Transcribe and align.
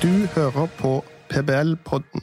Du 0.00 0.08
hører 0.32 0.68
på 0.78 0.90
PBL-podden. 1.28 2.22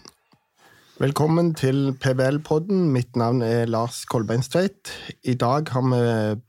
Velkommen 0.98 1.52
til 1.54 1.92
PBL-podden. 2.02 2.88
Mitt 2.90 3.14
navn 3.14 3.44
er 3.46 3.70
Lars 3.70 4.00
Kolbeinstveit. 4.10 4.90
I 5.22 5.36
dag 5.38 5.70
har 5.70 5.86
vi 5.86 6.00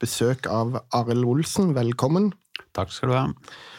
besøk 0.01 0.49
av 0.49 0.79
Arild 0.97 1.27
Olsen. 1.29 1.75
Velkommen. 1.77 2.31
Takk 2.73 2.95
skal 2.97 3.13
du 3.13 3.17
ha. 3.19 3.27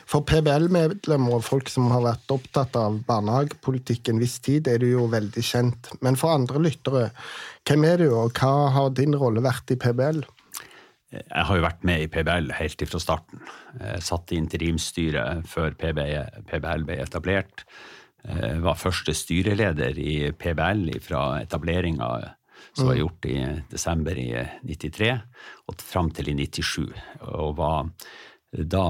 For 0.05 0.21
PBL-medlemmer 0.29 1.39
og 1.39 1.47
folk 1.47 1.73
som 1.73 1.89
har 1.89 2.05
vært 2.05 2.29
opptatt 2.37 2.77
av 2.77 3.01
barnehagepolitikk 3.09 4.13
en 4.13 4.21
viss 4.21 4.37
tid, 4.45 4.69
er 4.69 4.77
du 4.77 4.91
jo 4.91 5.09
veldig 5.09 5.45
kjent. 5.49 5.89
Men 6.05 6.21
for 6.21 6.37
andre 6.37 6.61
lyttere, 6.69 7.07
hvem 7.65 7.89
er 7.89 8.03
du, 8.03 8.11
og 8.13 8.37
hva 8.37 8.69
har 8.77 8.93
din 8.93 9.17
rolle 9.17 9.41
vært 9.41 9.73
i 9.73 9.79
PBL? 9.81 10.21
Jeg 11.09 11.45
har 11.49 11.57
jo 11.57 11.65
vært 11.65 11.85
med 11.87 12.03
i 12.03 12.09
PBL 12.11 12.51
helt 12.59 12.83
fra 12.91 12.99
starten. 13.01 13.41
Jeg 13.79 14.03
satt 14.05 14.33
i 14.33 14.37
interimsstyret 14.37 15.47
før 15.49 15.73
PBL 15.79 16.85
ble 16.85 16.99
etablert. 17.01 17.63
Jeg 18.27 18.59
var 18.61 18.77
første 18.77 19.15
styreleder 19.15 19.97
i 19.97 20.29
PBL 20.37 20.99
fra 21.01 21.39
etableringa 21.41 22.09
som 22.73 22.89
var 22.91 22.99
gjort 22.99 23.25
i 23.25 23.37
desember 23.71 24.17
i 24.19 24.29
93 24.67 25.11
og 25.69 25.81
fram 25.81 26.11
til 26.15 26.29
i 26.31 26.35
97. 26.37 26.89
Og 27.31 27.55
var 27.57 27.89
da 28.51 28.85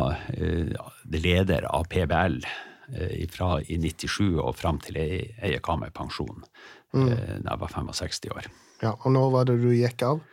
leder 1.14 1.68
av 1.70 1.88
PBL 1.92 2.40
fra 3.30 3.52
i 3.62 3.78
97 3.78 4.40
og 4.42 4.56
fram 4.58 4.80
til 4.84 4.98
jeg 5.00 5.54
gikk 5.54 5.70
av 5.72 5.84
med 5.84 5.94
pensjon 5.96 6.42
mm. 6.96 7.10
da 7.46 7.54
jeg 7.54 7.62
var 7.64 7.76
65 7.76 8.32
år. 8.34 8.50
Ja, 8.82 8.96
Og 8.96 9.12
når 9.14 9.32
var 9.36 9.50
det 9.50 9.60
du 9.62 9.70
gikk 9.76 10.04
av? 10.08 10.24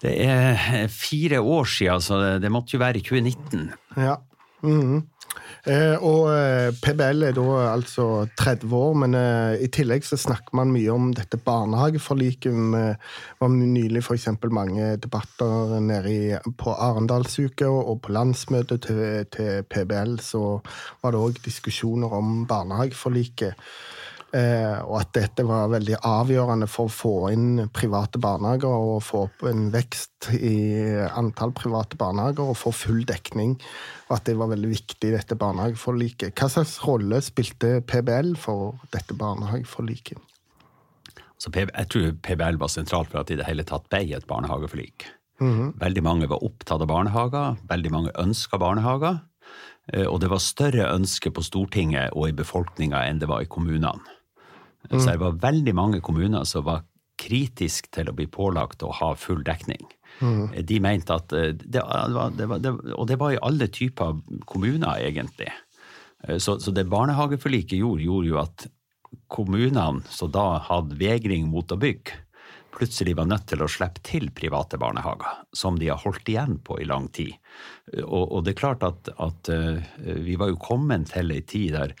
Det 0.00 0.16
er 0.24 0.86
fire 0.88 1.40
år 1.40 1.64
siden, 1.68 2.00
så 2.00 2.20
det, 2.40 2.52
måtte 2.52 2.76
jo 2.76 2.82
være 2.82 3.02
i 3.02 3.04
2019. 3.04 3.70
Ja. 3.96 4.16
Mm. 4.62 5.02
Eh, 5.68 5.96
og 6.00 6.30
eh, 6.32 6.70
PBL 6.80 7.26
er 7.28 7.34
da 7.36 7.44
altså 7.70 8.06
30 8.38 8.72
år, 8.76 8.94
men 9.02 9.16
eh, 9.18 9.60
i 9.64 9.68
tillegg 9.72 10.06
så 10.08 10.16
snakker 10.20 10.56
man 10.56 10.72
mye 10.72 10.92
om 10.92 11.10
dette 11.16 11.36
barnehageforliket. 11.44 12.56
Det 12.72 13.42
var 13.42 13.52
nylig 13.52 14.02
f.eks. 14.02 14.28
mange 14.50 14.94
debatter 15.02 15.76
nede 15.84 16.14
i, 16.14 16.52
på 16.56 16.72
Arendalsuka, 16.72 17.68
og 17.68 18.00
på 18.06 18.16
landsmøtet 18.16 18.88
til, 18.88 19.04
til 19.32 19.64
PBL 19.68 20.18
så 20.24 20.44
var 21.02 21.12
det 21.12 21.24
òg 21.26 21.40
diskusjoner 21.44 22.16
om 22.20 22.44
barnehageforliket. 22.48 23.70
Eh, 24.30 24.76
og 24.86 25.00
at 25.00 25.10
dette 25.16 25.42
var 25.42 25.72
veldig 25.72 25.96
avgjørende 26.06 26.68
for 26.70 26.86
å 26.86 26.94
få 26.94 27.14
inn 27.32 27.64
private 27.74 28.20
barnehager 28.22 28.70
og 28.70 29.00
få 29.02 29.24
opp 29.26 29.42
en 29.50 29.72
vekst 29.74 30.28
i 30.38 30.84
antall 31.18 31.50
private 31.56 31.98
barnehager 31.98 32.52
og 32.52 32.58
få 32.60 32.70
full 32.74 33.00
dekning. 33.08 33.56
Og 34.06 34.18
at 34.20 34.28
det 34.28 34.36
var 34.38 34.52
veldig 34.52 34.70
viktig, 34.70 35.10
dette 35.16 35.38
barnehageforliket. 35.38 36.34
Hva 36.38 36.50
slags 36.52 36.76
rolle 36.86 37.18
spilte 37.26 37.80
PBL 37.90 38.36
for 38.38 38.78
dette 38.94 39.16
barnehageforliket? 39.18 40.20
Så 41.40 41.50
jeg 41.56 41.88
tror 41.90 42.14
PBL 42.22 42.60
var 42.60 42.70
sentralt 42.70 43.10
for 43.10 43.22
at 43.22 43.30
det 43.30 43.38
i 43.38 43.40
det 43.40 43.48
hele 43.48 43.66
tatt 43.66 43.88
ble 43.90 44.04
et 44.14 44.28
barnehageforlik. 44.28 45.08
Mm 45.40 45.52
-hmm. 45.56 45.80
Veldig 45.80 46.02
mange 46.02 46.28
var 46.28 46.44
opptatt 46.44 46.82
av 46.82 46.86
barnehager, 46.86 47.56
veldig 47.68 47.90
mange 47.90 48.10
ønska 48.14 48.58
barnehager. 48.58 49.20
Og 50.06 50.20
det 50.20 50.30
var 50.30 50.38
større 50.38 50.94
ønske 50.94 51.30
på 51.30 51.42
Stortinget 51.42 52.12
og 52.12 52.28
i 52.28 52.32
befolkninga 52.32 53.08
enn 53.08 53.18
det 53.18 53.28
var 53.28 53.40
i 53.40 53.46
kommunene. 53.46 53.98
Mm. 54.90 55.00
Så 55.00 55.06
det 55.06 55.20
var 55.22 55.40
veldig 55.42 55.74
mange 55.74 56.00
kommuner 56.04 56.44
som 56.48 56.66
var 56.66 56.84
kritisk 57.20 57.90
til 57.94 58.10
å 58.10 58.16
bli 58.16 58.26
pålagt 58.32 58.82
å 58.82 58.92
ha 58.96 59.12
full 59.18 59.42
dekning. 59.46 59.82
Mm. 60.20 60.50
De 60.66 60.78
mente 60.82 61.14
at 61.14 61.28
det, 61.30 61.60
det, 61.62 61.82
var, 61.84 62.32
det, 62.36 62.48
var, 62.48 62.64
Og 62.96 63.06
det 63.08 63.18
var 63.20 63.34
i 63.34 63.42
alle 63.44 63.68
typer 63.72 64.18
kommuner, 64.48 64.98
egentlig. 65.04 65.50
Så, 66.38 66.58
så 66.60 66.72
det 66.76 66.88
barnehageforliket 66.92 67.78
gjorde, 67.78 68.04
gjorde 68.04 68.32
jo 68.32 68.40
at 68.42 68.66
kommunene 69.32 70.02
som 70.12 70.32
da 70.32 70.60
hadde 70.66 70.98
vegring 71.00 71.46
mot 71.50 71.70
å 71.72 71.78
bygge, 71.80 72.18
plutselig 72.70 73.16
var 73.18 73.28
nødt 73.28 73.48
til 73.50 73.64
å 73.64 73.68
slippe 73.68 74.02
til 74.06 74.28
private 74.32 74.78
barnehager, 74.80 75.40
som 75.56 75.78
de 75.80 75.90
har 75.90 76.00
holdt 76.00 76.28
igjen 76.30 76.58
på 76.64 76.78
i 76.80 76.86
lang 76.88 77.08
tid. 77.12 77.34
Og, 78.04 78.24
og 78.24 78.44
det 78.46 78.54
er 78.54 78.60
klart 78.60 78.84
at, 78.86 79.10
at 79.20 79.50
vi 79.98 80.36
var 80.40 80.52
jo 80.52 80.60
kommet 80.62 81.10
til 81.12 81.34
ei 81.34 81.42
tid 81.42 81.74
der 81.76 81.96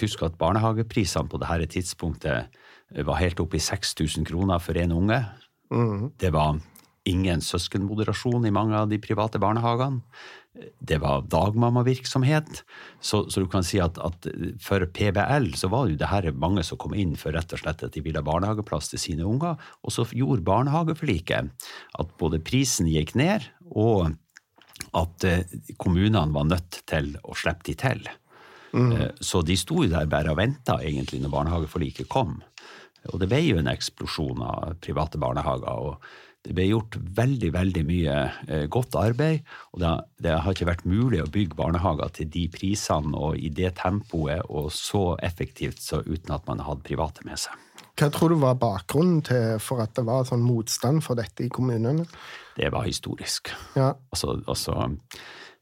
Husk 0.00 0.24
at 0.26 0.38
barnehageprisene 0.40 1.30
på 1.30 1.40
dette 1.42 1.68
tidspunktet 1.76 2.58
var 3.06 3.20
helt 3.20 3.40
oppe 3.42 3.58
i 3.58 3.62
6000 3.62 4.26
kroner 4.28 4.58
for 4.62 4.78
én 4.78 4.94
unge. 4.94 5.20
Mm. 5.70 6.10
Det 6.18 6.32
var 6.32 6.58
ingen 7.08 7.40
søskenmoderasjon 7.44 8.46
i 8.48 8.52
mange 8.52 8.76
av 8.76 8.90
de 8.90 8.98
private 9.00 9.40
barnehagene. 9.40 10.02
Det 10.82 10.98
var 10.98 11.26
dagmammavirksomhet. 11.30 12.62
Så, 13.00 13.22
så, 13.30 13.40
du 13.44 13.48
kan 13.50 13.64
si 13.64 13.78
at, 13.80 13.98
at, 14.02 14.26
for 14.64 14.82
PBL 14.82 15.52
så 15.56 15.70
var 15.70 15.86
det 15.86 15.94
jo 15.94 16.00
det 16.02 16.10
her 16.10 16.30
mange 16.34 16.64
som 16.66 16.80
kom 16.80 16.96
inn 16.98 17.14
for 17.20 17.36
rett 17.36 17.52
og 17.54 17.62
slett 17.62 17.84
at 17.86 17.94
de 17.94 18.02
ville 18.04 18.18
ha 18.18 18.26
barnehageplass 18.26 18.90
til 18.92 19.02
sine 19.02 19.28
unger. 19.28 19.60
Og 19.84 19.94
så 19.94 20.08
gjorde 20.10 20.46
barnehageforliket 20.48 21.68
at 22.02 22.16
både 22.20 22.42
prisen 22.42 22.90
gikk 22.90 23.14
ned, 23.18 23.46
og 23.70 24.16
at 24.98 25.24
kommunene 25.78 26.32
var 26.34 26.48
nødt 26.48 26.82
til 26.88 27.14
å 27.22 27.36
slippe 27.38 27.68
de 27.68 27.76
til. 27.78 28.08
Mm. 28.72 28.94
Så 29.20 29.42
de 29.46 29.56
sto 29.56 29.82
jo 29.84 29.90
der 29.92 30.08
bare 30.10 30.34
og 30.34 30.40
venta 30.40 30.78
egentlig 30.84 31.22
når 31.22 31.34
barnehageforliket 31.34 32.08
kom. 32.12 32.38
Og 33.08 33.20
det 33.22 33.28
ble 33.30 33.42
jo 33.46 33.60
en 33.60 33.70
eksplosjon 33.70 34.42
av 34.44 34.74
private 34.84 35.20
barnehager. 35.20 35.68
og 35.68 36.26
det 36.46 36.54
ble 36.54 36.68
gjort 36.70 36.96
veldig 37.18 37.48
veldig 37.52 37.80
mye 37.84 38.16
eh, 38.46 38.66
godt 38.70 38.94
arbeid, 38.96 39.42
og 39.74 39.82
det, 39.82 39.90
det, 40.22 40.36
har 40.38 40.54
ikke 40.54 40.68
vært 40.70 40.86
mulig 40.88 41.20
å 41.20 41.30
bygge 41.34 41.58
barnehager 41.58 42.12
til 42.14 42.30
de 42.32 42.44
prisene 42.52 43.12
og 43.18 43.36
i 43.36 43.50
det 43.52 43.74
tempoet 43.80 44.46
og 44.46 44.70
så 44.72 45.16
effektivt 45.26 45.82
så 45.82 46.00
uten 46.06 46.36
at 46.36 46.46
man 46.48 46.62
hadde 46.64 46.86
private 46.86 47.26
med 47.28 47.42
seg. 47.42 47.58
Hva 47.98 48.08
tror 48.14 48.30
du 48.30 48.38
var 48.38 48.60
bakgrunnen 48.62 49.24
til 49.26 49.58
for 49.60 49.82
at 49.82 49.96
det 49.98 50.06
var 50.06 50.28
sånn 50.28 50.44
motstand 50.46 51.02
for 51.02 51.18
dette 51.18 51.42
i 51.44 51.50
kommunene? 51.50 52.06
Det 52.54 52.70
var 52.70 52.86
historisk. 52.86 53.50
Ja. 53.74 53.90
Altså, 54.14 54.38
altså 54.46 54.78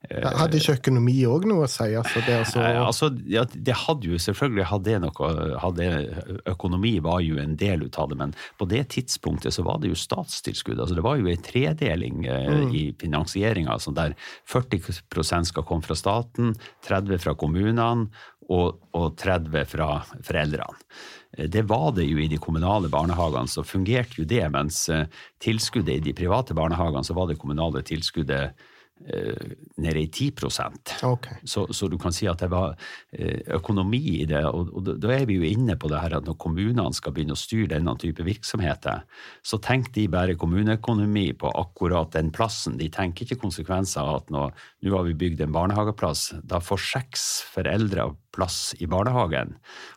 hadde 0.07 0.61
ikke 0.61 0.77
økonomi 0.77 1.15
òg 1.27 1.47
noe 1.51 1.65
å 1.67 1.71
si? 1.71 1.89
Altså, 1.99 2.21
det, 2.27 2.37
altså... 2.39 2.63
Altså, 2.63 3.09
ja, 3.33 3.43
det 3.51 3.75
hadde 3.81 4.11
jo 4.13 4.21
selvfølgelig 4.21 4.69
hadde 4.71 4.99
noe 5.03 5.31
hadde, 5.63 5.89
Økonomi 6.53 6.95
var 7.03 7.23
jo 7.25 7.41
en 7.43 7.57
del 7.59 7.87
ut 7.87 7.99
av 7.99 8.13
det, 8.13 8.19
men 8.21 8.35
på 8.61 8.69
det 8.71 8.85
tidspunktet 8.95 9.57
så 9.57 9.65
var 9.67 9.81
det 9.83 9.91
jo 9.91 9.99
statstilskudd. 9.99 10.79
altså 10.79 10.99
Det 10.99 11.07
var 11.07 11.19
jo 11.19 11.31
en 11.33 11.43
tredeling 11.49 12.29
eh, 12.29 12.53
mm. 12.53 12.77
i 12.77 12.85
finansieringa, 13.01 13.73
altså 13.73 13.95
der 13.97 14.15
40% 14.53 15.51
skal 15.51 15.67
komme 15.67 15.87
fra 15.87 15.99
staten, 15.99 16.55
30 16.87 17.23
fra 17.25 17.35
kommunene 17.39 18.07
og, 18.53 18.79
og 18.95 19.17
30 19.19 19.67
fra 19.73 19.91
foreldrene. 20.21 20.87
Det 21.37 21.67
var 21.69 21.91
det 21.99 22.07
jo 22.07 22.21
i 22.23 22.31
de 22.33 22.39
kommunale 22.41 22.89
barnehagene, 22.89 23.51
så 23.51 23.65
fungerte 23.67 24.23
jo 24.23 24.29
det, 24.29 24.45
mens 24.55 24.87
eh, 24.93 25.09
tilskuddet 25.43 25.99
i 25.99 26.07
de 26.07 26.17
private 26.17 26.55
barnehagene, 26.57 27.05
så 27.05 27.17
var 27.17 27.29
det 27.29 27.41
kommunale 27.43 27.83
tilskuddet 27.85 28.55
Eh, 28.55 28.76
nede 29.77 30.01
i 30.01 30.09
10 30.09 30.33
okay. 31.05 31.37
så, 31.45 31.67
så, 31.71 31.89
du 31.89 31.99
kan 32.01 32.15
si 32.17 32.27
at 32.27 32.41
det 32.41 32.49
var 32.51 32.73
eh, 33.13 33.45
økonomi 33.55 34.01
i 34.23 34.25
det. 34.27 34.43
Og, 34.49 34.73
og, 34.73 34.89
da 35.03 35.13
er 35.15 35.27
vi 35.29 35.37
jo 35.37 35.47
inne 35.47 35.77
på 35.77 35.91
det 35.93 36.01
her 36.01 36.17
at 36.19 36.27
når 36.27 36.39
kommunene 36.41 36.89
skal 36.97 37.13
begynne 37.15 37.37
å 37.37 37.39
styre 37.39 37.75
denne 37.75 37.93
type 38.01 38.25
virksomheter, 38.27 39.05
så 39.45 39.61
tenker 39.63 39.93
de 39.95 40.07
bare 40.13 40.39
kommuneøkonomi 40.41 41.29
på 41.39 41.53
akkurat 41.61 42.15
den 42.17 42.33
plassen. 42.35 42.79
De 42.81 42.89
tenker 42.93 43.27
ikke 43.27 43.43
konsekvenser 43.45 44.01
av 44.03 44.23
at 44.23 44.33
nå, 44.35 44.49
nå 44.83 44.97
har 44.97 45.07
vi 45.07 45.19
bygd 45.27 45.45
en 45.45 45.55
barnehageplass, 45.55 46.31
da 46.43 46.63
får 46.65 46.83
seks 46.89 47.27
foreldre 47.53 48.11
plass 48.37 48.75
i 48.81 48.89
barnehagen, 48.91 49.55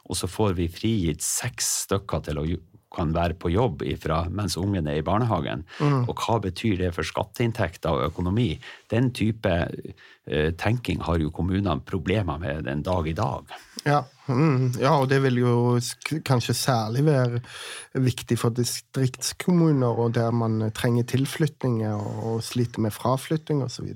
og 0.07 0.19
så 0.19 0.29
får 0.31 0.55
vi 0.59 0.69
frigitt 0.71 1.23
seks 1.25 1.71
stykker 1.85 2.23
til 2.27 2.39
å 2.39 2.45
kan 2.93 3.13
være 3.13 3.37
på 3.39 3.51
jobb 3.53 3.83
ifra, 3.85 4.23
mens 4.33 4.57
ungen 4.57 4.87
er 4.89 4.99
i 4.99 5.05
barnehagen. 5.05 5.65
Mm. 5.79 6.07
Og 6.09 6.15
hva 6.17 6.39
betyr 6.43 6.79
det 6.81 6.93
for 6.95 7.07
skatteinntekter 7.07 7.93
og 7.93 8.09
økonomi? 8.09 8.51
Den 8.91 9.11
type 9.15 9.53
tenking 10.61 11.01
har 11.03 11.17
jo 11.17 11.31
kommunene 11.33 11.79
problemer 11.85 12.37
med 12.41 12.67
den 12.69 12.83
dag 12.85 13.07
i 13.09 13.15
dag. 13.17 13.53
Ja. 13.85 14.03
Mm, 14.29 14.75
ja, 14.77 14.91
og 14.99 15.07
det 15.09 15.17
vil 15.23 15.39
jo 15.41 15.53
kanskje 16.27 16.53
særlig 16.53 17.01
være 17.07 17.39
viktig 17.97 18.37
for 18.37 18.53
distriktskommuner, 18.53 20.01
og 20.03 20.13
der 20.17 20.29
man 20.35 20.61
trenger 20.75 21.07
tilflytninger 21.09 21.95
og 21.97 22.43
sliter 22.45 22.83
med 22.85 22.93
fraflytting 22.93 23.63
osv. 23.65 23.87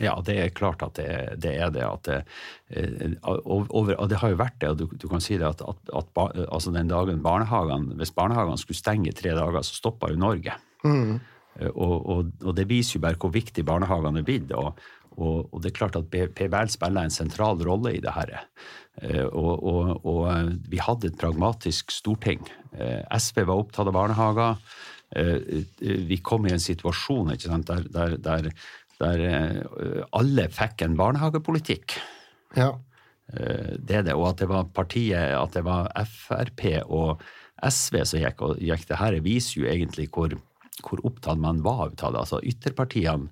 Ja, 0.00 0.14
det 0.24 0.38
er 0.40 0.54
klart 0.56 0.84
at 0.86 0.96
det, 0.96 1.10
det 1.44 1.54
er 1.60 1.74
det. 1.74 1.84
Det, 2.06 2.20
eh, 2.72 3.18
og, 3.22 3.68
og, 3.68 4.08
det 4.08 4.22
har 4.22 4.32
jo 4.32 4.40
vært 4.40 4.56
det, 4.62 4.72
og 4.72 4.80
du, 4.80 4.86
du 4.96 5.08
kan 5.12 5.24
si 5.24 5.36
det 5.36 5.50
at, 5.50 5.60
at, 5.60 5.92
at 5.92 6.24
altså 6.48 6.72
den 6.72 6.88
dagen 6.88 7.20
barnehagene, 7.24 7.98
hvis 8.00 8.14
barnehagene 8.16 8.60
skulle 8.60 8.80
stenge 8.80 9.12
tre 9.16 9.36
dager, 9.36 9.60
så 9.60 9.76
stoppa 9.76 10.12
jo 10.12 10.22
Norge. 10.22 10.56
Mm. 10.86 11.20
Eh, 11.60 11.68
og, 11.68 11.96
og, 12.00 12.32
og, 12.40 12.56
det 12.56 12.68
viser 12.70 12.96
jo 12.96 13.04
bare 13.04 13.20
hvor 13.20 13.34
viktig 13.34 13.64
barnehagene 13.68 14.22
er 14.22 14.28
blitt. 14.28 14.56
Og, 14.56 14.72
og, 15.16 15.60
det 15.62 15.72
er 15.72 15.76
klart 15.76 15.98
at 15.98 16.08
PBL 16.10 16.70
spiller 16.72 17.06
en 17.06 17.14
sentral 17.14 17.60
rolle 17.66 17.94
i 17.96 18.00
det 18.02 18.14
her. 18.16 18.32
Og, 19.32 20.04
og, 20.04 20.22
vi 20.68 20.80
hadde 20.82 21.08
et 21.08 21.18
pragmatisk 21.20 21.92
storting. 21.94 22.42
Eh, 22.76 23.00
SV 23.16 23.44
var 23.48 23.62
opptatt 23.62 23.88
av 23.88 23.96
barnehager. 23.96 24.56
Vi 25.12 26.16
kom 26.24 26.46
i 26.48 26.54
en 26.54 26.62
situasjon 26.62 27.34
sant, 27.40 27.68
der, 27.68 27.84
der, 27.92 28.14
der, 28.16 28.46
der, 29.02 29.24
alle 30.16 30.46
fikk 30.48 30.86
en 30.86 30.96
barnehagepolitikk. 30.96 31.98
Ja. 32.56 32.70
Det 33.28 33.98
er 33.98 34.06
det. 34.06 34.16
Og 34.16 34.30
at 34.30 34.40
det 34.40 34.48
var 34.48 34.70
partiet, 34.72 35.36
at 35.36 35.52
det 35.52 35.66
var 35.68 35.92
Frp 36.08 36.64
og 36.88 37.20
SV 37.62 38.00
som 38.08 38.22
gikk, 38.22 38.42
og 38.44 38.62
gikk 38.62 38.88
det 38.88 38.98
her, 38.98 39.18
viser 39.24 39.60
jo 39.60 39.68
egentlig 39.70 40.08
hvor, 40.14 40.34
hvor 40.80 41.04
opptatt 41.06 41.40
man 41.40 41.60
var 41.64 41.90
av 41.90 41.96
det. 42.00 42.24
Altså 42.24 42.40
Ytterpartiene 42.40 43.30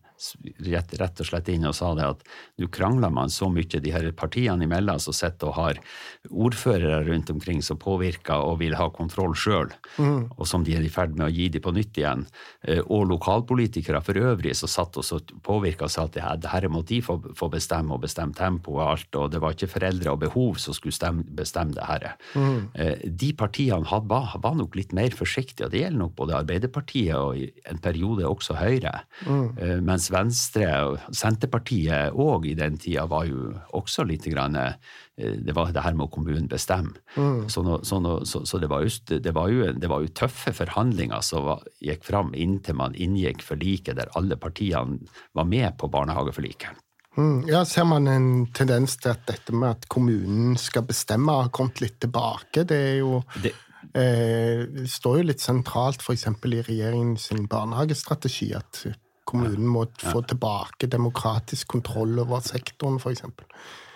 rett, 0.67 0.95
rett, 1.01 1.21
og 1.23 1.29
slett 1.29 1.49
inn 1.53 1.67
og 1.69 1.75
sa 1.77 1.93
det 1.97 2.07
at 2.07 2.25
nå 2.61 2.69
krangler 2.73 3.13
man 3.15 3.33
så 3.33 3.49
mye, 3.53 3.81
de 3.81 3.93
her 3.93 4.07
partiene 4.17 4.67
imellom 4.67 5.01
som 5.03 5.15
sitter 5.17 5.51
og 5.51 5.57
har 5.59 5.81
ordførere 6.29 7.03
rundt 7.09 7.31
omkring 7.33 7.63
som 7.65 7.79
påvirker 7.81 8.45
og 8.45 8.59
vil 8.61 8.77
ha 8.79 8.89
kontroll 8.95 9.35
sjøl, 9.39 9.73
mm. 9.97 10.37
og 10.37 10.49
som 10.49 10.65
de 10.67 10.77
er 10.77 10.85
i 10.85 10.93
ferd 10.93 11.17
med 11.17 11.29
å 11.29 11.33
gi 11.33 11.49
dem 11.55 11.65
på 11.65 11.73
nytt 11.77 12.01
igjen, 12.01 12.27
eh, 12.67 12.83
og 12.87 13.09
lokalpolitikere 13.11 14.03
for 14.05 14.21
øvrig 14.21 14.55
som 14.59 14.71
satt 14.71 14.99
og 15.01 15.33
påvirka 15.47 15.87
og 15.89 15.95
sa 15.95 16.07
at 16.07 16.17
det 16.17 16.25
her, 16.25 16.41
det 16.41 16.53
her 16.53 16.69
må 16.73 16.83
de 16.87 17.01
få, 17.05 17.19
få, 17.37 17.51
bestemme, 17.53 17.95
og 17.95 18.05
bestemme 18.05 18.37
tempo 18.37 18.77
og 18.79 18.85
alt, 18.87 19.21
og 19.21 19.31
det 19.33 19.43
var 19.43 19.57
ikke 19.57 19.71
foreldre 19.75 20.15
og 20.15 20.23
behov 20.25 20.61
som 20.63 20.77
skulle 20.77 20.97
stemme, 20.97 21.25
bestemme 21.37 21.77
det 21.77 21.87
her. 21.89 22.09
Mm. 22.35 22.61
Eh, 22.75 23.07
de 23.23 23.33
partiene 23.39 23.89
had, 23.91 24.09
var, 24.11 24.37
var, 24.43 24.57
nok 24.59 24.77
litt 24.79 24.95
mer 24.97 25.15
forsiktige, 25.17 25.67
og 25.67 25.75
det 25.75 25.85
gjelder 25.85 26.03
nok 26.05 26.17
både 26.19 26.39
Arbeiderpartiet 26.41 27.17
og 27.17 27.39
i 27.39 27.49
en 27.71 27.81
periode 27.83 28.29
også 28.29 28.59
Høyre. 28.61 29.01
Mm. 29.27 29.47
Eh, 29.57 29.77
mens 29.85 30.10
Venstre 30.11 30.67
og 30.87 31.17
Senterpartiet 31.17 32.17
òg 32.19 32.49
i 32.51 32.57
den 32.59 32.79
tida 32.81 33.07
var 33.11 33.29
jo 33.29 33.55
også 33.77 34.05
litt 34.09 34.27
grann, 34.31 34.57
eh, 34.57 34.75
Det 35.21 35.53
var 35.53 35.73
det 35.73 35.83
her 35.85 35.93
med 35.93 36.07
å 36.07 36.13
kommunen 36.13 36.49
bestemme. 36.49 36.97
Mm. 37.17 37.49
Så, 37.49 37.63
no, 37.63 37.81
så, 37.85 38.01
no, 38.01 38.25
så, 38.25 38.45
så, 38.47 38.59
det, 38.59 38.71
var 38.71 38.83
jo, 38.83 39.19
det, 39.21 39.35
var 39.35 39.49
jo, 39.53 39.73
det 39.73 39.89
var 39.89 40.01
jo 40.01 40.15
tøffe 40.17 40.53
forhandlinger 40.57 41.21
som 41.21 41.45
var, 41.45 41.65
gikk 41.81 42.05
fram 42.05 42.33
inntil 42.35 42.79
man 42.81 42.95
inngikk 42.95 43.45
forliket 43.45 43.99
der 44.01 44.13
alle 44.17 44.37
partiene 44.41 45.01
var 45.37 45.45
med 45.45 45.77
på 45.77 45.91
barnehageforliket. 45.93 46.79
Mm, 47.19 47.49
ja, 47.49 47.65
Ser 47.67 47.85
man 47.85 48.07
en 48.09 48.47
tendens 48.55 48.97
til 48.97 49.13
at 49.13 49.27
dette 49.29 49.53
med 49.53 49.75
at 49.75 49.89
kommunen 49.91 50.57
skal 50.57 50.87
bestemme, 50.89 51.35
har 51.43 51.51
kommet 51.53 51.83
litt 51.83 51.99
tilbake? 52.01 52.65
Det 52.65 52.79
er 52.79 52.97
jo 53.03 53.21
det, 53.43 53.53
eh, 53.99 54.87
står 54.87 55.21
jo 55.21 55.29
litt 55.29 55.43
sentralt 55.43 56.05
f.eks. 56.05 56.27
i 56.31 56.63
regjeringens 56.63 57.29
barnehagestrategi 57.51 58.53
at 58.55 58.85
kommunen 59.31 59.69
må 59.71 59.87
få 60.01 60.25
tilbake 60.29 60.91
demokratisk 60.91 61.71
kontroll 61.77 62.19
over 62.23 62.43
sektoren, 62.45 62.99
f.eks. 63.01 63.25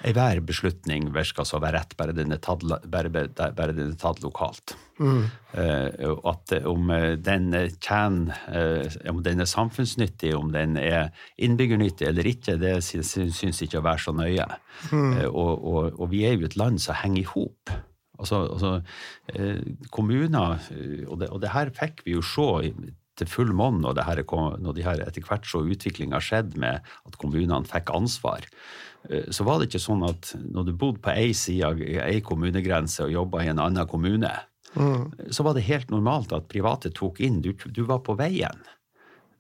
Enhver 0.05 0.41
beslutning 0.45 1.09
virker 1.15 1.47
så 1.49 1.57
å 1.57 1.63
være 1.65 1.79
rett, 1.79 1.95
bare 1.97 2.15
den 2.17 2.35
er 2.35 2.41
tatt, 2.45 2.65
bare, 2.93 3.11
bare 3.11 3.73
den 3.73 3.95
er 3.95 4.01
tatt 4.01 4.21
lokalt. 4.25 4.75
Mm. 5.01 5.25
Uh, 5.57 6.11
at 6.31 6.53
om 6.71 6.91
den 7.19 7.49
tjener 7.83 8.93
Om 9.11 9.23
den 9.27 9.43
er 9.43 9.49
samfunnsnyttig, 9.51 10.31
om 10.37 10.53
den 10.55 10.77
er 10.79 11.11
innbyggernyttig 11.43 12.07
eller 12.07 12.29
ikke, 12.31 12.55
det 12.63 12.77
syns 12.85 13.63
ikke 13.65 13.81
å 13.81 13.87
være 13.87 14.05
så 14.05 14.15
nøye. 14.15 14.47
Mm. 14.93 15.17
Uh, 15.17 15.27
og, 15.33 15.65
og, 15.65 15.99
og, 15.99 16.07
vi 16.13 16.23
er 16.29 16.37
jo 16.37 16.47
et 16.47 16.59
land 16.61 16.79
som 16.85 17.01
henger 17.01 17.25
i 17.25 17.29
hop. 17.33 17.75
Altså, 18.15 18.45
altså 18.47 19.89
kommuner 19.91 20.61
og 21.11 21.17
det, 21.19 21.29
og 21.35 21.41
det 21.43 21.51
her 21.51 21.73
fikk 21.75 22.05
vi 22.05 22.15
jo 22.15 22.23
se 22.23 22.47
til 23.19 23.31
full 23.31 23.53
monn 23.57 23.83
når, 23.85 24.01
når 24.63 24.77
de 24.77 24.87
her 24.87 25.03
etter 25.05 25.27
hvert 25.27 25.47
så 25.49 25.63
utviklinga 25.63 26.21
skjedde 26.23 26.61
med 26.61 26.83
at 26.83 27.19
kommunene 27.21 27.65
fikk 27.69 27.93
ansvar. 27.95 28.47
Eh, 29.11 29.29
så 29.35 29.47
var 29.47 29.61
det 29.61 29.71
ikke 29.71 29.85
sånn 29.87 30.05
at 30.07 30.33
når 30.41 30.71
du 30.71 30.73
bodde 30.73 31.03
på 31.05 31.15
ei 31.15 31.33
side 31.37 31.69
av 31.69 31.81
ei 31.81 32.21
kommunegrense 32.25 33.07
og 33.07 33.15
jobba 33.15 33.45
i 33.45 33.51
en 33.53 33.63
annen 33.63 33.91
kommune, 33.91 34.33
mm. 34.75 35.31
så 35.35 35.47
var 35.47 35.57
det 35.57 35.67
helt 35.69 35.93
normalt 35.95 36.35
at 36.37 36.51
private 36.53 36.93
tok 36.95 37.21
inn. 37.25 37.43
Du, 37.45 37.53
du 37.55 37.85
var 37.89 38.03
på 38.07 38.17
veien 38.19 38.65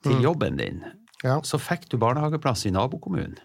til 0.04 0.18
mm. 0.18 0.22
jobben 0.24 0.60
din. 0.60 0.84
Ja. 1.24 1.40
Så 1.46 1.58
fikk 1.62 1.88
du 1.90 1.98
barnehageplass 2.00 2.66
i 2.68 2.74
nabokommunen. 2.74 3.38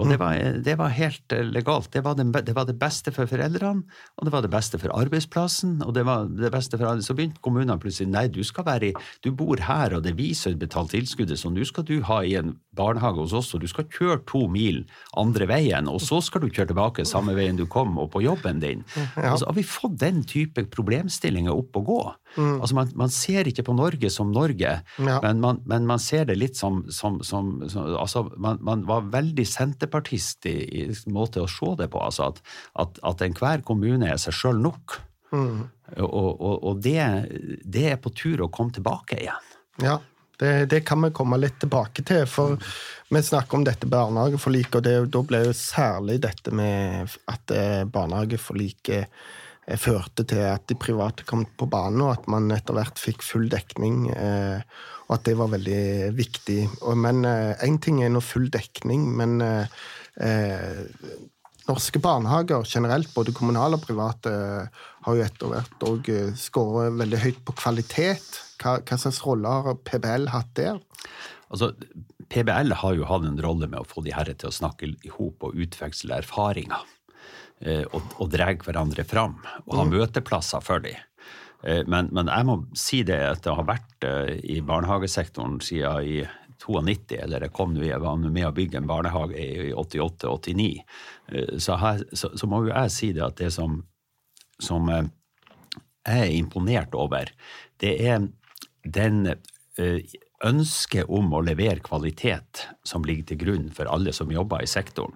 Og 0.00 0.08
det 0.08 0.16
var, 0.20 0.38
det 0.64 0.74
var, 0.80 0.92
helt 0.96 1.34
eh, 1.36 1.44
legalt. 1.44 1.90
Det 1.92 2.00
var, 2.04 2.16
det, 2.16 2.24
det 2.46 2.54
var, 2.56 2.64
det, 2.68 2.78
beste 2.80 3.12
for 3.12 3.28
foreldrene, 3.28 3.84
og 4.16 4.26
det 4.26 4.32
var 4.32 4.44
det 4.44 4.52
beste 4.52 4.80
for 4.80 4.94
arbeidsplassen. 4.96 5.82
og 5.84 5.92
det 5.94 6.06
var 6.08 6.30
det 6.30 6.52
beste 6.52 6.78
for 6.78 6.88
alle. 6.88 7.04
Så 7.04 7.16
begynte 7.16 7.42
kommunene 7.44 7.76
plutselig 7.80 8.08
nei, 8.12 8.26
du 8.32 8.40
skal 8.44 8.64
være 8.68 8.90
i, 8.90 8.92
du 9.24 9.30
bor 9.36 9.60
her, 9.60 9.96
og 9.96 10.04
det 10.06 10.16
viser 10.16 10.56
betalt 10.56 10.94
tilskuddet, 10.96 11.38
så 11.38 11.52
nå 11.52 11.66
skal 11.68 11.84
du 11.88 11.98
ha 12.08 12.22
i 12.24 12.34
en 12.40 12.54
barnehage 12.76 13.20
hos 13.20 13.36
oss, 13.36 13.52
og 13.54 13.60
du 13.60 13.68
skal 13.68 13.88
kjøre 13.92 14.22
to 14.28 14.46
mil 14.48 14.82
andre 15.20 15.48
veien, 15.50 15.90
og 15.90 16.00
så 16.00 16.22
skal 16.24 16.44
du 16.44 16.48
kjøre 16.48 16.72
tilbake 16.72 17.06
samme 17.08 17.36
veien 17.36 17.60
du 17.60 17.66
kom, 17.68 17.98
og 18.00 18.12
på 18.14 18.24
jobben 18.24 18.62
din. 18.64 18.86
Ja. 18.96 19.34
Altså, 19.34 19.50
har 19.50 19.58
vi 19.58 19.66
fått 19.66 20.00
den 20.00 20.24
type 20.24 20.64
problemstillinger 20.72 21.52
opp 21.52 21.76
å 21.76 21.84
gå? 21.84 22.00
Mm. 22.36 22.60
Altså, 22.60 22.76
man, 22.78 22.92
man, 22.96 23.12
ser 23.12 23.48
ikke 23.48 23.64
på 23.66 23.74
Norge 23.76 24.10
som 24.12 24.32
Norge, 24.32 24.74
ja. 24.82 25.18
men, 25.24 25.40
man, 25.42 25.60
men, 25.68 25.86
man, 25.88 26.00
ser 26.02 26.26
det 26.30 26.38
litt 26.40 26.56
som, 26.56 26.82
som, 26.92 27.20
som, 27.26 27.54
som 27.68 27.90
altså, 28.00 28.24
man, 28.40 28.60
man 28.64 28.86
var 28.88 29.10
veldig 29.12 29.44
senterpartist 29.48 30.48
i, 30.48 30.56
i 30.82 30.86
måte 31.12 31.42
å 31.42 31.50
se 31.50 31.74
det 31.80 31.90
på. 31.92 32.00
Altså 32.00 32.30
at, 32.30 32.40
at, 32.80 33.02
at 33.12 33.24
enhver 33.26 33.64
kommune 33.66 34.08
er 34.08 34.20
seg 34.22 34.36
sjøl 34.38 34.62
nok. 34.62 35.00
Mm. 35.32 35.68
Og, 35.98 36.40
og, 36.40 36.56
og 36.70 36.80
det, 36.84 37.00
det, 37.64 37.86
er 37.92 38.00
på 38.00 38.12
tur 38.16 38.46
å 38.46 38.50
komme 38.52 38.72
tilbake 38.72 39.20
igjen. 39.20 39.52
Ja, 39.82 39.98
det, 40.40 40.66
det, 40.72 40.80
kan 40.88 41.04
vi 41.04 41.12
komme 41.14 41.38
litt 41.40 41.58
tilbake 41.60 42.04
til. 42.08 42.24
For 42.28 42.56
vi 43.12 43.22
snakker 43.22 43.58
om 43.58 43.66
dette 43.68 43.88
barnehageforliket, 43.90 44.80
og 44.80 44.86
det, 44.86 44.96
da 45.12 45.22
ble 45.28 45.44
jo 45.46 45.54
særlig 45.56 46.18
dette 46.24 46.54
med 46.54 47.12
at 47.32 47.54
eh, 47.56 47.84
barnehageforliket 47.88 49.04
eh, 49.04 49.30
førte 49.78 50.24
til 50.28 50.42
at 50.44 50.64
de 50.70 50.76
private 50.78 51.26
kom 51.28 51.44
på 51.58 51.68
banen, 51.70 52.02
og 52.06 52.16
at 52.16 52.28
man 52.30 52.50
etter 52.54 52.76
hvert 52.76 52.98
fikk 52.98 53.22
full 53.26 53.48
dekning. 53.52 54.08
Eh, 54.10 54.62
og 55.08 55.18
at 55.18 55.26
det 55.28 55.36
var 55.38 55.52
veldig 55.52 56.12
viktig. 56.16 56.60
Men 56.96 57.26
én 57.26 57.76
ting 57.82 58.00
er 58.02 58.12
nå 58.12 58.22
full 58.24 58.48
dekning, 58.52 59.04
men 59.18 59.42
eh, 59.44 60.78
norske 61.68 62.00
barnehager 62.02 62.64
generelt, 62.66 63.12
både 63.14 63.34
kommunale 63.36 63.76
og 63.76 63.84
private, 63.84 64.32
har 65.04 65.18
jo 65.18 65.26
etter 65.26 65.52
hvert 65.52 65.86
òg 65.90 66.10
skåret 66.38 66.96
veldig 67.02 67.20
høyt 67.26 67.42
på 67.44 67.56
kvalitet. 67.60 68.40
Hva, 68.62 68.78
hva 68.80 68.98
slags 68.98 69.20
rolle 69.26 69.52
har 69.66 69.78
PBL 69.84 70.30
hatt 70.32 70.54
der? 70.58 70.80
Altså, 71.52 71.74
PBL 72.32 72.72
har 72.80 72.96
jo 72.96 73.06
hatt 73.08 73.26
en 73.28 73.40
rolle 73.44 73.68
med 73.68 73.82
å 73.82 73.88
få 73.88 74.04
de 74.06 74.14
herre 74.16 74.34
til 74.38 74.48
å 74.48 74.56
snakke 74.56 74.88
i 74.88 75.12
hop 75.12 75.44
og 75.44 75.58
utveksle 75.60 76.22
erfaringer. 76.22 76.86
Og, 77.62 78.14
og 78.18 78.26
drar 78.32 78.56
hverandre 78.58 79.04
fram, 79.06 79.36
og 79.68 79.76
ha 79.78 79.84
mm. 79.86 79.92
møteplasser 79.92 80.64
for 80.66 80.82
dem. 80.82 80.96
Eh, 81.62 81.82
men, 81.86 82.10
men, 82.14 82.30
jeg 82.30 82.46
må 82.48 82.58
si 82.78 83.02
det 83.06 83.20
at 83.22 83.46
jeg 83.46 83.58
har 83.58 83.68
vært 83.68 84.06
eh, 84.06 84.34
i 84.50 84.58
barnehagesektoren 84.66 85.60
siden 85.62 86.08
i 86.08 86.22
92, 86.62 87.16
eller 87.24 87.46
jeg 87.46 87.54
kom 87.54 87.74
jeg 87.78 88.02
var 88.02 88.18
med 88.22 88.46
å 88.46 88.54
bygge 88.54 88.78
en 88.80 88.90
barnehage 88.90 89.38
i 89.38 89.70
88-89, 89.74 90.68
eh, 91.32 91.56
så, 91.62 91.78
så, 92.12 92.32
så, 92.34 92.50
må 92.50 92.64
jo 92.66 92.74
jeg 92.74 92.94
si 92.94 93.12
det 93.14 93.24
at 93.26 93.38
det 93.38 93.52
som, 93.54 93.80
som 94.62 94.90
jeg 94.90 95.10
er 96.06 96.30
imponert 96.34 96.94
over, 96.98 97.30
det 97.82 97.94
er 98.02 98.26
den 98.82 99.36
ønsket 100.42 101.06
om 101.06 101.30
å 101.32 101.44
levere 101.46 101.82
kvalitet 101.82 102.66
som 102.86 103.06
ligger 103.06 103.30
til 103.30 103.38
grunn 103.44 103.68
for 103.74 103.86
alle 103.90 104.10
som 104.14 104.30
jobber 104.34 104.64
i 104.64 104.70
sektoren. 104.70 105.14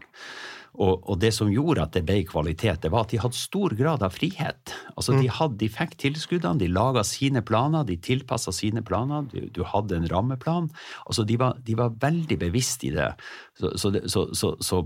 Og, 0.76 1.00
og, 1.08 1.16
det 1.22 1.32
som 1.34 1.50
gjorde 1.52 1.86
at 1.86 1.96
det 1.96 2.04
ble 2.08 2.20
kvalitet, 2.28 2.82
det 2.84 2.92
var 2.92 3.06
at 3.06 3.14
de 3.14 3.20
hadde 3.22 3.38
stor 3.38 3.74
grad 3.78 4.04
av 4.04 4.14
frihet. 4.16 4.74
Altså 4.94 5.16
mm. 5.16 5.20
de, 5.22 5.32
hadde, 5.38 5.58
de, 5.62 5.70
fikk 5.72 5.96
tilskuddene, 6.02 6.60
de 6.60 6.70
laga 6.72 7.04
sine 7.06 7.42
planer, 7.46 7.86
de 7.88 7.96
tilpassa 7.96 8.52
sine 8.54 8.84
planer. 8.86 9.28
Du, 9.32 9.40
du, 9.56 9.62
hadde 9.66 9.96
en 9.96 10.08
rammeplan. 10.12 10.70
Altså 11.06 11.24
de 11.28 11.38
var, 11.40 11.56
de 11.64 11.78
var 11.78 11.96
veldig 12.02 12.40
bevisst 12.44 12.84
i 12.84 12.92
det. 12.96 13.12
Så, 13.58 13.72
så, 13.80 14.28
så, 14.36 14.56
så, 14.60 14.82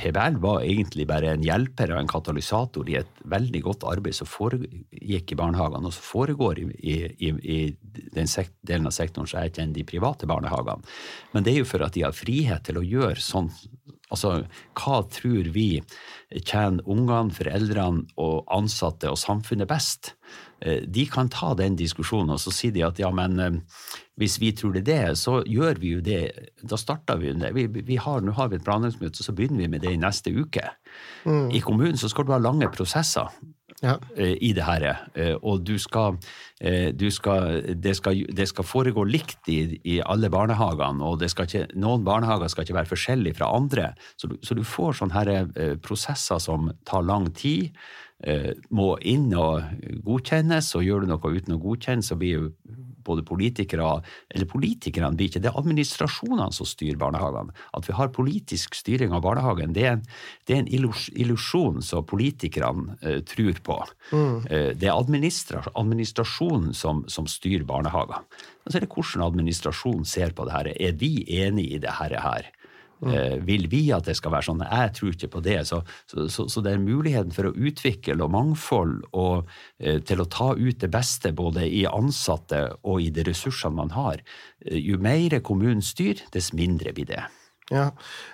PBL 0.00 0.38
var 0.40 0.62
egentlig 0.64 1.04
bare 1.08 1.34
en 1.34 1.42
hjelper 1.44 1.92
og 1.92 2.00
en 2.00 2.08
katalysator 2.08 2.88
i 2.88 2.96
et 3.02 3.18
veldig 3.28 3.60
godt 3.66 3.84
arbeid 3.90 4.16
som 4.16 4.28
foregikk 4.30 5.34
i 5.34 5.36
barnehagene, 5.36 5.90
og 5.90 5.92
som 5.92 6.06
foregår 6.06 6.62
i, 6.62 6.94
i, 7.20 7.28
i 7.28 7.58
den 8.14 8.30
delen 8.66 8.88
av 8.88 8.96
sektoren 8.96 9.28
som 9.28 9.42
jeg 9.42 9.52
kjenner 9.58 9.76
de 9.76 9.84
private 9.90 10.28
barnehagene. 10.30 10.86
Men 11.34 11.44
det 11.44 11.52
er 11.52 11.60
jo 11.60 11.68
for 11.68 11.84
at 11.84 11.98
de 11.98 12.06
har 12.06 12.16
frihet 12.16 12.64
til 12.64 12.80
å 12.80 12.86
gjøre 12.86 13.20
sånn 13.20 13.50
Altså, 14.10 14.40
hva 14.78 15.00
tror 15.12 15.50
vi 15.54 15.68
tjener 16.34 16.86
ungene, 16.90 17.34
foreldrene 17.34 18.06
og 18.20 18.48
ansatte 18.54 19.10
og 19.10 19.20
samfunnet 19.20 19.70
best? 19.70 20.14
Eh, 20.60 20.82
de 20.84 21.06
kan 21.08 21.30
ta 21.32 21.52
den 21.58 21.78
diskusjonen, 21.78 22.34
og 22.34 22.42
så 22.42 22.52
sier 22.54 22.74
de 22.74 22.84
at 22.86 22.98
ja, 23.00 23.10
men 23.14 23.38
eh, 23.40 23.60
hvis 24.20 24.36
vi 24.42 24.52
tror 24.56 24.74
det 24.76 24.82
er 24.82 24.90
det, 24.90 25.20
så 25.22 25.40
gjør 25.48 25.80
vi 25.80 25.94
jo 25.94 26.02
det. 26.04 26.20
Da 26.60 26.78
starter 26.80 27.20
vi 27.20 27.30
jo 27.30 27.38
det. 27.40 27.54
Vi, 27.56 27.66
vi 27.86 28.00
har, 28.00 28.20
nå 28.24 28.34
har 28.36 28.50
vi 28.50 28.58
et 28.60 28.66
planleggingsmøte, 28.66 29.24
så 29.24 29.34
begynner 29.36 29.64
vi 29.64 29.70
med 29.72 29.86
det 29.86 29.94
i 29.94 30.00
neste 30.00 30.34
uke. 30.34 30.66
Mm. 31.24 31.48
I 31.56 31.62
kommunen 31.64 32.00
så 32.00 32.10
skal 32.12 32.28
du 32.28 32.34
ha 32.34 32.42
lange 32.42 32.68
prosesser 32.74 33.30
ja. 33.80 33.96
Eh, 34.16 34.36
i 34.40 34.52
det 34.56 34.64
her. 34.64 34.86
Eh, 35.14 35.36
og 35.42 35.64
du 35.66 35.76
skal, 35.78 36.18
eh, 36.60 36.90
du 36.92 37.08
skal, 37.10 37.62
det, 37.74 37.96
skal 37.96 38.24
det 38.36 38.48
skal 38.50 38.66
foregå 38.66 39.04
likt 39.08 39.48
i, 39.48 39.80
i 39.84 40.00
alle 40.04 40.30
barnehagene, 40.30 41.04
og 41.04 41.24
ikke, 41.24 41.66
noen 41.74 42.04
barnehager 42.04 42.52
skal 42.52 42.66
ikke 42.66 42.78
være 42.80 42.92
forskjellige 42.92 43.38
fra 43.40 43.50
andre. 43.56 43.92
Så 44.16 44.30
du, 44.30 44.36
så 44.42 44.54
du 44.54 44.62
får 44.64 45.00
sånne 45.00 45.16
her 45.16 45.76
prosesser 45.82 46.38
som 46.42 46.70
tar 46.86 47.06
lang 47.06 47.30
tid. 47.34 47.70
må 48.68 48.98
inn 49.00 49.30
og 49.32 49.62
godkjennes, 50.04 50.74
og 50.76 50.84
gjør 50.84 51.00
du 51.00 51.06
noe 51.08 51.30
uten 51.32 51.54
å 51.54 51.62
godkjenne, 51.62 52.04
så 52.04 52.18
blir 52.20 52.34
jo 52.34 52.50
både 53.06 53.24
politikere 53.26 54.00
Eller 54.30 54.46
politikerne 54.46 55.16
blir 55.16 55.30
ikke 55.30 55.42
det, 55.42 55.50
er 55.50 55.58
administrasjonene 55.58 56.52
som 56.54 56.68
styrer 56.68 56.98
barnehagene. 57.00 57.54
At 57.76 57.88
vi 57.88 57.96
har 57.96 58.12
politisk 58.14 58.74
styring 58.74 59.14
av 59.16 59.24
barnehagen, 59.24 59.74
det 59.76 59.86
er 59.86 59.92
en, 59.96 60.04
det 60.46 60.56
er 60.56 60.62
en 60.62 60.70
illusjon 60.70 61.80
som 61.82 62.06
politikerne 62.06 62.96
uh, 63.02 63.18
tror 63.26 63.60
på. 63.66 63.78
Mm. 64.12 64.36
Uh, 64.46 64.70
det 64.76 64.88
er 64.88 64.96
administra 64.96 65.64
administrasjonen 65.74 66.74
som, 66.76 67.04
som 67.08 67.28
styrer 67.30 67.66
barnehagene. 67.68 68.22
Så 68.68 68.78
er 68.78 68.84
det 68.84 68.92
hvordan 68.92 69.26
administrasjonen 69.26 70.06
ser 70.06 70.34
på 70.36 70.46
det 70.46 70.54
her. 70.54 70.72
Er 70.76 70.96
de 70.96 71.12
enig 71.40 71.70
i 71.74 71.82
det 71.82 71.96
her? 71.98 72.50
Mm. 73.00 73.46
Vil 73.48 73.64
vi 73.72 73.80
at 73.96 74.04
det 74.08 74.16
skal 74.18 74.34
være 74.34 74.50
sånn? 74.50 74.62
Jeg 74.66 74.92
tror 74.96 75.14
ikke 75.14 75.30
på 75.32 75.42
det. 75.44 75.56
Så, 75.68 75.80
så, 76.10 76.26
så, 76.32 76.46
så 76.52 76.62
det 76.64 76.74
er 76.74 76.82
muligheten 76.82 77.32
for 77.32 77.48
å 77.48 77.54
utvikle 77.56 78.18
og 78.20 78.32
mangfold 78.34 78.98
og 79.16 79.48
eh, 79.80 80.00
til 80.04 80.20
å 80.20 80.28
ta 80.28 80.52
ut 80.58 80.80
det 80.82 80.90
beste 80.92 81.32
både 81.36 81.64
i 81.64 81.86
ansatte 81.88 82.66
og 82.82 83.00
i 83.00 83.10
de 83.14 83.24
ressursene 83.30 83.78
man 83.80 83.94
har. 83.96 84.20
Eh, 84.66 84.76
jo 84.84 85.00
mer 85.00 85.38
kommunen 85.46 85.84
styrer, 85.84 86.26
dess 86.34 86.52
mindre 86.56 86.92
blir 86.96 87.08
det. 87.08 87.24
Ja, 87.70 87.92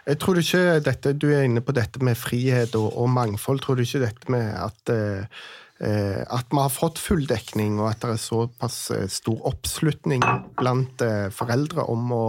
jeg 0.08 0.18
tror 0.22 0.40
ikke 0.40 0.80
dette, 0.80 1.12
Du 1.12 1.28
er 1.28 1.44
inne 1.44 1.60
på 1.60 1.74
dette 1.76 2.00
med 2.02 2.16
frihet 2.16 2.74
og, 2.78 2.88
og 2.96 3.10
mangfold. 3.12 3.62
Tror 3.62 3.78
du 3.78 3.84
ikke 3.84 4.06
dette 4.06 4.32
med 4.32 4.50
at 4.50 4.94
eh, 4.96 5.46
at 5.76 6.46
vi 6.48 6.56
har 6.56 6.70
fått 6.72 6.96
full 6.96 7.26
dekning, 7.28 7.74
og 7.76 7.90
at 7.90 8.00
det 8.00 8.14
er 8.14 8.20
såpass 8.22 8.78
stor 9.12 9.42
oppslutning 9.44 10.22
blant 10.56 11.02
foreldre 11.36 11.84
om 11.92 12.14
å 12.16 12.28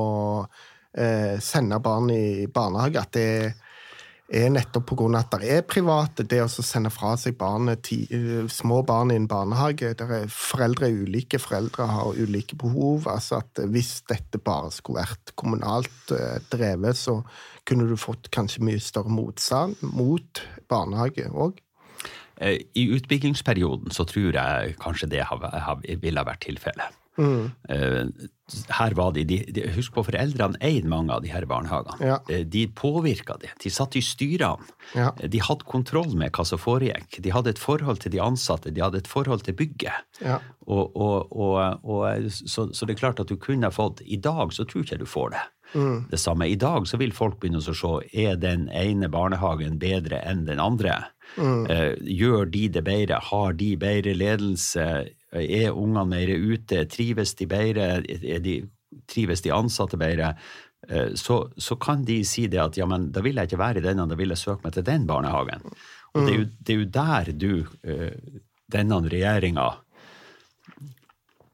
eh, 0.97 1.37
sende 1.43 1.79
barn 1.83 2.09
i 2.11 2.47
barnehage. 2.51 3.01
At 3.01 3.13
det 3.15 3.53
er 4.27 4.49
nettopp 4.51 4.89
pga. 4.89 5.19
at 5.19 5.37
det 5.39 5.51
er 5.51 5.61
private, 5.61 6.23
det 6.23 6.41
å 6.43 6.47
sende 6.49 6.89
fra 6.91 7.15
seg 7.15 7.37
barnet, 7.37 7.83
ti, 7.83 8.07
eh, 8.11 8.47
små 8.47 8.83
barn 8.85 9.11
i 9.11 9.15
en 9.15 9.27
barnehage 9.27 9.93
der 9.95 10.11
er 10.11 10.27
Foreldre 10.27 10.89
er 10.89 11.05
ulike, 11.05 11.39
foreldre 11.39 11.87
har 11.87 12.17
ulike 12.17 12.55
behov. 12.55 13.07
altså 13.07 13.37
at 13.37 13.63
Hvis 13.69 14.03
dette 14.09 14.37
bare 14.37 14.71
skulle 14.71 15.05
vært 15.05 15.35
kommunalt 15.35 16.11
eh, 16.11 16.39
drevet, 16.51 16.97
så 16.97 17.23
kunne 17.65 17.87
du 17.87 17.95
fått 17.95 18.29
kanskje 18.31 18.63
mye 18.63 18.79
større 18.79 19.09
motstand 19.09 19.75
mot 19.81 20.43
barnehage 20.67 21.29
òg. 21.31 21.59
Eh, 22.41 22.59
I 22.75 22.89
utbyggingsperioden 22.93 23.91
så 23.91 24.05
tror 24.05 24.33
jeg 24.33 24.75
kanskje 24.79 25.09
det 25.09 25.23
ville 26.01 26.25
vært 26.25 26.45
tilfellet. 26.45 26.93
Mm. 27.17 27.49
Her 28.71 28.93
var 28.95 29.11
de, 29.11 29.25
de, 29.27 29.41
de, 29.51 29.65
Husk 29.75 29.95
på, 29.97 30.05
foreldrene 30.07 30.59
eide 30.63 30.87
mange 30.87 31.11
av 31.11 31.23
de 31.25 31.31
her 31.33 31.43
barnehagene. 31.49 31.97
Ja. 31.99 32.17
Eh, 32.31 32.45
de 32.47 32.63
påvirka 32.71 33.35
det. 33.41 33.51
De 33.63 33.71
satt 33.73 33.97
i 33.99 34.03
styrene. 34.05 34.63
Ja. 34.95 35.09
Eh, 35.19 35.27
de 35.33 35.41
hadde 35.43 35.67
kontroll 35.67 36.13
med 36.15 36.31
hva 36.35 36.45
som 36.47 36.61
foregikk. 36.61 37.19
De 37.23 37.33
hadde 37.35 37.51
et 37.51 37.61
forhold 37.61 37.99
til 38.03 38.13
de 38.15 38.23
ansatte, 38.23 38.71
de 38.71 38.83
hadde 38.83 39.01
et 39.03 39.11
forhold 39.11 39.43
til 39.47 39.57
bygget. 39.59 40.07
Ja. 40.23 40.39
Og, 40.67 40.95
og, 40.95 41.35
og, 41.83 42.31
så, 42.31 42.69
så, 42.71 42.87
det 42.87 42.95
er 42.95 43.03
klart 43.03 43.21
at 43.23 43.29
du 43.31 43.37
kunne 43.39 43.69
fått 43.71 44.01
I 44.03 44.17
dag 44.19 44.51
så 44.55 44.65
tror 44.67 44.83
jeg 44.83 44.89
ikke 44.91 45.03
du 45.03 45.11
får 45.11 45.35
det. 45.35 45.43
Mm. 45.75 45.99
Det 46.11 46.19
samme. 46.19 46.47
I 46.47 46.55
dag 46.59 46.87
så 46.87 46.99
vil 46.99 47.11
folk 47.15 47.41
begynne 47.41 47.59
å 47.59 47.75
se 47.75 47.93
er 48.15 48.39
den 48.39 48.69
ene 48.71 49.11
barnehagen 49.11 49.75
bedre 49.79 50.21
enn 50.23 50.45
den 50.47 50.63
andre. 50.63 51.01
Mm. 51.35 51.67
Gjør 52.07 52.47
de 52.47 52.67
det 52.71 52.83
bedre? 52.87 53.19
Har 53.27 53.59
de 53.59 53.73
bedre 53.79 54.15
ledelse? 54.15 54.87
Er 55.43 55.75
ungene 55.75 56.05
mer 56.09 56.31
ute? 56.33 56.85
Trives 56.91 57.35
de 57.39 57.47
bedre? 57.49 57.89
De, 58.43 58.57
trives 59.09 59.43
de 59.45 59.53
ansatte 59.55 59.99
bedre? 59.99 60.33
Eh, 60.87 61.13
så, 61.15 61.39
så, 61.57 61.75
kan 61.81 62.03
de 62.07 62.21
si 62.25 62.47
det 62.51 62.61
at 62.61 62.77
ja, 62.79 62.87
men 62.89 63.09
da 63.11 63.23
vil 63.25 63.39
jeg 63.39 63.49
ikke 63.49 63.61
være 63.61 63.81
i 63.81 63.85
denne, 63.87 64.07
da 64.09 64.17
vil 64.19 64.33
jeg 64.33 64.43
søke 64.43 64.67
meg 64.67 64.75
til 64.75 64.85
den 64.87 65.07
barnehagen. 65.09 65.65
Og 66.13 66.23
det 66.23 66.33
er 66.33 66.37
jo, 66.37 66.45
mm. 66.45 66.53
det 66.59 66.73
er 66.73 66.79
jo 66.79 66.91
der 66.97 67.31
du, 67.33 67.51
eh, 67.83 68.39
denne 68.71 69.01
regjeringa, 69.03 69.67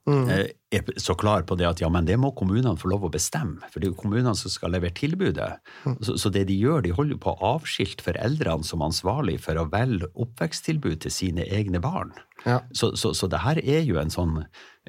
mm. 0.09 0.27
Er 0.73 0.99
så 1.01 1.13
klar 1.19 1.45
på 1.47 1.57
det 1.59 1.67
at 1.69 1.81
ja, 1.83 1.89
men 1.93 2.07
det 2.07 2.15
må 2.17 2.31
kommunene 2.37 2.75
få 2.79 2.89
lov 2.89 3.05
å 3.07 3.13
bestemme, 3.13 3.61
for 3.69 3.79
det 3.79 3.87
er 3.87 3.93
jo 3.93 3.99
kommunene 3.99 4.33
som 4.37 4.51
skal 4.51 4.73
levere 4.73 4.95
tilbudet. 4.97 5.49
Mm. 5.85 5.97
Så, 6.01 6.17
så, 6.17 6.31
det 6.33 6.47
de 6.49 6.57
gjør, 6.57 6.83
de 6.85 6.95
holder 6.97 7.19
på 7.21 7.33
å 7.33 7.53
avskilte 7.55 8.05
foreldrene 8.05 8.65
som 8.67 8.85
ansvarlig 8.85 9.39
for 9.43 9.59
å 9.59 9.67
velge 9.71 10.09
oppveksttilbud 10.13 11.03
til 11.05 11.13
sine 11.13 11.45
egne 11.45 11.81
barn. 11.83 12.13
Ja. 12.43 12.59
Så, 12.71 12.95
så, 12.95 13.13
så, 13.13 13.27
det 13.31 13.39
her 13.43 13.59
er 13.61 13.83
jo 13.87 13.99
en 14.01 14.11
sånn 14.11 14.39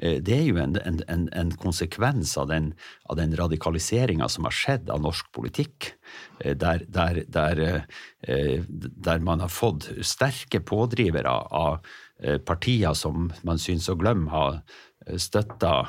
eh, 0.01 0.17
det 0.23 0.33
er 0.35 0.47
jo 0.49 0.57
en, 0.59 0.75
en, 0.83 1.27
en 1.31 1.51
konsekvens 1.59 2.33
av 2.41 2.49
den, 2.51 2.73
av 3.07 3.19
den 3.19 3.35
radikaliseringa 3.37 4.27
som 4.31 4.47
har 4.47 4.55
skjedd 4.55 4.91
av 4.91 5.03
norsk 5.05 5.29
politikk, 5.35 5.93
eh, 6.41 6.55
der, 6.59 6.83
der, 6.91 7.21
der, 7.31 7.63
eh, 8.27 8.65
der, 8.67 9.23
man 9.23 9.43
har 9.45 9.53
fått 9.53 9.87
sterke 10.03 10.63
pådrivere 10.65 11.31
av 11.31 11.85
partier 12.47 12.93
som 12.95 13.25
man 13.43 13.59
syns 13.59 13.89
å 13.91 13.97
glemme 13.99 14.31
har 14.31 14.61
støtta 15.21 15.85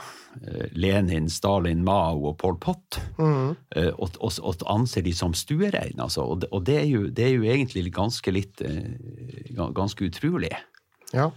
Lenin, 0.76 1.30
Stalin, 1.32 1.80
Mao 1.84 2.26
og 2.30 2.36
Pol 2.42 2.58
Pot, 2.60 2.98
mm. 3.16 3.54
og, 3.96 4.18
og, 4.20 4.32
og, 4.42 4.64
anser 4.68 5.06
de 5.06 5.14
som 5.16 5.32
stuerein. 5.32 5.96
Altså. 5.96 6.26
Og, 6.26 6.42
det, 6.42 6.50
og 6.52 6.66
det, 6.68 6.76
er 6.82 6.88
jo, 6.90 7.06
det, 7.08 7.24
er 7.24 7.34
jo, 7.38 7.46
egentlig 7.48 7.86
ganske 7.96 8.34
litt 8.34 8.60
ganske 9.56 10.10
utrolig. 10.10 10.52
Ja, 11.14 11.30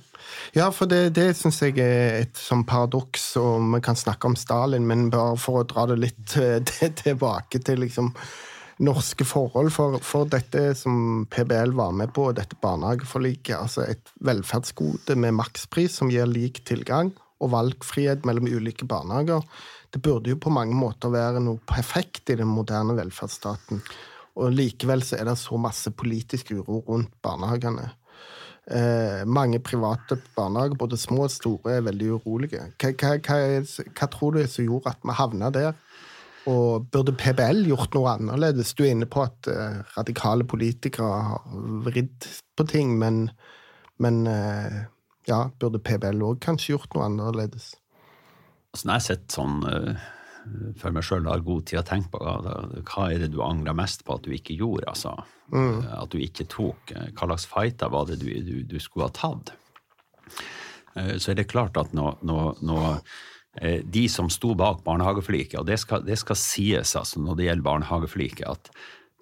ja 0.58 0.68
for 0.74 0.90
det, 0.90 1.14
det 1.16 1.32
syns 1.38 1.62
jeg 1.64 1.78
er 1.80 2.24
et 2.24 2.38
sånn 2.40 2.66
paradoks, 2.68 3.32
og 3.40 3.72
vi 3.76 3.82
kan 3.86 4.00
snakke 4.00 4.30
om 4.30 4.38
Stalin, 4.40 4.88
men 4.90 5.10
bare 5.14 5.38
for 5.40 5.62
å 5.62 5.68
dra 5.68 5.88
det 5.90 6.00
litt 6.02 6.38
tilbake 7.04 7.62
til 7.64 7.86
liksom 7.86 8.14
norske 8.80 9.26
forhold. 9.28 9.72
For, 9.76 10.00
for, 10.06 10.28
dette 10.32 10.74
som 10.78 11.26
PBL 11.32 11.74
var 11.78 11.96
med 11.96 12.14
på, 12.16 12.30
dette 12.36 12.58
barnehageforliket, 12.64 13.56
altså 13.58 13.86
et 13.88 14.14
velferdsgode 14.26 15.18
med 15.20 15.36
makspris 15.40 16.00
som 16.00 16.12
gir 16.14 16.30
lik 16.30 16.64
tilgang 16.68 17.14
og 17.40 17.52
valgfrihet 17.54 18.26
mellom 18.28 18.50
ulike 18.52 18.88
barnehager, 18.90 19.46
det 19.94 20.02
burde 20.06 20.34
jo 20.34 20.40
på 20.42 20.54
mange 20.54 20.76
måter 20.78 21.12
være 21.14 21.42
noe 21.42 21.62
perfekt 21.68 22.30
i 22.30 22.38
den 22.40 22.52
moderne 22.52 22.96
velferdsstaten. 23.00 23.82
Og 24.40 24.54
likevel 24.54 25.02
så 25.04 25.18
er 25.18 25.30
det 25.30 25.40
så 25.42 25.58
masse 25.60 25.92
politisk 25.98 26.54
uro 26.60 26.84
rundt 26.88 27.16
barnehagene. 27.26 27.90
Eh, 28.70 29.26
mange 29.26 29.60
private 29.66 30.20
barnehager, 30.36 30.78
både 30.78 30.98
små 30.98 31.24
og 31.26 31.34
store, 31.34 31.80
er 31.80 31.88
veldig 31.88 32.12
urolige. 32.20 32.68
Hva, 32.78 32.94
hva, 32.94 33.40
hva, 33.90 34.10
tror 34.14 34.36
du 34.36 34.44
som 34.46 34.68
gjorde 34.68 34.94
at 34.94 35.02
vi 35.02 35.16
havna 35.18 35.50
der? 35.56 35.72
Og 36.50 36.86
burde 36.94 37.16
PBL 37.18 37.66
gjort 37.68 37.98
noe 37.98 38.14
annerledes? 38.14 38.76
Du 38.78 38.86
er 38.86 38.94
inne 38.94 39.10
på 39.10 39.26
at 39.26 39.50
eh, 39.50 39.82
radikale 39.98 40.46
politikere 40.48 41.24
har 41.32 41.58
vridd 41.88 42.30
på 42.58 42.68
ting, 42.70 42.94
men, 43.02 43.26
men 43.98 44.22
eh, 44.30 44.80
ja, 45.30 45.42
burde 45.62 45.82
PBL 45.82 46.24
òg 46.26 46.40
kanskje 46.44 46.76
gjort 46.76 46.96
noe 46.96 47.08
annerledes? 47.08 47.74
Altså, 48.74 48.86
når 48.86 48.98
jeg 49.00 49.08
sett 49.10 49.38
sånn 49.38 49.62
uh 49.66 50.08
for 50.80 50.94
meg 50.96 51.06
sjøl 51.06 51.28
har 51.30 51.44
god 51.46 51.66
tid 51.68 51.82
å 51.82 51.86
tenke 51.88 52.12
på 52.14 52.20
hva 52.22 53.08
er 53.10 53.24
det 53.24 53.32
du 53.34 53.42
angrer 53.44 53.76
mest 53.78 54.06
på 54.08 54.16
at 54.16 54.26
du 54.26 54.34
ikke 54.36 54.58
gjorde. 54.58 54.88
altså. 54.92 55.16
Mm. 55.54 55.82
At 55.98 56.14
du 56.14 56.20
ikke 56.22 56.48
tok. 56.50 56.94
Hva 57.18 57.30
slags 57.30 57.48
fighter 57.50 57.92
var 57.94 58.08
det 58.10 58.20
du, 58.22 58.30
du, 58.46 58.56
du, 58.68 58.78
skulle 58.82 59.10
ha 59.10 59.16
tatt? 59.16 59.54
Eh, 60.96 61.18
så 61.18 61.34
er 61.34 61.42
det 61.42 61.50
klart 61.52 61.78
at 61.80 61.94
nå, 61.98 62.12
nå, 62.26 62.40
nå 62.66 62.80
eh, 63.62 63.82
de 63.84 64.08
som 64.12 64.32
sto 64.34 64.56
bak 64.58 64.84
barnehageforliket, 64.88 65.60
og 65.62 65.70
det 65.70 65.80
skal, 65.82 66.06
det 66.08 66.20
skal 66.22 66.40
sies 66.40 66.96
altså 66.98 67.22
når 67.24 67.40
det 67.40 67.50
gjelder 67.50 67.70
barnehageforliket, 67.70 68.50
at 68.50 68.74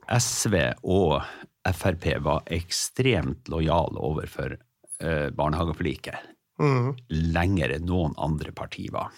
SV 0.08 0.56
og 0.88 1.20
Frp 1.68 2.06
var 2.24 2.46
ekstremt 2.56 3.50
lojale 3.52 4.00
overfor 4.00 4.56
eh, 4.56 4.67
barnehageforliket. 5.00 6.30
Mm. 6.58 6.96
Lenger 7.36 7.76
enn 7.76 7.86
noen 7.86 8.16
andre 8.18 8.54
partier 8.56 8.94
var. 8.96 9.12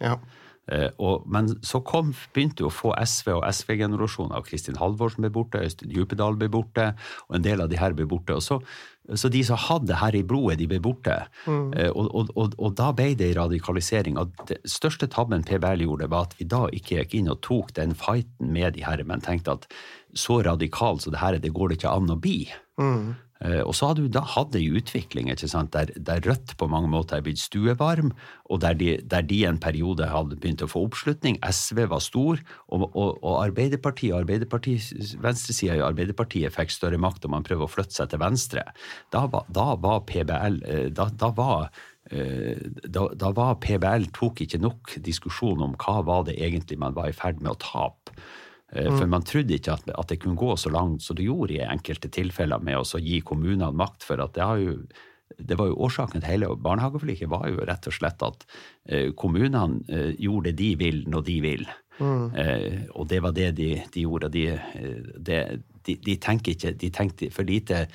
Ja. 0.00 0.14
Eh, 0.72 0.90
og, 1.00 1.24
men 1.32 1.50
så 1.64 1.80
kom, 1.86 2.12
begynte 2.34 2.64
jo 2.64 2.68
å 2.68 2.74
få 2.74 2.92
SV 3.00 3.32
og 3.38 3.46
SV-generasjonen 3.48 4.36
av 4.36 4.44
Kristin 4.48 4.78
Halvorsen 4.80 5.24
ble 5.24 5.32
borte, 5.32 5.62
Øystein 5.64 5.92
Djupedal 5.94 6.36
ble 6.40 6.50
borte, 6.52 6.90
og 7.28 7.38
en 7.38 7.44
del 7.46 7.64
av 7.64 7.70
de 7.72 7.80
her 7.80 7.96
ble 7.96 8.08
borte. 8.08 8.36
og 8.36 8.44
så 8.44 8.62
så 9.16 9.30
de 9.32 9.40
som 9.40 9.56
hadde 9.56 9.96
her 9.96 10.12
i 10.12 10.20
blodet, 10.20 10.58
de 10.60 10.66
ble 10.68 10.82
borte. 10.84 11.14
Mm. 11.46 11.70
Eh, 11.72 11.88
og, 11.88 12.10
og, 12.12 12.32
og, 12.36 12.56
og, 12.58 12.74
da 12.76 12.90
ble 12.92 13.14
det 13.16 13.30
en 13.30 13.38
radikalisering. 13.38 14.18
Og 14.20 14.34
det 14.50 14.58
største 14.68 15.08
tabben 15.08 15.46
PBL 15.48 15.86
gjorde, 15.86 16.10
var 16.12 16.26
at 16.28 16.34
vi 16.36 16.44
da 16.44 16.66
ikke 16.68 16.98
gikk 16.98 17.14
inn 17.16 17.30
og 17.32 17.40
tok 17.46 17.72
den 17.78 17.94
fighten 17.96 18.52
med 18.52 18.76
de 18.76 18.84
her, 18.84 19.00
men 19.08 19.24
tenkte 19.24 19.56
at 19.56 19.64
så 20.12 20.42
radikal 20.44 21.00
så 21.00 21.12
det 21.14 21.22
her 21.22 21.38
det 21.40 21.54
går 21.56 21.72
det 21.72 21.80
ikke 21.80 21.94
an 21.96 22.12
å 22.12 22.18
bli. 22.20 22.42
Mm. 22.76 23.16
Eh, 23.44 23.60
og 23.62 23.74
så 23.76 23.90
hadde 23.90 24.06
du 24.06 24.12
da 24.12 24.24
hatt 24.26 24.56
ei 24.58 24.66
utvikling 24.74 25.30
der, 25.30 25.92
der, 25.94 26.22
Rødt 26.26 26.56
på 26.58 26.66
mange 26.70 26.90
måter 26.90 27.18
er 27.18 27.24
blitt 27.26 27.38
stuevarm, 27.38 28.10
og 28.50 28.62
der 28.64 28.74
de, 28.74 28.96
der 29.06 29.22
de 29.22 29.44
en 29.46 29.60
periode 29.62 30.08
hadde 30.10 30.38
begynt 30.40 30.64
å 30.64 30.70
få 30.70 30.86
oppslutning. 30.88 31.38
SV 31.46 31.84
var 31.92 32.02
stor, 32.02 32.42
og, 32.66 32.88
og, 32.88 33.20
og 33.22 33.36
Arbeiderpartiet, 33.44 34.16
Arbeiderpartiet 34.18 35.14
venstresida 35.22 35.78
i 35.78 35.84
Arbeiderpartiet 35.84 36.54
fikk 36.54 36.74
større 36.74 36.98
makt, 36.98 37.28
og 37.28 37.36
man 37.36 37.46
prøver 37.46 37.68
å 37.68 37.70
flytte 37.70 37.94
seg 38.00 38.10
til 38.10 38.22
venstre. 38.24 38.66
Da, 39.14 39.26
da 39.54 39.68
var 39.78 40.02
PBL 40.08 40.60
eh, 40.66 40.90
da, 40.94 41.08
da 41.14 41.30
var 41.36 41.70
eh, 42.10 42.58
da, 42.88 43.06
da, 43.14 43.32
var 43.36 43.60
PBL 43.62 44.10
tok 44.18 44.42
ikke 44.44 44.62
nok 44.62 44.98
diskusjon 45.04 45.62
om 45.62 45.78
hva 45.78 46.00
var 46.06 46.26
det 46.26 46.38
egentlig 46.42 46.80
man 46.82 46.96
var 46.98 47.12
i 47.12 47.16
ferd 47.16 47.42
med 47.44 47.54
å 47.54 47.60
tape. 47.62 48.18
Eh, 48.72 48.88
for 48.92 49.08
man 49.08 49.24
trodde 49.26 49.56
ikke 49.56 49.76
at, 49.78 49.90
at, 49.94 50.08
det 50.10 50.20
kunne 50.22 50.38
gå 50.38 50.56
så 50.56 50.72
langt 50.72 51.02
som 51.04 51.16
det 51.16 51.28
gjorde 51.28 51.56
i 51.56 51.64
enkelte 51.64 52.10
tilfeller 52.12 52.60
med 52.64 52.80
å 52.80 53.02
gi 53.02 53.20
kommunene 53.24 53.72
makt. 53.72 54.04
For 54.08 54.20
at 54.22 54.36
det, 54.36 54.48
jo, 54.62 54.76
det 55.38 55.58
var 55.60 55.70
jo 55.70 55.80
årsaken 55.88 56.20
til 56.20 56.30
hele 56.30 56.52
barnehageforliket 56.56 57.32
var 57.32 57.48
jo 57.48 57.64
rett 57.68 57.88
og 57.88 57.96
slett 57.96 58.24
at 58.26 58.48
eh, 58.88 59.10
kommunene 59.16 59.82
eh, 59.88 60.14
gjorde 60.18 60.52
det 60.52 60.58
de 60.60 60.72
vil 60.84 61.04
når 61.08 61.28
de 61.30 61.38
vil. 61.44 61.68
Mm. 61.98 62.28
Og 62.94 63.08
det 63.10 63.18
var 63.24 63.32
det 63.34 63.48
de, 63.58 63.72
de 63.90 64.02
gjorde. 64.04 64.28
De, 64.30 64.44
det, 65.18 65.38
de, 65.88 65.96
de, 66.04 66.16
tenker 66.20 66.54
ikke, 66.54 66.72
de 66.78 66.90
tenker 66.94 67.32
for 67.34 67.48
lite 67.48 67.86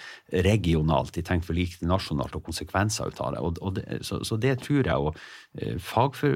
regionalt, 0.45 1.13
de 1.15 1.23
tenker 1.25 1.47
for 1.49 1.57
lite 1.57 1.85
nasjonalt 1.87 2.35
og 2.37 2.45
konsekvenser 2.47 3.11
ut 3.11 3.21
av 3.21 3.35
det. 3.35 3.43
Og, 3.45 3.59
og 3.61 3.75
det 3.77 3.99
så, 4.05 4.19
så, 4.25 4.37
det 4.41 4.55
tror 4.65 4.81
jeg. 4.81 4.95
Og 4.97 5.61
eh, 5.61 5.77
fagfor, 5.81 6.33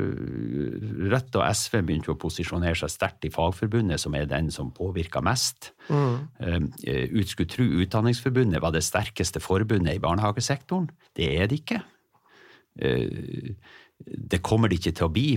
Rødt 1.11 1.39
og 1.39 1.45
SV 1.57 1.79
begynte 1.81 2.13
å 2.13 2.19
posisjonere 2.21 2.77
seg 2.77 2.93
sterkt 2.93 3.27
i 3.27 3.33
Fagforbundet, 3.33 4.01
som 4.01 4.15
er 4.17 4.29
den 4.29 4.51
som 4.53 4.73
påvirker 4.75 5.25
mest. 5.25 5.71
Mm. 5.89 6.27
Uh, 6.41 6.67
ut 7.15 7.29
skulle 7.31 7.49
tro 7.49 7.65
Utdanningsforbundet 7.81 8.61
var 8.63 8.73
det 8.75 8.83
sterkeste 8.85 9.41
forbundet 9.43 9.97
i 9.97 10.03
barnehagesektoren. 10.03 10.89
Det 11.15 11.31
er 11.37 11.49
det 11.49 11.61
ikke. 11.63 11.81
Uh, 12.77 13.55
det 14.05 14.43
kommer 14.45 14.69
det 14.69 14.81
ikke 14.81 14.95
til 14.99 15.07
å 15.07 15.13
bli 15.13 15.29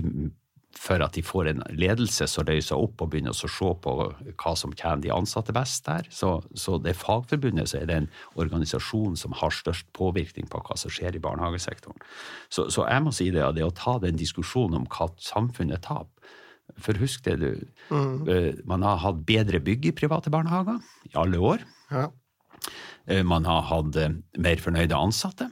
for 0.79 1.03
at 1.03 1.15
de 1.17 1.21
får 1.25 1.49
en 1.51 1.61
ledelse 1.75 2.25
som 2.31 2.47
løser 2.47 2.79
opp 2.79 3.01
og 3.03 3.11
begynner 3.11 3.33
å 3.35 3.37
se 3.37 3.71
på 3.83 3.95
hva 4.39 4.53
som 4.57 4.73
tjener 4.73 5.03
de 5.03 5.11
ansatte 5.13 5.53
best 5.55 5.85
der. 5.87 6.07
Så, 6.13 6.37
så 6.55 6.77
det 6.81 6.95
Fagforbundet 6.99 7.71
så 7.71 7.81
er 7.81 7.89
det 7.89 7.97
en 7.99 8.09
organisasjon 8.39 9.17
som 9.19 9.35
har 9.41 9.53
størst 9.55 9.89
påvirkning 9.97 10.47
på 10.51 10.61
hva 10.63 10.77
som 10.79 10.93
skjer 10.93 11.17
i 11.17 11.23
barnehagesektoren. 11.23 11.99
Så, 12.49 12.69
så 12.73 12.87
jeg 12.87 13.05
må 13.05 13.13
si 13.15 13.29
det, 13.35 13.43
det 13.57 13.67
å 13.67 13.75
ta 13.75 13.97
den 14.03 14.19
diskusjonen 14.19 14.81
om 14.81 14.89
hva 14.91 15.11
samfunnet 15.21 15.83
taper 15.87 16.39
For 16.79 16.95
husk 17.01 17.25
det, 17.25 17.35
du. 17.41 17.65
Mm. 17.91 18.27
Eh, 18.31 18.51
man 18.65 18.85
har 18.87 19.01
hatt 19.03 19.25
bedre 19.27 19.59
bygg 19.59 19.89
i 19.89 19.95
private 19.95 20.31
barnehager 20.31 20.79
i 21.09 21.17
alle 21.19 21.41
år. 21.41 21.65
Ja. 21.91 22.07
Eh, 23.11 23.25
man 23.27 23.43
har 23.49 23.65
hatt 23.67 23.97
eh, 23.99 24.13
mer 24.39 24.61
fornøyde 24.63 24.95
ansatte. 24.95 25.49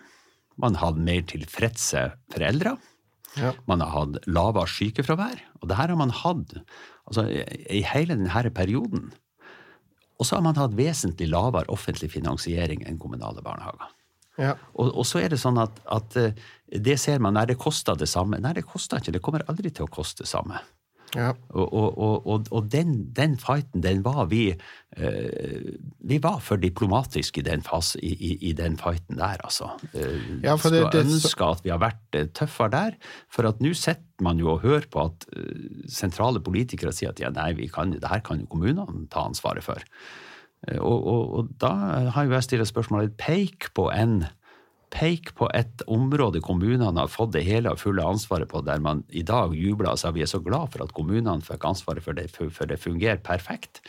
Man 0.60 0.76
har 0.80 0.94
hatt 0.94 1.04
mer 1.04 1.26
tilfredse 1.28 2.06
foreldre. 2.32 2.78
Ja. 3.38 3.54
Man 3.70 3.84
har 3.84 3.94
hatt 3.94 4.20
lavere 4.30 4.70
sykefravær. 4.72 5.42
Og 5.62 5.70
det 5.70 5.78
her 5.78 5.92
har 5.94 6.00
man 6.00 6.14
hatt 6.16 6.56
altså, 7.06 7.28
i 7.30 7.84
hele 7.86 8.18
denne 8.18 8.52
perioden. 8.56 9.12
Og 10.20 10.28
så 10.28 10.38
har 10.38 10.44
man 10.44 10.58
hatt 10.60 10.76
vesentlig 10.78 11.30
lavere 11.32 11.70
offentlig 11.72 12.12
finansiering 12.16 12.84
enn 12.88 13.00
kommunale 13.00 13.44
barnehager. 13.46 13.94
Ja. 14.40 14.56
Og, 14.74 14.94
og, 14.94 15.06
så 15.08 15.22
er 15.22 15.34
det 15.34 15.40
sånn 15.42 15.60
at, 15.60 15.82
at 15.92 16.16
eh, 16.20 16.36
det 16.72 16.96
ser 17.02 17.20
man, 17.24 17.36
nei, 17.36 17.46
det 17.50 17.60
koster 17.60 17.98
det 18.00 18.08
samme. 18.08 18.40
Nei, 18.40 18.54
det 18.56 18.68
koster 18.68 19.02
ikke. 19.02 19.16
Det 19.18 19.24
kommer 19.24 19.44
aldri 19.52 19.72
til 19.72 19.88
å 19.88 19.92
koste 19.92 20.24
det 20.24 20.32
samme. 20.32 20.62
Ja. 21.16 21.32
Og, 21.50 21.74
og, 21.74 22.28
og, 22.28 22.50
og 22.52 22.68
den, 22.72 23.10
den, 23.18 23.38
fighten, 23.42 23.82
den 23.84 24.04
var 24.06 24.28
vi 24.30 24.52
eh, 24.52 25.74
Vi 26.06 26.20
var 26.22 26.40
for 26.46 26.62
diplomatiske 26.62 27.42
i 27.42 27.46
den, 27.48 27.64
fas, 27.66 27.96
i, 27.96 28.14
i, 28.14 28.32
i 28.50 28.54
den 28.58 28.78
fighten 28.78 29.18
der, 29.18 29.42
altså. 29.44 29.72
Eh, 29.94 30.44
ja, 30.44 30.56
for 30.56 30.74
det, 30.74 30.86
Skulle 30.86 31.06
ønske 31.06 31.50
at 31.50 31.66
vi 31.66 31.74
har 31.74 31.82
vært 31.82 32.20
eh, 32.20 32.30
tøffere 32.36 32.74
der. 32.76 32.98
For 33.34 33.50
at 33.50 33.62
nå 33.64 33.74
sitter 33.74 34.26
man 34.26 34.42
jo 34.42 34.54
og 34.54 34.64
hører 34.66 34.88
på 34.92 35.08
at 35.08 35.28
sentrale 35.90 36.42
politikere 36.44 36.92
sier 36.94 37.14
at 37.14 37.22
ja, 37.24 37.32
nei, 37.34 37.54
vi 37.58 37.70
kan, 37.72 37.96
det 37.96 38.10
her 38.12 38.22
kan 38.26 38.44
jo 38.44 38.50
kommunene 38.52 39.08
ta 39.12 39.24
ansvaret 39.30 39.64
for. 39.64 39.82
Og, 40.84 41.54
da 41.62 41.72
har 42.12 42.28
jo 42.28 42.36
jeg 42.36 42.44
stilt 42.44 42.68
spørsmålet 42.68 43.14
Peik 43.16 43.70
på 43.78 43.86
en 43.96 44.26
Pek 44.94 45.34
på 45.38 45.50
et 45.54 45.84
område 45.88 46.42
kommunene 46.42 46.98
har 46.98 47.12
fått 47.12 47.36
det 47.36 47.46
hele 47.46 47.74
og 47.74 47.82
fulle 47.82 48.06
ansvaret 48.06 48.50
på, 48.50 48.64
der 48.66 48.82
man 48.82 49.04
i 49.10 49.24
dag 49.26 49.54
jubler 49.54 49.94
og 49.94 50.02
sier 50.02 50.16
vi 50.16 50.24
er 50.26 50.32
så 50.32 50.42
glad 50.44 50.74
for 50.74 50.86
at 50.86 50.96
kommunene 50.98 51.46
fikk 51.46 51.68
ansvaret 51.70 52.06
for 52.06 52.18
det, 52.18 52.30
for 52.34 52.70
det 52.70 52.80
fungerer 52.82 53.22
perfekt. 53.22 53.84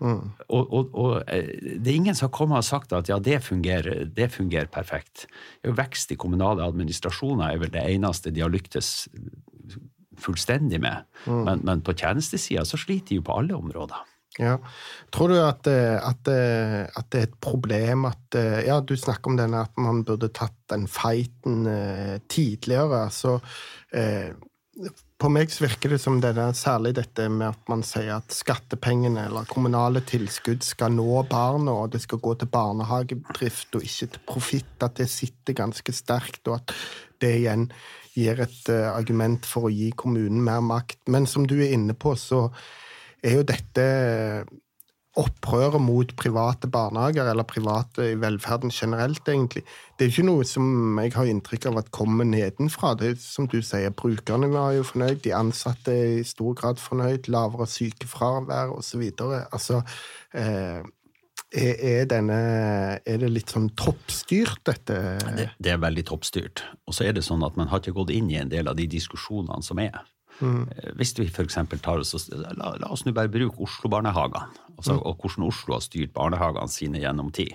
Mm. 0.00 0.30
Og, 0.48 0.72
og, 0.72 0.94
og, 0.96 1.14
eh, 1.28 1.50
det 1.76 1.90
er 1.92 1.98
ingen 1.98 2.16
som 2.16 2.30
har 2.30 2.36
kommet 2.36 2.62
og 2.62 2.64
sagt 2.64 2.94
at 2.96 3.10
ja, 3.10 3.18
det 3.20 3.42
fungerer, 3.44 4.06
det 4.08 4.30
fungerer 4.32 4.70
perfekt. 4.72 5.26
Vekst 5.62 6.14
i 6.14 6.18
kommunale 6.20 6.64
administrasjoner 6.64 7.50
er 7.50 7.60
vel 7.60 7.74
det 7.74 7.84
eneste 7.84 8.32
de 8.32 8.40
har 8.40 8.52
lyktes 8.52 9.10
fullstendig 10.20 10.80
med. 10.80 11.04
Mm. 11.26 11.42
Men, 11.44 11.66
men, 11.68 11.82
på 11.84 11.94
tjenestesida 11.96 12.64
så 12.68 12.80
sliter 12.80 13.12
de 13.12 13.20
jo 13.20 13.26
på 13.26 13.36
alle 13.42 13.56
områder. 13.56 14.06
Ja. 14.38 14.58
Tror 15.10 15.32
du 15.32 15.38
at, 15.42 15.66
eh, 15.66 15.96
at, 15.98 16.28
eh, 16.30 16.84
at, 16.86 17.08
det 17.10 17.18
er 17.18 17.26
et 17.26 17.40
problem 17.42 18.06
at 18.06 18.36
eh, 18.38 18.60
Ja, 18.68 18.78
du 18.80 18.94
snakker 18.96 19.32
om 19.32 19.40
denne 19.40 19.64
at 19.66 19.74
man 19.80 20.04
burde 20.06 20.30
tatt 20.30 20.54
den 20.70 20.86
fighten 20.86 21.66
tidligere. 22.30 23.08
Så 23.10 23.40
eh, 23.90 24.30
på 25.20 25.28
meg 25.34 25.50
så 25.50 25.64
virker 25.66 25.92
det 25.92 25.98
som 26.00 26.20
denne, 26.22 26.46
særlig 26.54 26.94
dette 27.00 27.26
med 27.28 27.50
at 27.50 27.72
man 27.72 27.82
sier 27.84 28.20
at 28.20 28.30
skattepengene 28.32 29.26
eller 29.26 29.50
kommunale 29.50 30.04
tilskudd 30.06 30.62
skal 30.64 30.94
nå 30.94 31.24
barna, 31.28 31.74
og 31.74 31.90
det 31.92 32.04
skal 32.06 32.22
gå 32.22 32.36
til 32.38 32.52
barnehagedrift 32.54 33.74
og 33.74 33.84
ikke 33.84 34.12
til 34.14 34.26
profitt. 34.30 34.76
At 34.86 35.00
det 35.02 35.10
sitter 35.10 35.58
ganske 35.58 35.92
sterkt, 35.92 36.46
og 36.46 36.60
at 36.62 36.76
det 37.20 37.34
igjen 37.42 37.66
gir 38.14 38.40
et 38.46 38.70
argument 38.70 39.44
for 39.46 39.66
å 39.66 39.74
gi 39.74 39.90
kommunen 39.90 40.38
mer 40.46 40.62
makt. 40.64 41.02
Men 41.10 41.26
som 41.28 41.50
du 41.50 41.58
er 41.58 41.74
inne 41.74 41.98
på, 41.98 42.14
så 42.14 42.46
er 43.22 43.38
jo 43.38 43.46
dette 43.46 43.86
opprøret 45.18 45.82
mot 45.82 46.12
private 46.18 46.68
barnehager, 46.70 47.26
eller 47.30 47.46
private 47.48 48.12
i 48.12 48.18
velferden 48.20 48.70
generelt, 48.70 49.26
egentlig. 49.28 49.64
Det 49.98 50.06
er 50.06 50.12
ikke 50.12 50.26
noe 50.28 50.46
som 50.46 51.00
jeg 51.02 51.14
har 51.16 51.30
inntrykk 51.30 51.66
av 51.70 51.80
at 51.82 51.90
kommer 51.94 52.28
nedenfra. 52.28 52.94
Det 52.98 53.10
er 53.10 53.18
som 53.22 53.48
du 53.50 53.58
sier, 53.64 53.90
Brukerne 53.90 54.50
var 54.52 54.76
jo 54.76 54.86
fornøyd, 54.86 55.18
de 55.24 55.34
ansatte 55.34 55.94
er 55.94 56.20
i 56.20 56.28
stor 56.28 56.54
grad 56.58 56.78
fornøyd, 56.82 57.28
lavere 57.32 57.66
sykefravær 57.70 58.76
osv. 58.76 59.02
Altså, 59.50 59.82
eh, 60.38 60.80
er, 61.50 62.06
denne, 62.06 62.38
er 63.02 63.18
det 63.18 63.32
litt 63.34 63.50
sånn 63.50 63.72
toppstyrt, 63.74 64.62
dette? 64.70 65.00
Det, 65.34 65.50
det 65.58 65.74
er 65.74 65.82
veldig 65.82 66.06
toppstyrt. 66.12 66.62
Og 66.86 66.94
så 66.94 67.08
er 67.08 67.18
det 67.18 67.26
sånn 67.26 67.42
at 67.46 67.58
man 67.58 67.72
har 67.72 67.82
ikke 67.82 67.98
gått 67.98 68.14
inn 68.14 68.30
i 68.30 68.38
en 68.38 68.52
del 68.52 68.70
av 68.70 68.78
de 68.78 68.86
diskusjonene 68.90 69.66
som 69.66 69.82
er. 69.82 69.98
Mm. 70.40 70.62
Hvis 70.96 71.12
vi 71.18 71.26
f.eks. 71.28 71.58
tar 71.84 72.00
oss 72.00 72.30
La, 72.32 72.72
la 72.80 72.88
oss 72.88 73.04
nå 73.04 73.12
bare 73.16 73.32
bruke 73.32 73.60
Oslo-barnehagene, 73.60 74.46
altså, 74.76 74.96
mm. 74.96 75.02
og 75.04 75.20
hvordan 75.20 75.48
Oslo 75.48 75.76
har 75.76 75.84
styrt 75.84 76.14
barnehagene 76.16 76.72
sine 76.72 77.02
gjennom 77.02 77.28
tid. 77.36 77.52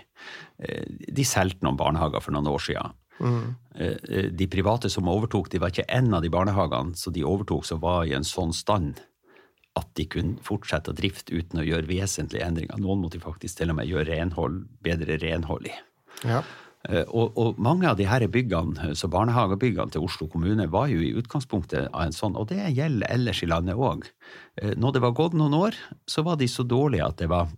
Eh, 0.61 0.85
de 0.85 1.25
solgte 1.25 1.65
noen 1.65 1.79
barnehager 1.79 2.23
for 2.23 2.35
noen 2.35 2.51
år 2.51 2.63
siden. 2.67 3.01
Mm. 3.15 3.55
De 4.35 4.45
private 4.51 4.89
som 4.91 5.07
overtok, 5.07 5.47
de 5.47 5.59
var 5.63 5.71
ikke 5.71 5.87
en 5.87 6.09
av 6.17 6.23
de 6.23 6.31
barnehagene 6.33 6.99
så 6.99 7.13
de 7.15 7.23
overtok 7.23 7.63
som 7.63 7.79
var 7.79 8.03
i 8.03 8.11
en 8.17 8.27
sånn 8.27 8.51
stand 8.55 8.99
at 9.75 9.87
de 9.99 10.05
kunne 10.07 10.39
fortsette 10.43 10.91
å 10.91 10.95
drifte 10.95 11.35
uten 11.35 11.59
å 11.59 11.65
gjøre 11.65 11.87
vesentlige 11.89 12.45
endringer. 12.47 12.79
Noen 12.79 13.01
måtte 13.03 13.19
faktisk 13.23 13.59
til 13.59 13.73
og 13.73 13.79
med 13.79 13.89
gjøre 13.89 14.07
renhold, 14.13 14.61
bedre 14.83 15.17
renhold 15.21 15.67
i. 15.67 15.73
Ja. 16.23 16.43
Eh, 16.89 17.05
og, 17.09 17.33
og, 17.39 17.59
mange 17.61 17.87
av 17.89 17.97
de 17.99 18.07
her 18.07 18.25
byggene, 18.31 18.93
så 18.97 19.09
barnehagebyggene 19.11 19.93
til 19.93 20.05
Oslo 20.05 20.27
kommune 20.31 20.67
var 20.71 20.89
jo 20.91 21.01
i 21.01 21.13
utgangspunktet 21.17 21.89
av 21.91 22.05
en 22.05 22.15
sånn, 22.15 22.37
og 22.37 22.49
det 22.51 22.61
gjelder 22.75 23.09
ellers 23.11 23.41
i 23.41 23.49
landet 23.49 23.79
òg. 23.79 24.07
Eh, 24.61 24.73
når 24.77 24.97
det 24.97 25.05
var 25.05 25.15
gått 25.17 25.37
noen 25.37 25.55
år, 25.57 25.77
så 26.09 26.25
var 26.25 26.39
de 26.41 26.49
så 26.51 26.65
dårlige 26.67 27.07
at 27.07 27.21
det 27.21 27.29
var 27.31 27.53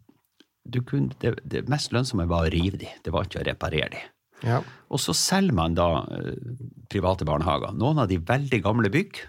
kunne, 0.83 1.15
det, 1.23 1.37
det, 1.47 1.63
mest 1.71 1.93
lønnsomme 1.95 2.27
var 2.27 2.47
å 2.47 2.51
rive 2.51 2.79
de, 2.79 2.89
det 3.03 3.13
var 3.15 3.27
ikke 3.27 3.39
å 3.39 3.47
reparere 3.47 3.91
de. 3.93 4.03
Ja. 4.43 4.59
Og 4.93 4.99
så 5.01 5.15
selger 5.17 5.55
man 5.57 5.77
da 5.77 6.03
eh, 6.13 6.35
private 6.91 7.27
barnehager. 7.27 7.73
Noen 7.75 8.03
av 8.03 8.11
de 8.11 8.19
veldig 8.21 8.61
gamle 8.63 8.91
bygg, 8.93 9.23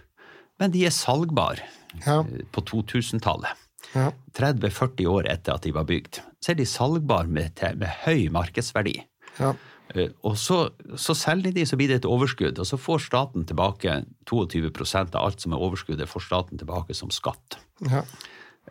men 0.58 0.74
de 0.74 0.84
er 0.86 0.94
salgbare 0.94 1.64
ja. 2.04 2.20
på 2.52 2.64
2000-tallet. 2.70 3.66
Ja. 3.94 4.10
30-40 4.36 5.06
år 5.08 5.28
etter 5.30 5.54
at 5.54 5.64
de 5.64 5.72
var 5.72 5.86
bygd. 5.88 6.20
Så 6.42 6.52
er 6.52 6.58
de 6.58 6.66
salgbare 6.68 7.30
med, 7.30 7.62
med 7.78 8.02
høy 8.04 8.28
markedsverdi. 8.34 8.98
Ja. 9.38 9.54
Eh, 9.94 10.10
og 10.26 10.36
så, 10.40 10.68
så, 10.96 11.16
selger 11.16 11.54
de, 11.56 11.64
så 11.66 11.78
blir 11.80 11.90
det 11.90 12.02
et 12.02 12.08
overskudd, 12.08 12.58
og 12.60 12.68
så 12.68 12.78
får 12.80 13.06
staten 13.06 13.46
tilbake 13.48 14.02
22% 14.28 15.14
av 15.16 15.22
alt 15.22 15.44
som 15.44 15.54
er 15.54 15.64
overskuddet, 15.64 16.10
får 16.10 16.26
staten 16.26 16.60
tilbake 16.60 16.96
som 16.96 17.12
skatt. 17.14 17.60
Ja. 17.88 18.04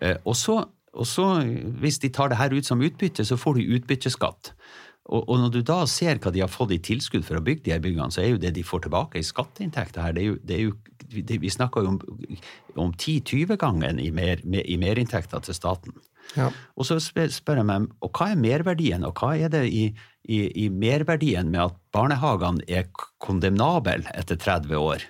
Eh, 0.01 0.17
og, 0.23 0.35
så, 0.37 0.59
og, 0.93 1.07
så, 1.09 1.29
hvis 1.81 2.01
de 2.03 2.11
tar 2.13 2.33
det 2.33 2.41
her 2.41 2.53
ut 2.53 2.67
som 2.67 2.83
utbytte, 2.83 3.25
så 3.25 3.39
får 3.39 3.57
de 3.57 3.71
utbytteskatt. 3.79 4.53
Og, 5.07 5.23
og, 5.23 5.37
når 5.39 5.53
du 5.55 5.61
da 5.63 5.79
ser 5.87 6.19
hva 6.19 6.33
de 6.35 6.43
har 6.43 6.51
fått 6.51 6.73
i 6.75 6.81
tilskudd 6.83 7.23
for 7.25 7.39
å 7.39 7.43
bygge 7.43 7.63
de 7.65 7.73
her 7.73 7.81
byggene, 7.83 8.11
så 8.11 8.21
er 8.21 8.33
jo 8.33 8.41
det 8.43 8.51
de 8.57 8.65
får 8.67 8.85
tilbake 8.85 9.21
i 9.21 9.25
skatteinntekter 9.25 10.03
her, 10.03 10.15
det 10.17 10.23
er 10.25 10.27
jo, 10.33 10.37
det 10.43 10.57
er 10.57 10.63
jo 10.65 10.75
det, 11.07 11.37
Vi 11.39 11.49
snakker 11.49 11.85
jo 11.85 11.93
om, 11.95 11.99
om 12.75 12.91
10-20-gangen 12.91 14.01
i, 14.03 14.09
mer, 14.11 14.43
i 14.43 14.75
merinntekter 14.81 15.39
til 15.45 15.55
staten. 15.55 15.95
Ja. 16.35 16.49
Og 16.75 16.87
så 16.89 16.97
spør 16.99 17.61
jeg 17.61 17.67
meg 17.69 17.87
og 18.03 18.11
hva 18.11 18.33
er 18.33 18.41
merverdien, 18.41 19.05
og 19.07 19.15
hva 19.15 19.31
er 19.37 19.53
det 19.53 19.63
i 19.71 19.85
i, 20.27 20.65
i 20.65 20.67
merverdien 20.69 21.51
med 21.51 21.69
at 21.69 21.77
barnehagene 21.95 22.65
er 22.67 22.89
kondemnable 23.23 24.03
etter 24.13 24.39
30 24.39 24.79
år. 24.79 25.05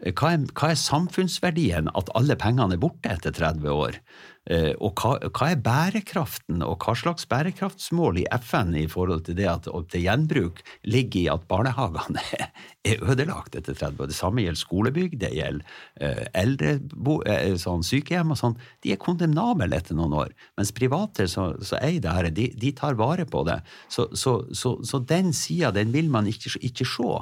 Hva 0.00 0.32
er, 0.32 0.44
hva 0.56 0.72
er 0.72 0.80
samfunnsverdien 0.80 1.90
at 1.92 2.10
alle 2.16 2.36
pengene 2.40 2.76
er 2.76 2.80
borte 2.80 3.10
etter 3.12 3.34
30 3.36 3.68
år? 3.72 3.98
Eh, 4.48 4.72
og 4.80 4.96
hva, 4.96 5.18
hva, 5.28 5.50
er 5.52 5.60
bærekraften, 5.60 6.62
og 6.64 6.80
hva 6.80 6.94
slags 6.96 7.26
bærekraftsmål 7.28 8.22
i 8.22 8.24
FN 8.40 8.72
i 8.80 8.86
forhold 8.88 9.26
til 9.26 9.36
det 9.36 9.46
at 9.50 9.68
til 9.92 10.06
gjenbruk 10.06 10.62
ligger 10.88 11.20
i 11.20 11.26
at 11.34 11.44
barnehagene 11.50 12.24
er 12.88 13.04
ødelagt 13.04 13.58
etter 13.60 13.76
30 13.76 14.00
år? 14.00 14.08
Det 14.08 14.16
samme 14.16 14.46
gjelder 14.46 14.62
skolebygg, 14.62 15.18
det 15.20 15.34
gjelder 15.36 15.76
eh, 16.00 16.24
eldre 16.40 16.78
eh, 17.28 17.54
sånn, 17.60 17.84
sykehjem 17.84 18.32
og 18.32 18.40
sånn. 18.40 18.56
De 18.80 18.94
er 18.94 19.02
kondemnable 19.02 19.68
etter 19.76 19.98
noen 19.98 20.16
år. 20.24 20.34
Mens 20.56 20.72
private 20.72 21.28
som 21.28 21.52
eier 21.82 22.00
det 22.00 22.16
her, 22.16 22.32
de, 22.32 22.48
de, 22.56 22.72
tar 22.80 22.96
vare 22.96 23.28
på 23.28 23.44
det. 23.44 23.60
Så, 23.92 24.08
så, 24.16 24.40
så, 24.56 24.78
så 24.80 25.04
den 25.04 25.34
sida, 25.36 25.74
den 25.76 25.92
vil 25.92 26.08
man 26.08 26.30
ikke, 26.30 26.56
ikke 26.64 26.88
se 26.88 27.20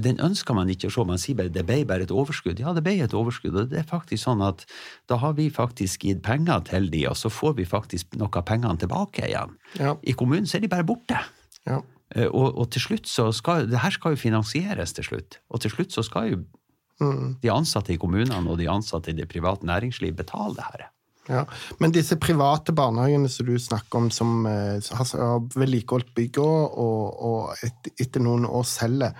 den 0.00 0.20
ønsker 0.22 0.56
man 0.56 0.70
ikke 0.72 0.88
å 0.88 0.94
se. 0.94 1.04
Man 1.08 1.20
sier 1.20 1.38
bare 1.38 1.52
det 1.52 1.64
ble 1.68 1.82
bare 1.88 2.06
et 2.06 2.14
overskudd. 2.14 2.60
Ja, 2.62 2.72
det 2.76 2.84
ble 2.86 2.96
et 3.04 3.16
overskudd. 3.16 3.56
Og 3.58 3.72
det 3.72 3.82
er 3.82 3.88
faktisk 3.88 4.24
sånn 4.24 4.44
at 4.44 4.64
da 5.10 5.18
har 5.22 5.36
vi 5.38 5.48
faktisk 5.52 6.06
gitt 6.08 6.22
penger 6.26 6.64
til 6.68 6.88
de, 6.92 7.04
og 7.10 7.18
så 7.18 7.32
får 7.32 7.56
vi 7.60 7.68
faktisk 7.68 8.16
noe 8.20 8.32
av 8.38 8.46
pengene 8.48 8.80
tilbake 8.80 9.26
igjen. 9.28 9.56
Ja. 9.80 9.96
I 10.02 10.16
kommunen 10.16 10.48
så 10.48 10.58
er 10.58 10.64
de 10.64 10.72
bare 10.72 10.86
borte. 10.88 11.20
Ja. 11.68 11.82
Eh, 12.14 12.28
og, 12.28 12.56
og, 12.56 12.66
til 12.72 12.86
slutt 12.86 13.10
så 13.10 13.28
skal 13.36 13.68
det 13.70 13.82
her 13.82 13.94
skal 13.94 14.16
jo 14.16 14.22
finansieres 14.22 14.96
til 14.96 15.08
slutt. 15.10 15.40
Og 15.52 15.64
til 15.64 15.74
slutt 15.74 15.94
så 15.94 16.04
skal 16.06 16.32
jo 16.32 16.40
mm. 17.02 17.38
de 17.42 17.52
ansatte 17.52 17.94
i 17.94 18.00
kommunene 18.00 18.48
og 18.48 18.60
de 18.60 18.70
ansatte 18.70 19.12
i 19.12 19.18
det 19.18 19.28
private 19.32 19.66
næringsliv 19.68 20.16
betale 20.18 20.56
det 20.58 20.68
her. 20.70 20.88
Ja, 21.28 21.44
Men 21.78 21.92
disse 21.94 22.16
private 22.18 22.74
barnehagene 22.74 23.28
som 23.30 23.46
du 23.46 23.54
snakker 23.58 24.00
om, 24.00 24.10
som 24.10 24.46
eh, 24.46 24.82
har 24.98 25.44
vedlikeholdt 25.54 26.14
bygget 26.16 26.42
og, 26.42 27.22
og 27.22 27.62
et, 27.62 27.92
etter 28.02 28.24
noen 28.24 28.48
år 28.48 28.66
selger 28.66 29.14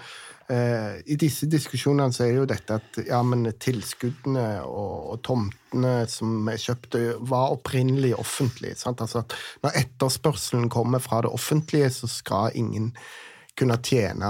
Eh, 0.53 1.01
I 1.07 1.17
disse 1.17 1.47
diskusjonene 1.51 2.13
så 2.13 2.27
er 2.27 2.37
jo 2.37 2.47
dette 2.49 2.77
at 2.77 2.99
ja, 3.07 3.21
men 3.25 3.47
tilskuddene 3.63 4.47
og, 4.67 5.13
og 5.15 5.21
tomtene 5.25 5.93
som 6.11 6.49
er 6.51 6.61
kjøpt, 6.61 6.99
var 7.31 7.55
opprinnelig 7.55 8.15
offentlige. 8.19 8.77
Altså 8.91 9.25
når 9.63 9.79
etterspørselen 9.85 10.69
kommer 10.73 11.03
fra 11.05 11.23
det 11.25 11.33
offentlige, 11.33 11.93
så 11.95 12.11
skal 12.11 12.59
ingen 12.59 12.93
kunne 13.59 13.77
tjene 13.85 14.29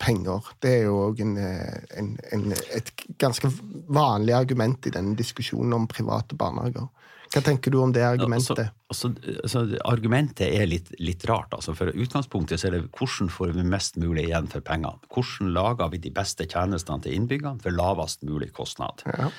penger. 0.00 0.50
Det 0.60 0.72
er 0.78 0.86
jo 0.88 1.00
òg 1.10 1.20
et 1.22 2.92
ganske 3.20 3.50
vanlig 3.92 4.36
argument 4.36 4.88
i 4.88 4.92
denne 4.94 5.16
diskusjonen 5.16 5.76
om 5.76 5.88
private 5.88 6.36
barnehager. 6.40 6.88
Hva 7.32 7.42
tenker 7.42 7.72
du 7.72 7.80
om 7.82 7.92
det 7.94 8.04
argumentet? 8.06 8.70
Altså, 8.92 9.10
altså, 9.10 9.10
altså, 9.42 9.62
argumentet 9.88 10.46
er 10.46 10.68
litt, 10.70 10.92
litt 11.02 11.24
rart. 11.30 11.54
Altså, 11.56 11.74
for 11.78 11.90
utgangspunktet 11.90 12.60
så 12.60 12.68
er 12.68 12.76
det 12.76 12.82
hvordan 12.98 13.30
får 13.32 13.54
vi 13.56 13.66
mest 13.66 13.98
mulig 14.00 14.28
igjen 14.28 14.50
for 14.52 14.64
pengene? 14.64 15.00
Hvordan 15.12 15.52
lager 15.56 15.90
vi 15.94 16.02
de 16.04 16.12
beste 16.14 16.46
tjenestene 16.50 17.02
til 17.04 17.16
innbyggerne 17.16 17.62
for 17.64 17.74
lavest 17.74 18.22
mulig 18.28 18.52
kostnad? 18.56 19.02
Ja. 19.08 19.30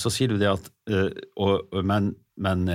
Så 0.00 0.10
sier 0.10 0.32
du 0.32 0.40
det 0.40 0.50
at 0.50 0.70
øh, 0.90 1.12
og, 1.38 1.76
Men, 1.86 2.16
men 2.36 2.68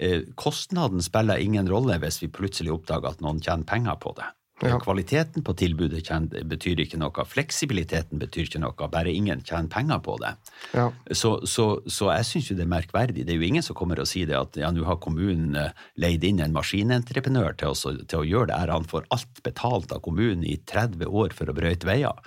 øh, 0.00 0.22
kostnaden 0.40 1.02
spiller 1.04 1.36
ingen 1.36 1.68
rolle 1.68 1.98
hvis 2.00 2.22
vi 2.22 2.32
plutselig 2.32 2.72
oppdager 2.72 3.12
at 3.12 3.20
noen 3.24 3.42
tjener 3.44 3.68
penger 3.68 4.00
på 4.00 4.14
det. 4.16 4.30
Ja. 4.64 4.78
Kvaliteten 4.82 5.44
på 5.46 5.54
tilbudet 5.54 6.02
betyr 6.50 6.80
ikke 6.82 6.98
noe, 6.98 7.24
fleksibiliteten 7.30 8.18
betyr 8.18 8.48
ikke 8.48 8.62
noe, 8.62 8.88
bare 8.90 9.12
ingen 9.14 9.44
tjener 9.46 9.70
penger 9.70 10.00
på 10.02 10.16
det. 10.22 10.32
Ja. 10.74 10.88
Så, 11.12 11.36
så, 11.46 11.68
så, 11.86 12.10
jeg 12.16 12.26
syns 12.26 12.50
det 12.50 12.66
er 12.66 12.72
merkverdig. 12.72 13.22
Det 13.22 13.34
er 13.34 13.38
jo 13.38 13.46
ingen 13.46 13.62
som 13.62 13.78
kommer 13.78 14.02
og 14.02 14.10
sier 14.10 14.26
det 14.26 14.38
at 14.38 14.58
ja, 14.58 14.72
nå 14.74 14.82
har 14.88 14.98
kommunen 15.04 15.54
eh, 15.58 15.86
leid 16.02 16.26
inn 16.26 16.42
en 16.42 16.56
maskinentreprenør 16.56 17.54
til, 17.60 17.74
oss, 17.74 17.86
til 18.10 18.22
å 18.24 18.26
gjøre 18.26 18.50
det 18.50 18.60
her, 18.64 18.74
han 18.74 18.88
får 18.90 19.06
alt 19.14 19.42
betalt 19.46 19.94
av 19.94 20.02
kommunen 20.02 20.42
i 20.42 20.58
30 20.66 21.06
år 21.06 21.36
for 21.38 21.50
å 21.50 21.58
brøyte 21.58 21.86
veier 21.86 22.18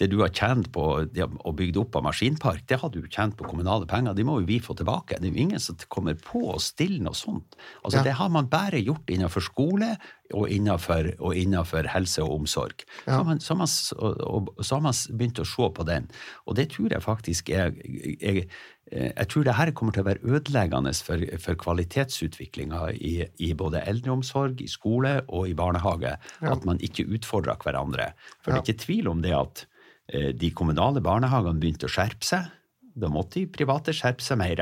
det 0.00 0.08
du 0.10 0.18
har 0.24 0.32
tjent 0.34 0.70
på 0.74 0.84
og 1.04 1.52
bygd 1.58 1.78
opp 1.78 1.98
av 2.00 2.06
maskinpark, 2.08 2.64
det 2.70 2.80
har 2.82 2.90
du 2.90 3.04
tjent 3.06 3.36
på 3.38 3.46
kommunale 3.46 3.86
penger. 3.90 4.16
De 4.18 4.26
må 4.26 4.40
jo 4.40 4.48
vi 4.48 4.58
få 4.62 4.74
tilbake. 4.78 5.20
Det 5.20 5.28
er 5.28 5.36
jo 5.36 5.44
ingen 5.46 5.62
som 5.62 5.78
kommer 5.92 6.18
på 6.18 6.42
å 6.50 6.58
stille 6.62 6.98
noe 7.04 7.14
sånt. 7.14 7.54
Altså, 7.84 8.00
ja. 8.00 8.06
Det 8.08 8.16
har 8.18 8.32
man 8.34 8.50
bare 8.50 8.82
gjort 8.82 9.10
innenfor 9.14 9.44
skole 9.46 9.94
og 10.32 10.48
innenfor, 10.48 11.90
helse 11.92 12.22
og 12.24 12.38
omsorg. 12.40 12.86
Ja. 13.04 13.18
Så, 13.18 13.24
man, 13.28 13.40
så, 13.40 13.56
man, 13.58 13.72
og, 14.24 14.54
så, 14.60 14.78
har 14.78 14.86
man 14.86 14.96
begynt 15.18 15.42
å 15.42 15.48
se 15.48 15.68
på 15.76 15.88
den. 15.88 16.08
Og 16.48 16.56
det 16.56 16.70
tror 16.72 16.94
jeg 16.94 17.04
faktisk 17.04 17.50
er 17.52 17.74
jeg, 18.20 18.46
jeg 18.94 19.28
tror 19.32 19.44
det 19.46 19.56
her 19.56 19.72
kommer 19.76 19.94
til 19.96 20.04
å 20.04 20.08
være 20.08 20.24
ødeleggende 20.36 20.92
for, 21.06 21.22
for 21.40 21.58
kvalitetsutviklinga 21.60 22.82
i, 22.94 23.14
i, 23.42 23.52
både 23.56 23.82
eldreomsorg, 23.88 24.60
i 24.60 24.70
skole 24.70 25.16
og 25.28 25.48
i 25.50 25.56
barnehage. 25.56 26.16
Ja. 26.40 26.52
At 26.52 26.66
man 26.68 26.80
ikke 26.84 27.08
utfordrer 27.08 27.60
hverandre. 27.60 28.12
For 28.40 28.52
det 28.52 28.60
er 28.60 28.66
ikke 28.68 28.84
tvil 28.84 29.12
om 29.12 29.24
det 29.24 29.36
at 29.36 29.66
Eh, 30.12 30.32
de 30.36 30.50
kommunale 30.52 31.00
barnehagene 31.04 31.60
begynte 31.60 31.88
å 31.88 31.92
skjerpe 31.92 32.26
seg. 32.28 32.50
Da 32.94 33.10
måtte 33.10 33.40
de 33.40 33.50
private 33.50 33.94
skjerpe 33.96 34.22
seg 34.22 34.38
mer. 34.38 34.60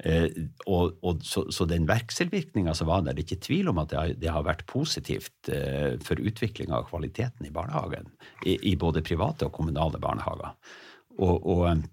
Eh, 0.00 0.28
og, 0.64 0.96
og, 1.04 1.24
så, 1.26 1.44
så, 1.52 1.66
den 1.68 1.84
verkselvirkninga 1.90 2.72
som 2.76 2.88
var 2.88 3.04
der, 3.04 3.16
det 3.16 3.24
er 3.24 3.28
ikke 3.28 3.46
tvil 3.48 3.72
om 3.72 3.80
at 3.82 3.90
det 3.92 3.98
har, 3.98 4.14
det 4.24 4.30
har 4.32 4.46
vært 4.46 4.64
positivt 4.70 5.50
eh, 5.52 5.98
for 6.04 6.20
utviklinga 6.20 6.78
av 6.80 6.88
kvaliteten 6.88 7.48
i 7.48 7.52
barnehagen. 7.52 8.08
I, 8.46 8.56
I, 8.72 8.76
både 8.80 9.04
private 9.04 9.48
og 9.48 9.56
kommunale 9.58 10.00
barnehager. 10.00 10.54
Og, 11.18 11.36
og 11.44 11.66
eh, 11.68 11.84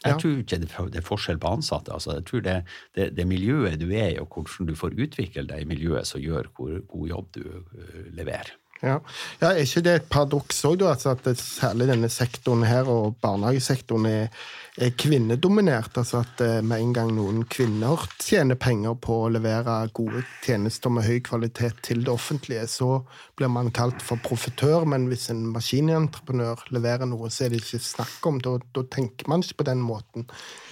jeg 0.00 0.14
ja. 0.14 0.20
tror 0.22 0.38
ikke 0.40 0.60
det 0.94 1.02
er 1.02 1.04
forskjell 1.04 1.40
på 1.42 1.50
ansatte. 1.58 1.92
Altså, 1.92 2.14
jeg 2.16 2.28
tror 2.30 2.44
det, 2.46 2.56
det, 2.96 3.10
det, 3.18 3.26
miljøet 3.28 3.76
du 3.82 3.90
er 3.90 4.14
i, 4.14 4.20
og 4.22 4.32
hvordan 4.32 4.70
du 4.70 4.78
får 4.78 4.96
utvikle 4.96 5.44
deg 5.50 5.66
i 5.66 5.68
miljøet, 5.68 6.08
som 6.08 6.22
gjør 6.22 6.48
hvor 6.56 6.78
god 6.88 7.10
jobb 7.10 7.28
du 7.36 7.42
uh, 7.44 8.06
leverer. 8.16 8.54
Ja. 8.80 8.96
ja. 9.40 9.50
Er 9.50 9.60
ikke 9.62 9.82
det 9.84 9.94
et 9.98 10.08
paradoks 10.12 10.62
òg, 10.68 10.84
altså 10.88 11.12
at 11.12 11.28
særlig 11.38 11.90
denne 11.90 12.08
sektoren 12.12 12.64
her 12.64 12.88
og 12.88 13.18
barnehagesektoren 13.20 14.08
er, 14.08 14.40
er 14.80 14.94
kvinnedominert? 14.96 15.98
Altså 16.00 16.22
at 16.22 16.40
eh, 16.44 16.60
med 16.64 16.80
en 16.80 16.94
gang 16.96 17.12
noen 17.16 17.42
kvinner 17.52 18.06
tjener 18.22 18.58
penger 18.60 18.96
på 19.04 19.18
å 19.26 19.30
levere 19.32 19.76
gode 19.96 20.24
tjenester 20.46 20.92
med 20.94 21.04
høy 21.08 21.20
kvalitet 21.26 21.82
til 21.86 22.06
det 22.06 22.14
offentlige, 22.14 22.64
så 22.72 23.02
blir 23.36 23.52
man 23.52 23.72
kalt 23.76 24.00
for 24.04 24.20
profitør, 24.24 24.88
men 24.88 25.10
hvis 25.12 25.28
en 25.34 25.44
maskinentreprenør 25.52 26.66
leverer 26.72 27.08
noe, 27.10 27.28
så 27.28 27.46
er 27.46 27.54
det 27.54 27.62
ikke 27.64 27.84
snakk 27.84 28.32
om. 28.32 28.40
Da, 28.44 28.56
da 28.76 28.86
tenker 28.88 29.28
man 29.28 29.44
ikke 29.44 29.60
på 29.60 29.70
den 29.70 29.84
måten. 29.84 30.28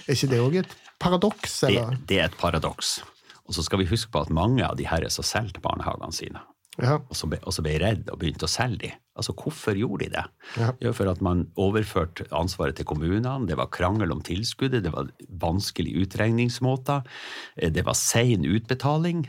Er 0.07 0.17
ikke 0.17 0.33
det 0.33 0.43
òg 0.43 0.61
et 0.63 0.77
paradoks? 0.99 1.61
Det, 1.69 1.77
det, 2.09 2.23
er 2.23 2.31
et 2.31 2.41
paradoks. 2.41 2.99
Og 3.49 3.55
så 3.57 3.65
skal 3.65 3.81
vi 3.81 3.89
huske 3.89 4.11
på 4.13 4.21
at 4.25 4.33
mange 4.33 4.65
av 4.65 4.77
de 4.77 4.85
her 4.89 5.05
er 5.05 5.13
som 5.13 5.25
selger 5.25 5.61
barnehagene 5.61 6.13
sine. 6.13 6.41
Ja. 6.79 6.97
Og, 7.01 7.15
så 7.17 7.27
ble, 7.29 7.39
og, 7.43 7.53
så 7.55 7.63
ble, 7.63 7.75
jeg 7.75 7.83
redd 7.83 8.09
og 8.11 8.19
begynte 8.21 8.47
å 8.47 8.51
selge 8.51 8.81
de. 8.85 8.91
Altså, 9.19 9.33
Hvorfor 9.35 9.75
gjorde 9.75 10.05
de 10.05 10.13
det? 10.13 10.23
Ja. 10.61 10.69
Jo, 10.83 10.93
for 10.95 11.11
at 11.11 11.19
man 11.25 11.43
overførte 11.59 12.27
ansvaret 12.35 12.77
til 12.79 12.87
kommunene, 12.87 13.33
det 13.49 13.57
var 13.59 13.71
krangel 13.75 14.13
om 14.15 14.21
tilskuddet, 14.23 14.85
det 14.85 14.93
var 14.93 15.09
vanskelige 15.41 16.05
utregningsmåter, 16.05 17.03
eh, 17.59 17.71
det 17.75 17.83
var 17.87 17.97
sein 17.99 18.47
utbetaling. 18.47 19.25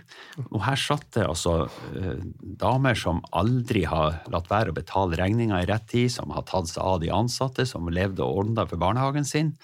Og 0.49 0.61
her 0.69 0.79
satt 0.79 1.09
det 1.19 1.27
altså 1.27 1.57
eh, 1.99 2.23
damer 2.63 2.99
som 2.99 3.25
aldri 3.35 3.83
har 3.91 4.21
latt 4.31 4.51
være 4.53 4.71
å 4.71 4.79
betale 4.79 5.19
regninga 5.19 5.65
i 5.65 5.71
rett 5.71 5.89
tid, 5.91 6.11
som 6.15 6.31
har 6.37 6.47
tatt 6.51 6.71
seg 6.71 6.85
av 6.85 7.01
de 7.03 7.11
ansatte, 7.15 7.67
som 7.67 7.91
levde 7.91 8.23
og 8.23 8.45
ordna 8.45 8.69
for 8.71 8.79
barnehagen 8.81 9.27
sin. 9.27 9.57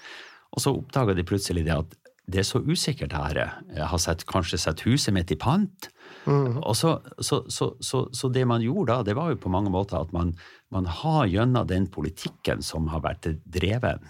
Og 0.51 0.63
så 0.63 0.75
oppdaga 0.75 1.15
de 1.15 1.25
plutselig 1.27 1.63
det 1.67 1.75
at 1.75 1.95
det 2.27 2.41
er 2.41 2.47
så 2.47 2.59
usikkert 2.59 3.15
her. 3.15 3.37
Jeg 3.71 3.87
har 3.87 4.01
sett, 4.03 4.25
kanskje 4.27 4.59
sett 4.59 4.83
huset 4.83 5.15
mitt 5.15 5.31
i 5.31 5.37
pant. 5.39 5.87
Mm. 6.27 6.57
Og 6.59 6.75
så, 6.75 6.97
så, 7.23 7.41
så, 7.47 7.71
så, 8.11 8.29
det 8.29 8.43
man 8.49 8.63
gjorde 8.63 8.91
da, 8.91 9.05
det 9.07 9.15
var 9.15 9.31
jo 9.31 9.39
på 9.39 9.51
mange 9.51 9.71
måter 9.71 9.99
at 10.01 10.11
man, 10.15 10.33
man 10.75 10.87
har 10.91 11.27
gjennom 11.31 11.67
den 11.69 11.87
politikken 11.91 12.63
som 12.65 12.89
har 12.91 13.05
vært 13.05 13.29
dreven 13.47 14.03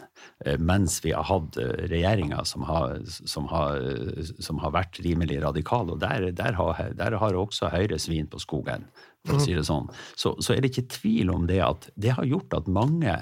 eh, 0.46 0.58
mens 0.58 0.98
vi 1.06 1.14
har 1.14 1.28
hatt 1.30 1.60
eh, 1.62 1.86
regjeringer 1.92 2.42
som 2.50 2.66
har, 2.66 2.98
som 3.06 3.50
har, 3.52 3.78
som 4.42 4.62
har 4.64 4.74
vært 4.74 5.02
rimelig 5.06 5.42
radikale. 5.46 5.94
Og 5.94 6.02
der, 6.02 6.32
der, 6.38 6.58
har, 6.58 6.82
der 6.98 7.18
har 7.22 7.38
også 7.38 7.70
Høyre 7.74 8.00
svin 8.02 8.30
på 8.32 8.42
skogen, 8.42 8.90
for 9.28 9.38
å 9.38 9.44
si 9.44 9.54
det 9.58 9.68
sånn. 9.68 9.92
Så, 10.18 10.34
så 10.42 10.56
er 10.56 10.64
det 10.64 10.74
ikke 10.74 10.90
tvil 10.98 11.34
om 11.34 11.46
det 11.50 11.62
at 11.66 11.92
det 12.00 12.18
har 12.18 12.26
gjort 12.26 12.58
at 12.58 12.72
mange 12.72 13.14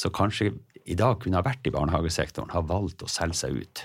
som 0.00 0.12
kanskje 0.14 0.52
i 0.90 0.96
dag 0.98 1.20
kunne 1.22 1.38
ha 1.38 1.44
vært 1.46 1.66
i 1.68 1.72
barnehagesektoren, 1.74 2.52
har 2.52 2.68
valgt 2.68 3.04
å 3.04 3.10
selge 3.10 3.40
seg 3.42 3.60
ut. 3.62 3.82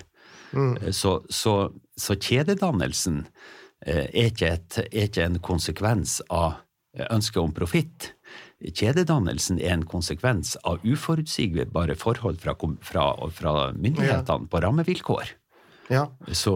Mm. 0.56 0.76
Så, 0.96 1.18
så, 1.30 1.56
så, 2.00 2.16
kjededannelsen 2.16 3.26
er 3.86 4.30
ikke, 4.30 4.52
et, 4.58 4.78
er 4.90 5.08
ikke, 5.08 5.26
en 5.26 5.40
konsekvens 5.46 6.20
av 6.34 6.62
ønsket 7.12 7.42
om 7.42 7.54
profitt. 7.54 8.12
Kjededannelsen 8.66 9.60
er 9.60 9.76
en 9.76 9.86
konsekvens 9.86 10.56
av 10.66 10.84
uforutsigbare 10.88 11.98
forhold 12.00 12.40
fra, 12.42 12.56
fra, 12.82 13.08
fra 13.36 13.56
myndighetene 13.76 14.48
ja. 14.48 14.52
på 14.52 14.62
rammevilkår. 14.64 15.36
Ja. 15.94 16.08
Så, 16.34 16.56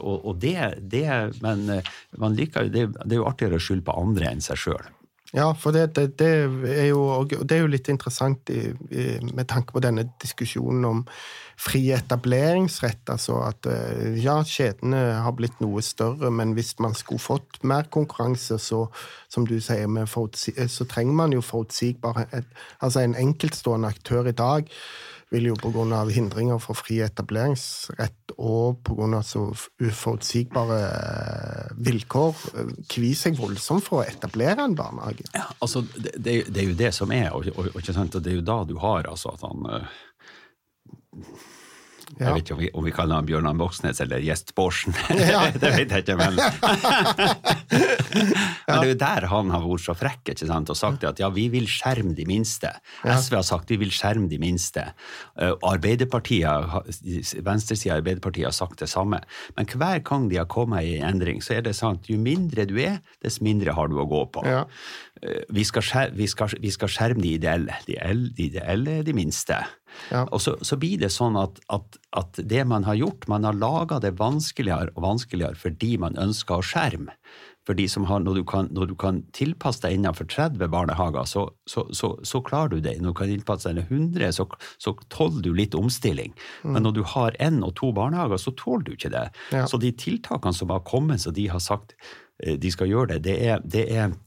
og, 0.00 0.24
og 0.24 0.40
det, 0.42 0.58
det, 0.90 1.06
Men 1.44 1.68
eh, 1.70 1.94
man 2.18 2.34
liker, 2.34 2.66
det, 2.72 2.88
det 3.04 3.16
er 3.16 3.20
jo 3.20 3.28
artigere 3.28 3.60
å 3.60 3.62
skylde 3.62 3.86
på 3.86 3.94
andre 4.00 4.32
enn 4.32 4.42
seg 4.42 4.58
sjøl. 4.58 4.88
Ja, 5.32 5.48
for 5.58 5.74
det, 5.74 5.96
det, 5.96 6.18
det, 6.20 6.28
er 6.70 6.90
jo, 6.92 7.24
det, 7.26 7.56
er 7.56 7.64
jo, 7.64 7.70
litt 7.72 7.88
interessant 7.90 8.50
i, 8.52 8.68
i, 8.94 9.06
med 9.34 9.48
tanke 9.50 9.74
på 9.74 9.82
denne 9.82 10.04
diskusjonen 10.22 10.84
om 10.86 11.00
fri 11.58 11.88
etableringsrett. 11.96 13.02
Altså 13.10 13.40
at 13.42 13.66
eh, 13.70 14.20
ja, 14.22 14.36
kjedene 14.46 15.00
har 15.24 15.34
blitt 15.34 15.58
noe 15.64 15.82
større, 15.82 16.30
men 16.30 16.54
hvis 16.54 16.74
man 16.82 16.94
skulle 16.98 17.22
fått 17.22 17.58
mer 17.66 17.88
konkurranse, 17.94 18.60
så 18.62 18.84
som 19.32 19.48
du 19.48 19.56
sier, 19.64 19.88
så 20.06 20.86
trenger 20.90 21.18
man 21.18 21.34
jo 21.34 21.42
forutsigbarhet. 21.42 22.46
Altså 22.78 23.02
en 23.02 23.18
enkeltstående 23.18 23.90
aktør 23.90 24.30
i 24.30 24.36
dag 24.38 24.70
vil 25.34 25.50
jo 25.50 25.58
pga. 25.58 26.04
hindringer 26.14 26.62
for 26.62 26.78
fri 26.78 27.00
etableringsrett 27.02 28.23
og 28.38 28.80
pga. 28.86 29.22
så 29.22 29.46
uforutsigbare 29.80 30.78
eh, 30.88 31.72
vilkår 31.86 32.44
kvier 32.90 33.18
seg 33.18 33.38
voldsomt 33.38 33.86
for 33.86 34.02
å 34.02 34.06
etablere 34.08 34.64
en 34.64 34.76
barnehage. 34.78 35.26
Ja, 35.34 35.48
altså, 35.58 35.84
det, 35.94 36.16
det, 36.48 36.60
er 36.62 36.70
jo 36.70 36.78
det 36.78 36.92
som 36.96 37.12
er, 37.12 37.32
og, 37.32 37.48
og, 37.54 37.72
og, 37.74 37.82
det 37.84 38.30
er 38.32 38.38
jo 38.40 38.46
da 38.46 38.62
du 38.68 38.78
har 38.82 39.10
altså 39.10 39.34
at 39.34 39.44
han 39.46 39.68
ja. 42.18 42.28
Jeg 42.28 42.34
vet 42.36 42.44
ikke 42.44 42.54
om 42.54 42.60
vi, 42.60 42.68
om 42.78 42.84
vi 42.86 42.92
kaller 42.94 43.18
han 43.18 43.26
Bjørnar 43.26 43.56
Moxnes 43.58 44.00
eller 44.04 44.22
Gjest 44.22 44.52
Borsen. 44.54 44.94
Ja. 45.18 45.48
det 45.62 45.70
vet 45.74 45.90
jeg 45.90 46.04
ikke, 46.04 46.16
men 46.20 46.38
Men 47.74 48.80
det 48.80 48.88
er 48.88 48.90
jo 48.90 48.98
der 49.00 49.26
han 49.30 49.52
har 49.52 49.64
vært 49.64 49.84
så 49.84 49.94
frekk 49.98 50.32
ikke 50.32 50.48
sant, 50.48 50.70
og 50.72 50.78
sagt 50.78 51.04
at 51.08 51.20
ja, 51.20 51.30
vi 51.34 51.46
vil 51.52 51.66
skjerme 51.70 52.14
de 52.16 52.26
minste. 52.28 52.70
SV 53.04 53.38
har 53.38 53.46
sagt 53.46 53.72
vi 53.72 53.78
vil 53.82 53.92
skjerme 53.94 54.28
de 54.30 54.38
minste. 54.42 54.86
Eh, 55.40 55.54
Arbeiderpartiet, 55.66 56.94
Venstresida 57.44 57.94
i 57.94 57.96
Arbeiderpartiet 57.98 58.48
har 58.48 58.56
sagt 58.56 58.82
det 58.84 58.90
samme. 58.92 59.20
Men 59.58 59.70
hver 59.70 60.02
gang 60.06 60.28
de 60.32 60.40
har 60.40 60.50
kommet 60.50 60.86
i 60.88 60.98
endring, 61.04 61.42
så 61.44 61.58
er 61.58 61.66
det 61.66 61.76
sant 61.78 62.10
jo 62.10 62.18
mindre 62.20 62.66
du 62.68 62.76
er, 62.82 63.00
dess 63.24 63.40
mindre 63.44 63.74
har 63.76 63.90
du 63.90 63.98
å 64.00 64.08
gå 64.08 64.24
på. 64.34 64.44
Ja. 64.48 64.64
Eh, 65.22 65.44
vi, 65.54 65.64
skal 65.66 65.84
skjerme, 65.84 66.18
vi, 66.18 66.28
skal, 66.30 66.58
vi 66.60 66.72
skal 66.74 66.92
skjerme 66.92 67.24
de 67.24 67.34
ideelle. 67.38 67.80
De, 67.88 67.98
de 68.36 68.48
ideelle 68.50 69.00
er 69.00 69.06
de 69.06 69.16
minste. 69.16 69.60
Ja. 70.10 70.24
Og 70.34 70.42
så, 70.42 70.56
så, 70.66 70.78
blir 70.80 70.98
det 71.00 71.12
sånn 71.14 71.38
at, 71.38 71.60
at, 71.72 71.98
at, 72.18 72.40
det 72.42 72.64
man 72.68 72.86
har 72.88 72.98
gjort, 72.98 73.28
man 73.30 73.46
har 73.46 73.56
laga 73.56 74.00
det 74.02 74.16
vanskeligere 74.18 74.94
og 74.94 75.04
vanskeligere 75.06 75.58
fordi 75.58 75.94
man 76.02 76.18
ønsker 76.20 76.58
å 76.58 76.66
skjerme. 76.66 77.14
Fordi 77.66 77.86
har, 78.06 78.20
når, 78.20 78.34
du 78.34 78.44
kan, 78.44 78.68
når, 78.76 78.86
du 78.86 78.94
kan, 79.00 79.22
tilpasse 79.32 79.80
deg 79.84 79.96
innenfor 79.96 80.28
30 80.28 80.68
barnehager, 80.72 81.24
så, 81.24 81.46
så, 81.70 81.86
så, 81.96 82.12
så 82.26 82.40
klarer 82.44 82.74
du 82.74 82.80
det. 82.84 82.98
Når 83.00 83.14
du 83.14 83.18
kan 83.20 83.30
tilpasse 83.32 83.72
deg 83.72 83.88
100, 83.88 84.32
så, 84.36 84.94
tåler 85.08 85.40
du 85.44 85.52
litt 85.56 85.76
omstilling. 85.78 86.34
Mm. 86.62 86.74
Men 86.74 86.84
når 86.84 86.98
du 86.98 87.02
har 87.14 87.38
én 87.40 87.62
og 87.64 87.74
to 87.80 87.92
barnehager, 87.96 88.40
så 88.40 88.52
tåler 88.58 88.84
du 88.84 88.92
ikke 88.98 89.12
det. 89.14 89.28
Ja. 89.54 89.64
Så 89.70 89.80
de 89.80 89.94
tiltakene 89.96 90.56
som 90.56 90.74
har 90.74 90.84
kommet, 90.84 91.24
så 91.24 91.32
de 91.34 91.48
har 91.48 91.62
sagt 91.64 91.96
eh, 92.42 92.58
de 92.60 92.72
skal 92.74 92.92
gjøre 92.92 93.14
det, 93.14 93.24
det 93.30 93.38
er, 93.48 93.64
det 93.64 93.86
er, 93.96 94.18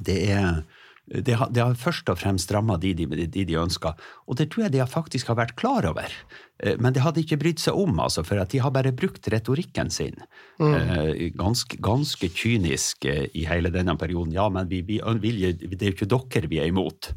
det 0.00 0.18
er 0.32 0.62
det 1.06 1.34
har, 1.34 1.50
det 1.50 1.62
har, 1.64 1.74
først 1.74 2.08
og 2.12 2.20
fremst 2.20 2.52
ramma 2.54 2.76
de, 2.80 2.92
de, 2.94 3.06
de, 3.10 3.44
de 3.44 3.56
ønska. 3.58 3.94
og 4.26 4.38
det 4.38 4.48
tror 4.52 4.64
jeg 4.66 4.72
de 4.76 4.86
faktisk 4.86 5.32
har 5.32 5.36
vært 5.40 5.56
klar 5.58 5.86
over. 5.88 6.14
Eh, 6.62 6.78
men 6.78 6.94
det 6.94 7.02
hadde 7.02 7.22
ikke 7.24 7.40
brydd 7.42 7.60
seg 7.60 7.78
om, 7.78 7.98
altså, 8.00 8.22
for 8.26 8.38
at 8.38 8.52
de 8.54 8.60
har 8.62 8.70
bare 8.74 8.94
brukt 8.94 9.26
retorikken 9.32 9.90
sin 9.90 10.14
mm. 10.62 10.72
Eh, 10.72 11.30
ganske, 11.34 11.76
ganske, 11.82 12.30
kynisk 12.30 13.04
eh, 13.04 13.26
i 13.34 13.46
hele 13.50 13.72
denne 13.74 13.96
perioden. 13.98 14.34
Ja, 14.36 14.48
men 14.48 14.70
vi, 14.70 14.82
vi, 14.86 15.00
vi, 15.02 15.32
det 15.74 15.82
er 15.82 15.90
jo 15.90 15.96
ikke 15.98 16.12
dere 16.12 16.52
vi 16.52 16.62
er 16.62 16.70
imot. 16.70 17.12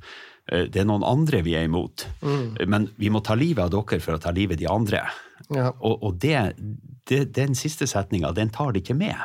Det 0.46 0.78
er 0.78 0.86
noen 0.86 1.02
andre 1.02 1.40
vi 1.42 1.56
er 1.58 1.66
imot. 1.66 2.04
Mm. 2.22 2.58
Men 2.70 2.84
vi 3.02 3.10
må 3.10 3.18
ta 3.26 3.34
livet 3.34 3.64
av 3.66 3.72
dere 3.74 3.98
for 4.04 4.18
å 4.18 4.22
ta 4.22 4.34
livet 4.34 4.60
av 4.60 4.62
de 4.62 4.68
andre. 4.70 5.00
Ja. 5.50 5.72
Og, 5.80 6.04
og 6.06 6.20
det, 6.22 6.38
det, 7.10 7.24
den 7.34 7.58
siste 7.58 7.88
setninga, 7.90 8.30
den 8.38 8.54
tar 8.54 8.76
de 8.76 8.84
ikke 8.84 8.98
med. 8.98 9.18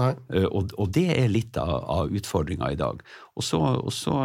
Uh, 0.00 0.46
og, 0.48 0.72
og, 0.76 0.88
det 0.96 1.08
er 1.14 1.32
litt 1.32 1.58
av, 1.60 1.74
av 1.90 2.14
utfordringa 2.16 2.72
i 2.72 2.78
dag. 2.80 3.02
Og, 3.36 3.44
så, 3.46 3.60
og 3.80 3.92
så, 3.94 4.16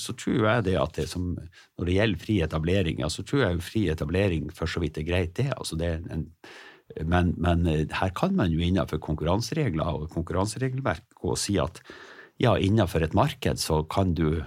så, 0.00 0.14
tror 0.18 0.40
jeg 0.40 0.68
det 0.70 0.78
at 0.80 0.96
det 0.98 1.08
som, 1.10 1.34
når 1.78 1.90
det 1.90 1.98
gjelder 1.98 2.24
fri 2.24 2.38
etablering, 2.46 3.04
ja, 3.04 3.10
så 3.12 3.24
tror 3.26 3.44
jeg 3.44 3.66
fri 3.66 3.84
etablering 3.92 4.48
for 4.54 4.70
så 4.70 4.82
vidt 4.84 5.00
er 5.00 5.08
greit, 5.08 5.36
det. 5.38 5.50
Altså 5.56 5.78
det 5.80 5.94
en, 6.08 6.28
men, 7.04 7.34
men, 7.36 7.66
eh, 7.68 7.84
her 8.00 8.12
kan 8.16 8.36
man 8.36 8.52
jo 8.52 8.62
innenfor 8.64 9.00
konkurranseregler 9.04 10.00
og 10.00 10.08
konkurranseregelverk 10.14 11.20
og 11.20 11.36
si 11.40 11.58
at 11.60 11.82
ja, 12.40 12.54
innenfor 12.54 13.02
et 13.02 13.16
marked 13.18 13.60
så 13.60 13.82
kan, 13.90 14.14
du, 14.14 14.40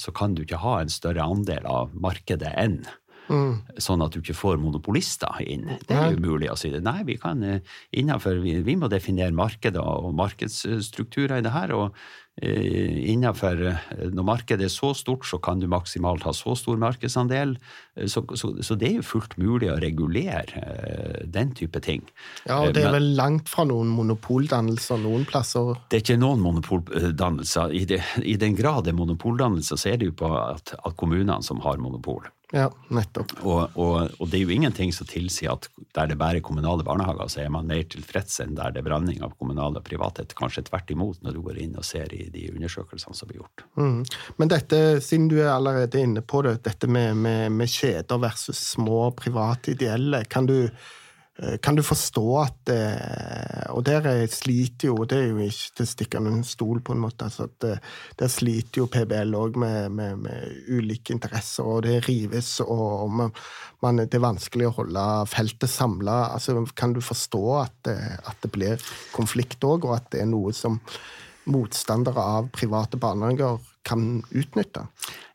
så 0.00 0.12
kan 0.16 0.34
du 0.34 0.42
ikke 0.42 0.62
ha 0.62 0.78
en 0.80 0.92
større 0.92 1.26
andel 1.28 1.66
av 1.68 1.94
markedet 1.94 2.50
enn 2.58 2.80
Mm. 3.28 3.62
Sånn 3.80 4.04
at 4.04 4.12
du 4.12 4.20
ikke 4.20 4.36
får 4.36 4.58
monopolister 4.60 5.40
inn. 5.46 5.70
Det 5.88 5.96
er 5.96 6.12
jo 6.14 6.24
mulig 6.24 6.50
å 6.52 6.58
si 6.58 6.72
det. 6.72 6.82
Nei, 6.84 7.00
vi 7.08 7.16
kan 7.20 7.40
eh, 7.46 7.78
innenfor, 7.96 8.42
vi, 8.44 8.58
vi 8.66 8.76
må 8.80 8.90
definere 8.92 9.34
markeder 9.34 9.80
og 9.80 10.12
markedsstrukturer 10.18 11.40
i 11.40 11.46
det 11.46 11.54
her. 11.54 11.72
og 11.72 11.96
eh, 12.42 13.00
innenfor, 13.14 13.62
eh, 13.70 14.04
Når 14.12 14.28
markedet 14.28 14.68
er 14.68 14.74
så 14.74 14.92
stort, 14.98 15.24
så 15.24 15.40
kan 15.40 15.62
du 15.62 15.66
maksimalt 15.72 16.26
ha 16.28 16.34
så 16.36 16.52
stor 16.58 16.76
markedsandel. 16.82 17.56
Så, 18.04 18.26
så, 18.36 18.52
så 18.60 18.76
det 18.76 18.90
er 18.90 18.98
jo 18.98 19.08
fullt 19.14 19.38
mulig 19.40 19.72
å 19.72 19.80
regulere 19.80 21.24
den 21.24 21.56
type 21.56 21.80
ting. 21.80 22.04
Ja, 22.44 22.60
og 22.60 22.76
det 22.76 22.84
er 22.84 22.90
Men, 22.90 22.98
vel 22.98 23.10
langt 23.22 23.48
fra 23.48 23.64
noen 23.70 23.88
monopoldannelser 23.94 25.00
noen 25.00 25.24
plasser? 25.30 25.78
Det 25.88 26.02
er 26.02 26.06
ikke 26.06 26.20
noen 26.20 26.44
monopoldannelser. 26.44 27.72
I, 27.72 27.86
det, 27.88 28.02
I, 28.20 28.36
den 28.36 28.58
grad 28.58 28.84
det 28.84 28.92
er 28.92 29.00
monopoldannelser, 29.00 29.80
så 29.80 29.94
er 29.94 30.02
det 30.02 30.12
jo 30.12 30.20
på 30.26 30.34
at, 30.36 30.76
at 30.76 31.00
kommunene 31.00 31.40
som 31.46 31.64
har 31.64 31.80
monopol. 31.80 32.26
Ja, 32.52 32.68
nettopp. 32.92 33.32
Og, 33.42 33.76
og, 33.80 34.10
og, 34.18 34.28
det 34.30 34.38
er 34.38 34.44
jo 34.44 34.52
ingenting 34.54 34.92
som 34.94 35.08
tilsier 35.08 35.54
at 35.54 35.68
der 35.96 36.10
det 36.10 36.18
bare 36.20 36.38
er 36.38 36.44
kommunale 36.44 36.84
barnehager, 36.86 37.30
så 37.32 37.40
er 37.44 37.52
man 37.52 37.68
mer 37.70 37.86
tilfreds 37.90 38.36
enn 38.44 38.56
der 38.58 38.74
det 38.74 38.82
er 38.82 38.88
blanding 38.88 39.22
av 39.24 39.32
kommunale 39.38 39.80
og 39.80 39.86
private. 39.86 40.26
Kanskje 40.36 40.66
tvert 40.68 40.92
imot, 40.92 41.22
når 41.24 41.36
du 41.36 41.42
går 41.46 41.62
inn 41.64 41.78
og 41.80 41.86
ser 41.88 42.12
i 42.14 42.26
de 42.34 42.46
undersøkelsene 42.52 43.16
som 43.16 43.30
blir 43.30 43.40
gjort. 43.42 43.64
Mm. 43.80 44.02
Men 44.40 44.52
dette, 44.52 44.82
siden 45.04 45.30
du 45.32 45.38
er 45.40 45.54
allerede 45.54 46.02
inne 46.04 46.22
på 46.22 46.44
det, 46.46 46.58
dette 46.66 46.90
med, 46.90 47.16
med, 47.24 47.54
med 47.56 47.70
kjeder 47.70 48.20
versus 48.22 48.60
små 48.74 49.08
private 49.16 49.74
ideelle, 49.74 50.24
kan 50.28 50.50
du 50.50 50.58
kan 51.34 51.74
du 51.74 51.82
forstå 51.82 52.24
at 52.38 52.70
eh, 52.70 53.64
Og 53.74 53.82
der 53.82 54.04
sliter 54.30 54.92
jo 54.92 55.04
Det 55.08 55.16
er 55.18 55.32
jo 55.32 55.40
ikke 55.42 55.72
til 55.74 55.82
å 55.82 55.90
stikke 55.90 56.20
under 56.20 56.36
en 56.36 56.46
stol, 56.46 56.78
på 56.78 56.94
en 56.94 57.02
måte. 57.02 57.26
altså 57.26 57.48
at 57.48 57.66
eh, 57.66 57.80
Der 58.20 58.30
sliter 58.30 58.84
jo 58.84 58.86
PBL 58.86 59.34
òg 59.34 59.58
med, 59.58 59.90
med, 59.90 60.22
med, 60.22 60.60
ulike 60.70 61.10
interesser, 61.14 61.66
og 61.66 61.82
det 61.88 62.04
rives, 62.06 62.60
og 62.62 63.10
man, 63.10 63.34
man, 63.82 64.04
det 64.04 64.14
er 64.14 64.22
vanskelig 64.22 64.68
å 64.68 64.76
holde 64.78 65.04
feltet 65.32 65.72
samla. 65.72 66.16
Altså, 66.36 66.54
kan 66.78 66.94
du 66.94 67.02
forstå 67.02 67.42
at, 67.58 67.90
at 67.90 68.46
det 68.46 68.52
blir 68.54 68.86
konflikt 69.14 69.64
òg, 69.66 69.88
og 69.88 69.98
at 69.98 70.06
det 70.14 70.22
er 70.22 70.30
noe 70.30 70.54
som 70.54 70.78
motstandere 71.50 72.22
av 72.38 72.48
private 72.54 73.00
barnehager 73.00 73.58
kan 73.84 74.22
utnytte? 74.30 74.86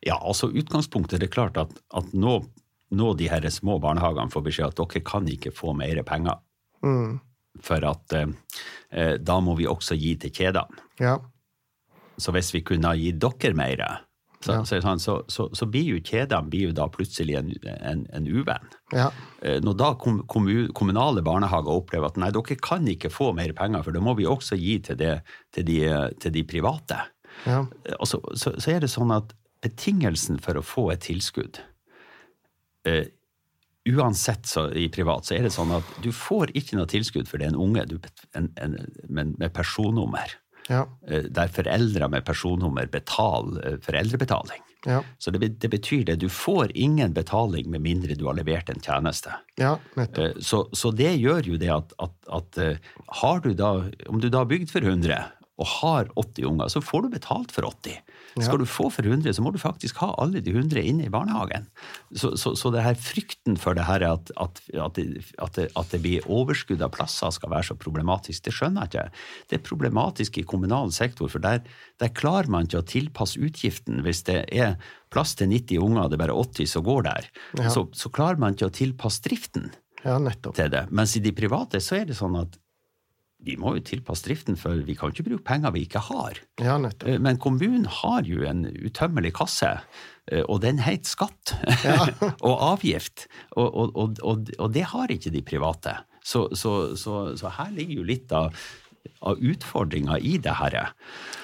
Ja, 0.05 0.15
altså 0.15 0.49
utgangspunktet 0.49 1.19
er 1.19 1.27
det 1.27 1.33
klart 1.35 1.59
at, 1.59 1.75
at 1.93 2.15
nå 2.15 2.39
nå 2.95 3.13
de 3.17 3.29
her 3.29 3.45
små 3.53 3.77
barnehagene 3.83 4.33
får 4.33 4.45
beskjed 4.45 4.71
at 4.71 4.79
dere 4.79 5.05
kan 5.05 5.27
ikke 5.29 5.53
få 5.55 5.73
mer 5.77 6.01
penger. 6.07 6.39
Mm. 6.85 7.19
For 7.65 7.85
at 7.85 8.15
eh, 8.15 8.35
eh, 8.91 9.15
da 9.21 9.39
må 9.43 9.55
vi 9.59 9.67
også 9.69 9.97
gi 9.99 10.15
til 10.21 10.33
kjedene. 10.33 10.85
Ja. 11.01 11.17
Så 12.19 12.33
hvis 12.35 12.51
vi 12.53 12.63
kunne 12.65 12.91
ha 12.91 12.99
gitt 12.99 13.19
dere 13.21 13.55
mer, 13.55 13.83
så, 14.39 14.53
ja. 14.55 14.63
så, 14.63 14.79
så, 14.99 15.15
så, 15.27 15.47
så, 15.55 15.67
blir 15.67 15.97
jo 15.97 15.99
kjedene 15.99 16.71
da 16.75 16.87
plutselig 16.91 17.35
en, 17.35 17.51
en, 17.67 18.05
en 18.15 18.27
uvenn. 18.27 18.69
Ja. 18.95 19.09
Eh, 19.43 19.59
når 19.63 19.77
da 19.79 19.93
kom, 19.99 20.21
kommunale 20.27 21.23
barnehager 21.25 21.75
opplever 21.75 22.09
at 22.09 22.19
nei, 22.19 22.31
dere 22.35 22.59
kan 22.63 22.87
ikke 22.87 23.11
få 23.13 23.33
mer 23.37 23.53
penger, 23.57 23.83
for 23.85 23.95
da 23.95 24.03
må 24.03 24.15
vi 24.19 24.27
også 24.29 24.57
gi 24.59 24.79
til, 24.87 24.99
det, 24.99 25.19
til, 25.55 25.67
de, 25.67 25.81
til 26.23 26.35
de, 26.35 26.45
private. 26.47 27.03
Ja. 27.45 27.65
Og 27.99 28.07
så, 28.09 28.55
er 28.71 28.81
det 28.83 28.91
sånn 28.91 29.13
at 29.15 29.35
betingelsen 29.63 30.39
for 30.41 30.57
å 30.57 30.63
få 30.63 30.89
et 30.93 31.03
tilskudd 31.07 31.59
uh, 32.87 33.05
uansett 33.89 34.45
så, 34.47 34.67
i 34.71 34.89
privat 34.93 35.25
så 35.25 35.37
er 35.37 35.47
det 35.47 35.55
sånn 35.55 35.73
at 35.77 35.95
du 36.03 36.11
får 36.15 36.53
ikke 36.57 36.77
noe 36.77 36.89
tilskudd 36.89 37.29
for 37.29 37.39
det 37.39 37.49
er 37.49 37.55
en 37.55 37.63
unge 37.63 37.87
du, 37.89 37.97
en, 38.37 38.51
en, 38.61 38.77
med, 39.07 39.35
med 39.39 39.53
personnummer. 39.55 40.35
Ja. 40.69 40.85
Uh, 41.09 41.25
der 41.33 41.51
foreldre 41.53 42.11
med 42.11 42.25
personnummer 42.27 42.89
betaler 42.91 43.75
uh, 43.75 43.79
foreldrebetaling. 43.85 44.61
Ja. 44.87 45.01
Så 45.19 45.33
det, 45.35 45.41
det, 45.59 45.67
betyr 45.73 46.05
det. 46.07 46.21
Du 46.21 46.29
får 46.31 46.71
ingen 46.71 47.11
betaling 47.11 47.67
med 47.71 47.83
mindre 47.83 48.15
du 48.15 48.23
har 48.29 48.37
levert 48.37 48.69
en 48.71 48.79
tjeneste. 48.79 49.33
Ja, 49.59 49.73
så, 50.39 50.61
så, 50.71 50.93
det 50.95 51.17
gjør 51.19 51.49
jo 51.51 51.59
det 51.59 51.73
at, 51.73 51.91
at, 51.99 52.15
at 52.31 52.61
har 53.19 53.41
du 53.43 53.51
da, 53.59 53.73
om 54.07 54.23
du 54.23 54.29
da 54.31 54.45
har 54.45 54.47
bygd 54.47 54.71
for 54.71 54.87
100 54.87 55.19
og 55.59 55.67
har 55.67 56.09
80 56.15 56.47
unger, 56.47 56.69
så 56.71 56.81
får 56.83 57.03
du 57.03 57.09
betalt 57.17 57.51
for 57.51 57.67
80. 57.67 57.97
Skal 58.39 58.61
du 58.61 58.65
få 58.69 58.87
for 58.93 59.03
100, 59.03 59.33
så 59.35 59.43
må 59.43 59.51
du 59.51 59.59
faktisk 59.59 59.99
ha 59.99 60.13
alle 60.21 60.39
de 60.43 60.53
100 60.53 60.79
inne 60.79 61.07
i 61.07 61.11
barnehagen. 61.11 61.65
Så, 62.15 62.31
så, 62.39 62.53
så 62.55 62.71
det 62.71 62.85
her 62.85 62.95
frykten 62.99 63.57
for 63.59 63.75
det 63.75 63.83
her 63.89 64.05
at, 64.07 64.31
at, 64.39 64.61
at, 64.71 64.95
det, 64.95 65.25
at, 65.41 65.91
det, 65.91 65.99
blir 66.03 66.27
overskudd 66.31 66.83
av 66.85 66.93
plasser 66.95 67.33
skal 67.35 67.51
være 67.51 67.71
så 67.71 67.77
problematisk, 67.79 68.45
det 68.45 68.55
skjønner 68.55 68.87
jeg 68.87 68.93
ikke. 68.93 69.25
Det 69.49 69.59
er 69.59 69.65
problematisk 69.67 70.39
i 70.39 70.45
kommunal 70.47 70.93
sektor, 70.95 71.31
for 71.31 71.43
der, 71.43 71.59
der 71.99 72.13
klarer 72.15 72.51
man 72.51 72.69
ikke 72.69 72.83
å 72.83 72.87
tilpasse 72.87 73.41
utgiften 73.43 73.99
hvis 74.05 74.23
det 74.29 74.45
er 74.55 74.77
plass 75.11 75.35
til 75.35 75.51
90 75.51 75.83
unger, 75.83 76.07
det 76.07 76.19
er 76.19 76.23
bare 76.23 76.39
80 76.39 76.71
som 76.71 76.87
går 76.87 77.05
der. 77.09 77.29
Ja. 77.59 77.67
Så, 77.73 77.89
så, 77.97 78.13
klarer 78.13 78.39
man 78.39 78.55
ikke 78.55 78.69
å 78.69 78.77
tilpasse 78.79 79.25
driften 79.25 79.71
ja, 80.05 80.15
til 80.47 80.71
det. 80.71 80.87
Mens 80.95 81.17
i 81.17 81.23
de 81.23 81.35
private 81.35 81.81
så 81.83 81.99
er 81.99 82.07
det 82.07 82.17
sånn 82.19 82.37
at 82.39 82.55
vi 83.45 83.55
må 83.59 83.75
jo 83.77 83.83
tilpasse 83.87 84.25
driften, 84.27 84.57
for 84.59 84.81
vi 84.83 84.95
kan 84.99 85.13
ikke 85.13 85.25
bruke 85.29 85.45
penger 85.47 85.71
vi 85.75 85.85
ikke 85.87 86.01
har. 86.09 86.41
Ja. 86.59 86.75
Eh, 87.05 87.19
Men 87.23 87.39
kommunen 87.39 87.85
har 87.87 88.27
jo 88.27 88.43
en 88.47 88.65
utømmelig 88.67 89.31
kasse, 89.39 89.77
eh, 90.31 90.43
og 90.43 90.61
den 90.65 90.81
het 90.83 91.07
skatt 91.07 91.55
og 92.47 92.55
avgift. 92.73 93.27
Og, 93.55 93.69
og, 93.69 93.95
og, 93.95 94.19
og, 94.23 94.51
og 94.59 94.75
det 94.75 94.89
har 94.91 95.11
ikke 95.13 95.31
de 95.31 95.41
private. 95.45 95.95
Så, 96.23 96.49
så, 96.53 96.95
så, 96.99 97.35
så 97.39 97.51
her 97.55 97.71
ligger 97.73 98.01
jo 98.01 98.07
litt 98.09 98.33
av, 98.35 98.51
av 99.23 99.39
utfordringa 99.39 100.19
i 100.19 100.35
det 100.43 100.57
her. 100.59 100.75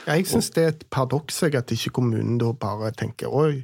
Jeg 0.06 0.28
syns 0.30 0.52
det 0.54 0.66
er 0.66 0.74
et 0.76 0.84
paradoks 0.94 1.42
at 1.48 1.72
ikke 1.72 1.96
kommunen 1.96 2.36
da 2.42 2.52
bare 2.52 2.92
tenker 2.92 3.32
oi, 3.32 3.64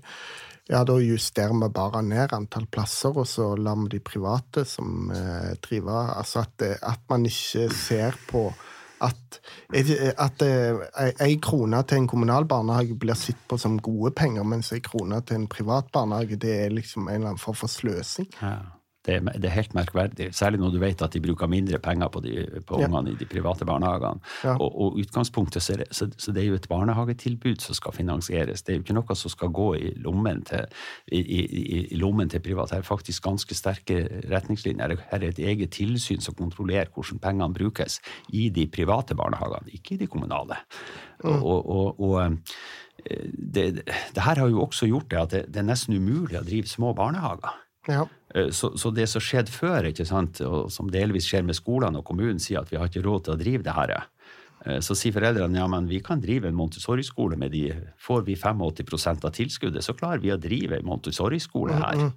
ja, 0.72 0.84
da 0.88 0.98
justerer 1.04 1.56
vi 1.60 1.70
bare 1.76 2.02
ned 2.06 2.34
antall 2.36 2.68
plasser, 2.72 3.16
og 3.18 3.28
så 3.28 3.52
lar 3.60 3.80
vi 3.84 3.98
de 3.98 4.04
private 4.04 4.66
som 4.68 5.12
eh, 5.12 5.54
driver 5.64 6.14
Altså 6.16 6.46
at, 6.46 6.68
at 6.82 7.02
man 7.12 7.26
ikke 7.28 7.68
ser 7.76 8.16
på 8.30 8.48
at, 9.02 9.40
at 9.74 10.44
ei 11.26 11.38
krone 11.42 11.80
til 11.90 11.98
en 11.98 12.08
kommunal 12.08 12.46
barnehage 12.46 12.94
blir 13.02 13.18
sett 13.18 13.40
på 13.50 13.58
som 13.58 13.80
gode 13.82 14.14
penger, 14.16 14.46
mens 14.46 14.70
ei 14.76 14.82
krone 14.86 15.18
til 15.26 15.42
en 15.42 15.48
privat 15.50 15.90
barnehage 15.94 16.38
det 16.42 16.54
er 16.68 16.76
liksom 16.76 17.08
en 17.08 17.16
eller 17.16 17.34
annen 17.34 17.42
form 17.42 17.58
for 17.58 17.72
sløsing. 17.72 18.30
Ja. 18.42 18.60
Det, 19.06 19.16
er, 19.16 19.20
det 19.42 19.48
er 19.50 19.56
helt 19.56 19.74
merkverdig, 19.74 20.28
særlig 20.38 20.60
når 20.62 20.74
du 20.76 20.80
vet 20.84 21.02
at 21.02 21.14
de 21.16 21.22
bruker 21.24 21.48
mindre 21.50 21.80
penger 21.82 22.08
på, 22.14 22.20
de, 22.22 22.34
på 22.70 22.78
Ja. 22.82 22.86
ungene 22.86 23.16
i 23.16 23.18
de 23.18 23.26
private 23.26 23.66
barnehagene. 23.66 24.20
Ja. 24.44 24.54
Og, 24.62 24.76
og 24.82 25.00
utgangspunktet 25.02 25.64
så, 25.66 25.74
er 25.74 25.78
det, 25.82 25.88
så, 25.98 26.06
så 26.22 26.32
det 26.36 26.44
er 26.44 26.52
jo 26.52 26.58
et 26.60 26.68
barnehagetilbud 26.70 27.62
som 27.66 27.74
skal 27.80 27.96
finansieres. 27.98 28.62
Det 28.62 28.74
er 28.74 28.78
jo 28.78 28.84
ikke 28.86 28.94
noe 29.00 29.16
som 29.18 29.34
skal 29.34 29.50
gå 29.58 29.66
i 29.80 29.90
lommen 30.06 30.44
til, 30.46 30.68
i, 31.12 31.18
i, 31.22 31.42
i- 31.80 31.98
lommen 31.98 32.30
til 32.30 32.44
privat. 32.46 32.72
Her 32.76 32.84
er 32.84 32.88
faktisk 32.92 33.24
ganske 33.26 33.58
sterke 33.58 34.04
retningslinjer. 34.30 34.94
Her 35.10 35.18
er 35.26 35.28
et 35.34 35.40
eget 35.42 35.74
tilsyn 35.80 36.22
som 36.22 36.38
kontrollerer 36.38 36.94
hvordan 36.94 37.20
pengene 37.26 37.54
brukes 37.58 37.98
i 38.30 38.50
de 38.54 38.68
private 38.70 39.18
barnehagene, 39.18 39.74
ikke 39.74 39.96
i 39.98 40.02
de 40.04 40.08
kommunale. 40.14 40.62
Og, 41.26 41.66
og, 41.70 42.00
og 42.02 42.22
eh, 42.22 43.26
det, 43.34 43.66
det 44.14 44.24
her 44.30 44.40
har 44.46 44.48
jo 44.50 44.62
også 44.68 44.86
gjort 44.90 45.10
det 45.12 45.20
at 45.26 45.32
det, 45.34 45.44
det 45.54 45.62
er 45.64 45.70
nesten 45.74 45.98
umulig 45.98 46.38
å 46.40 46.46
drive 46.46 46.70
små 46.70 46.94
barnehager. 46.98 47.58
Ja. 47.89 48.06
Eh, 48.36 48.50
Så, 48.52 48.74
så 48.78 48.91
det 48.94 49.08
som 49.10 49.22
skjedde 49.22 49.52
før, 49.52 49.88
og 50.48 50.72
som 50.72 50.89
delvis 50.91 51.28
skjer 51.28 51.44
med 51.44 51.56
skolene, 51.56 51.98
og 52.00 52.06
kommunen 52.06 52.39
sier 52.39 52.62
at 52.62 52.72
vi 52.72 52.78
har 52.78 52.89
ikke 52.89 53.06
råd 53.06 53.26
til 53.26 53.34
å 53.34 53.39
drive 53.41 53.63
det 53.63 53.74
her, 53.74 53.96
eh, 54.65 54.80
så 54.80 54.96
sier 54.96 55.15
foreldrene 55.15 55.58
ja, 55.58 55.67
men 55.67 55.88
vi 55.89 56.00
kan 56.00 56.22
drive 56.22 56.48
en 56.48 56.56
Montessori-skole 56.56 57.38
med 57.38 57.52
de 57.52 57.74
Får 57.98 58.26
vi 58.28 58.36
85 58.36 59.26
av 59.26 59.32
tilskuddet, 59.34 59.84
så 59.84 59.94
klarer 59.98 60.22
vi 60.22 60.32
å 60.32 60.39
drive 60.39 60.78
en 60.80 60.86
Montessori-skole 60.86 61.74
her. 61.82 62.12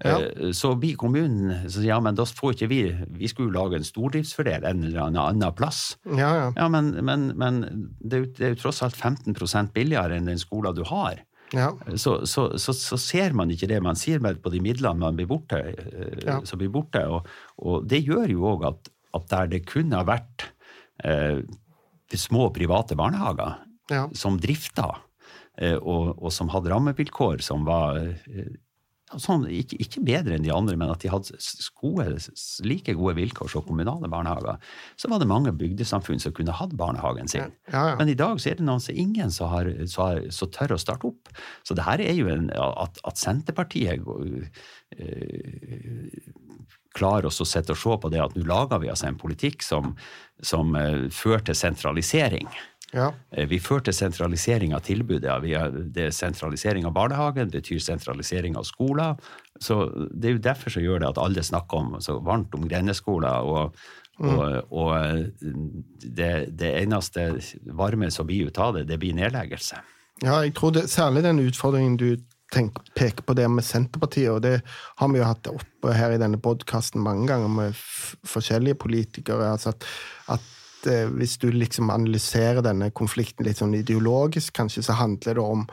Ja. 0.00 0.16
Eh, 0.16 0.52
Så 0.56 0.74
blir 0.80 0.96
kommunen 0.96 1.68
så 1.68 1.82
ja, 1.84 1.98
men 2.00 2.14
da 2.14 2.24
får 2.24 2.54
ikke 2.54 2.68
vi 2.70 2.78
Vi 3.20 3.28
skulle 3.28 3.52
lage 3.52 3.76
en 3.76 3.84
stordriftsfordel 3.84 4.64
en 4.64 4.84
eller 4.84 5.10
annen, 5.10 5.52
plass. 5.52 5.98
Ja, 6.06 6.30
ja. 6.38 6.52
Ja, 6.56 6.68
men, 6.68 6.92
men, 7.04 7.32
men 7.36 7.60
det 8.00 8.40
er 8.40 8.54
jo 8.54 8.62
tross 8.62 8.80
alt 8.82 8.96
15% 8.96 9.74
billigere 9.74 10.16
enn 10.16 10.24
den 10.30 10.38
skolen 10.40 10.74
du 10.74 10.84
har. 10.88 11.20
Ja. 11.56 11.70
Så, 11.98 12.20
så, 12.30 12.44
så, 12.58 12.72
så 12.76 12.96
ser 13.00 13.32
man 13.36 13.50
ikke 13.50 13.66
det. 13.70 13.80
Man 13.82 13.98
sier 13.98 14.20
men 14.22 14.38
på 14.42 14.52
de 14.54 14.60
midlene 14.62 14.98
man 15.02 15.16
blir 15.18 15.26
borte, 15.30 15.58
eh, 15.74 16.20
Ja. 16.26 16.40
som 16.46 16.58
blir 16.60 16.70
borte. 16.70 17.02
Og, 17.10 17.26
og 17.58 17.86
det 17.90 18.02
gjør 18.06 18.30
jo 18.30 18.44
òg 18.54 18.66
at, 18.70 18.90
at 19.18 19.28
der 19.32 19.46
det 19.56 19.64
kunne 19.66 19.98
ha 19.98 20.06
vært 20.06 20.46
eh, 21.04 21.40
små 22.14 22.50
private 22.54 22.96
barnehager 22.98 23.58
Ja. 23.90 24.04
som 24.14 24.38
drifta, 24.38 24.92
eh, 25.58 25.74
og, 25.76 26.14
og 26.22 26.30
som 26.32 26.48
hadde 26.54 26.70
rammevilkår 26.70 27.42
som 27.42 27.64
var 27.66 27.98
eh, 27.98 28.52
sånn, 29.18 29.46
ikke, 29.50 29.78
ikke 29.82 30.02
bedre 30.06 30.36
enn 30.36 30.44
de 30.44 30.52
andre, 30.54 30.76
men 30.78 30.92
at 30.92 31.02
de 31.02 31.10
hadde 31.10 31.38
gode, 31.80 32.06
like 32.66 32.94
gode 32.98 33.16
vilkår 33.18 33.50
som 33.50 33.64
kommunale 33.66 34.10
barnehager, 34.12 34.60
så 35.00 35.10
var 35.10 35.22
det 35.22 35.30
mange 35.30 35.54
bygdesamfunn 35.56 36.22
som 36.22 36.34
kunne 36.36 36.54
hatt 36.54 36.76
barnehagen 36.78 37.30
sin. 37.30 37.50
Ja, 37.72 37.90
ja. 37.92 37.96
Men 37.98 38.12
i 38.12 38.18
dag 38.18 38.38
så 38.40 38.52
er 38.52 38.60
det 38.60 38.68
noen 38.68 38.84
som 38.84 38.94
ingen 38.94 39.34
som, 39.34 39.50
har, 39.50 39.70
som, 39.90 40.06
har, 40.06 40.30
som 40.34 40.52
tør 40.54 40.76
å 40.76 40.80
starte 40.80 41.10
opp. 41.10 41.32
Så 41.66 41.74
det 41.78 41.86
her 41.88 42.02
er 42.04 42.14
jo 42.18 42.30
en, 42.30 42.50
at, 42.54 43.02
at 43.08 43.20
Senterpartiet 43.20 44.06
eh, 44.94 46.30
klarer 46.96 47.30
oss 47.30 47.42
å 47.42 47.48
sitte 47.48 47.74
og 47.74 47.80
se 47.80 47.96
på 48.02 48.10
det 48.12 48.22
at 48.22 48.36
nå 48.36 48.46
lager 48.48 48.82
vi 48.82 48.90
altså 48.92 49.10
en 49.10 49.20
politikk 49.20 49.64
som, 49.66 49.94
som 50.42 50.74
eh, 50.78 51.08
fører 51.14 51.50
til 51.50 51.58
sentralisering. 51.58 52.48
Ja. 52.92 53.12
Eh, 53.30 53.46
Vi 53.48 53.60
førte 53.62 53.92
sentralisering 53.92 54.74
av 54.74 54.82
tilbudet. 54.86 55.30
Det 55.94 56.06
er 56.08 56.14
sentralisering 56.14 56.86
av 56.86 56.94
barnehagen, 56.96 57.50
det 57.50 57.62
betyr 57.62 57.78
sentralisering 57.78 58.56
av 58.56 58.66
skoler. 58.68 59.16
Så 59.60 60.08
Det 60.10 60.28
er 60.28 60.32
jo 60.32 60.44
derfor 60.48 60.70
som 60.70 60.82
gjør 60.82 61.00
det 61.00 61.08
at 61.08 61.18
alle 61.18 61.42
snakker 61.42 61.76
om, 61.76 62.00
så 62.00 62.20
varmt 62.20 62.54
om 62.54 62.68
grendeskoler. 62.68 63.46
Og, 63.46 63.74
og, 64.18 64.72
og 64.72 64.90
eh, 64.96 65.24
det, 66.02 66.58
det 66.58 66.74
eneste 66.82 67.40
varme 67.66 68.10
som 68.10 68.26
blir 68.26 68.50
ut 68.50 68.58
av 68.58 68.74
det, 68.74 68.88
det 68.88 68.98
blir 68.98 69.14
nedleggelse. 69.14 69.80
Ja, 70.22 70.42
jeg 70.44 70.54
tror 70.54 70.74
det, 70.76 70.90
særlig 70.90 71.22
den 71.24 71.40
utfordringen 71.40 71.96
du 71.96 72.16
tenk, 72.52 72.80
peker 72.98 73.24
på 73.24 73.34
der 73.38 73.48
med 73.48 73.64
Senterpartiet, 73.64 74.30
og 74.34 74.42
det 74.42 74.60
har 74.98 75.08
vi 75.08 75.20
jo 75.20 75.28
hatt 75.28 75.48
oppe 75.48 75.94
her 75.94 76.12
i 76.12 76.20
denne 76.20 76.40
podkasten 76.42 77.00
mange 77.04 77.28
ganger 77.30 77.48
med 77.48 77.78
forskjellige 78.28 78.80
politikere. 78.82 79.52
altså 79.52 79.70
at, 79.70 79.86
at 80.36 80.40
hvis 80.86 81.36
du 81.42 81.48
liksom 81.52 81.90
analyserer 81.92 82.62
denne 82.64 82.90
konflikten 82.96 83.46
litt 83.46 83.60
sånn 83.60 83.74
ideologisk, 83.76 84.54
kanskje, 84.56 84.84
så 84.86 84.96
handler 84.98 85.36
det 85.38 85.44
om 85.44 85.64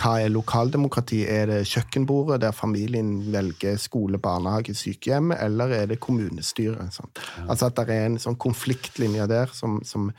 hva 0.00 0.12
er 0.22 0.32
lokaldemokrati? 0.32 1.22
Er 1.30 1.50
det 1.50 1.60
kjøkkenbordet 1.70 2.40
der 2.44 2.56
familien 2.56 3.12
velger 3.32 3.78
skole, 3.80 4.20
barnehage, 4.22 4.74
sykehjem, 4.76 5.32
eller 5.36 5.74
er 5.78 5.90
det 5.92 6.00
kommunestyret? 6.04 6.94
Sant? 6.96 7.22
Altså 7.46 7.70
at 7.70 7.78
det 7.80 7.94
er 7.94 8.08
en 8.10 8.20
sånn 8.22 8.38
konfliktlinje 8.40 9.28
der 9.30 9.52
som, 9.54 9.80
som, 9.86 10.10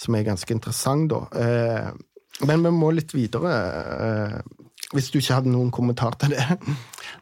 som 0.00 0.18
er 0.18 0.26
ganske 0.28 0.54
interessant, 0.54 1.12
da. 1.12 1.22
Eh, 1.38 1.92
men 2.48 2.64
vi 2.64 2.72
må 2.74 2.90
litt 2.94 3.14
videre, 3.14 3.54
eh, 4.08 4.61
hvis 4.92 5.10
du 5.12 5.18
ikke 5.20 5.38
hadde 5.38 5.52
noen 5.52 5.70
kommentar 5.74 6.16
til 6.20 6.34
det. 6.34 6.44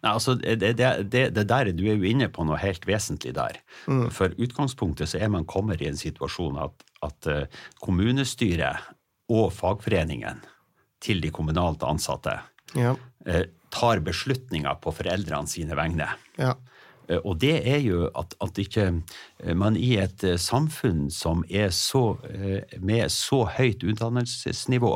Nei, 0.03 0.13
altså, 0.13 0.35
det, 0.39 0.59
det, 0.79 0.91
det, 1.13 1.45
der, 1.49 1.73
Du 1.77 1.85
er 1.87 1.97
jo 1.97 2.09
inne 2.09 2.31
på 2.33 2.45
noe 2.47 2.59
helt 2.61 2.87
vesentlig 2.89 3.35
der. 3.37 3.61
For 4.15 4.35
utgangspunktet 4.37 5.13
så 5.13 5.21
er 5.23 5.31
man 5.33 5.47
kommer 5.49 5.81
i 5.81 5.89
en 5.91 5.99
situasjon 5.99 6.59
at, 6.63 6.87
at 7.07 7.31
eh, 7.31 7.61
kommunestyret 7.83 8.91
og 9.31 9.53
fagforeningen 9.55 10.43
til 11.01 11.23
de 11.23 11.31
kommunalt 11.33 11.85
ansatte 11.87 12.41
Ja, 12.77 12.95
eh, 13.27 13.47
tar 13.71 14.03
beslutninger 14.03 14.81
på 14.83 14.93
foreldrene 14.95 15.47
sine 15.51 15.77
vegne. 15.79 16.09
ja, 16.39 16.57
Og 17.27 17.39
det 17.43 17.57
er 17.67 17.81
jo 17.83 18.05
at, 18.19 18.35
at 18.43 18.59
ikke 18.63 18.87
eh, 18.91 19.55
man 19.59 19.77
i 19.79 19.95
et 20.01 20.23
eh, 20.27 20.39
samfunn 20.41 21.09
som 21.15 21.43
er 21.49 21.73
så, 21.75 22.15
eh, 22.31 22.77
med 22.79 23.11
så 23.15 23.43
høyt 23.57 23.83
utdannelsesnivå 23.83 24.93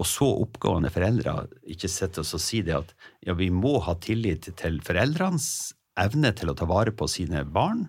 og 0.00 0.08
så 0.08 0.30
oppgående 0.44 0.92
foreldre, 0.92 1.44
ikke 1.68 1.90
sitter 1.90 2.24
og 2.24 2.42
sier 2.42 2.64
det 2.66 2.78
at 2.78 2.94
ja, 3.26 3.36
vi 3.36 3.50
må 3.52 3.78
ha 3.84 3.96
tillit 4.00 4.48
til 4.56 4.80
foreldrenes 4.86 5.74
evne 6.00 6.30
til 6.36 6.48
å 6.48 6.56
ta 6.56 6.64
vare 6.70 6.94
på 6.96 7.08
sine 7.10 7.42
barn. 7.44 7.84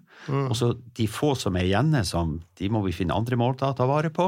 Og 0.50 0.56
så 0.58 0.74
de 0.98 1.08
få 1.08 1.32
som 1.40 1.56
er 1.56 1.70
igjen, 1.70 1.94
som, 2.08 2.40
de 2.60 2.68
må 2.74 2.82
vi 2.84 2.96
finne 2.96 3.16
andre 3.16 3.38
måter 3.40 3.70
å 3.70 3.78
ta 3.78 3.88
vare 3.88 4.12
på. 4.12 4.28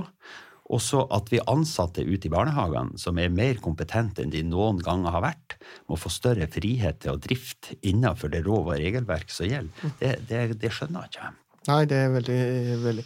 Og 0.71 0.79
så 0.79 1.01
at 1.11 1.27
vi 1.33 1.41
ansatte 1.51 2.05
ute 2.07 2.29
i 2.29 2.31
barnehagene, 2.31 2.95
som 3.01 3.17
er 3.19 3.33
mer 3.33 3.59
kompetente 3.63 4.23
enn 4.23 4.31
de 4.31 4.45
noen 4.47 4.79
ganger 4.83 5.11
har 5.11 5.25
vært, 5.25 5.57
må 5.91 5.97
få 5.99 6.11
større 6.13 6.47
frihet 6.51 7.01
til 7.03 7.15
å 7.15 7.19
drifte 7.21 7.75
innenfor 7.83 8.31
det 8.31 8.45
lov- 8.47 8.69
og 8.71 8.77
regelverk 8.79 9.31
som 9.33 9.49
gjelder. 9.49 9.95
Det, 9.99 10.13
det, 10.29 10.43
det 10.61 10.71
skjønner 10.71 11.03
jeg 11.03 11.15
ikke. 11.17 11.33
Nei, 11.63 11.83
det 11.87 11.95
er 11.95 12.09
veldig, 12.11 12.39
veldig, 12.83 13.03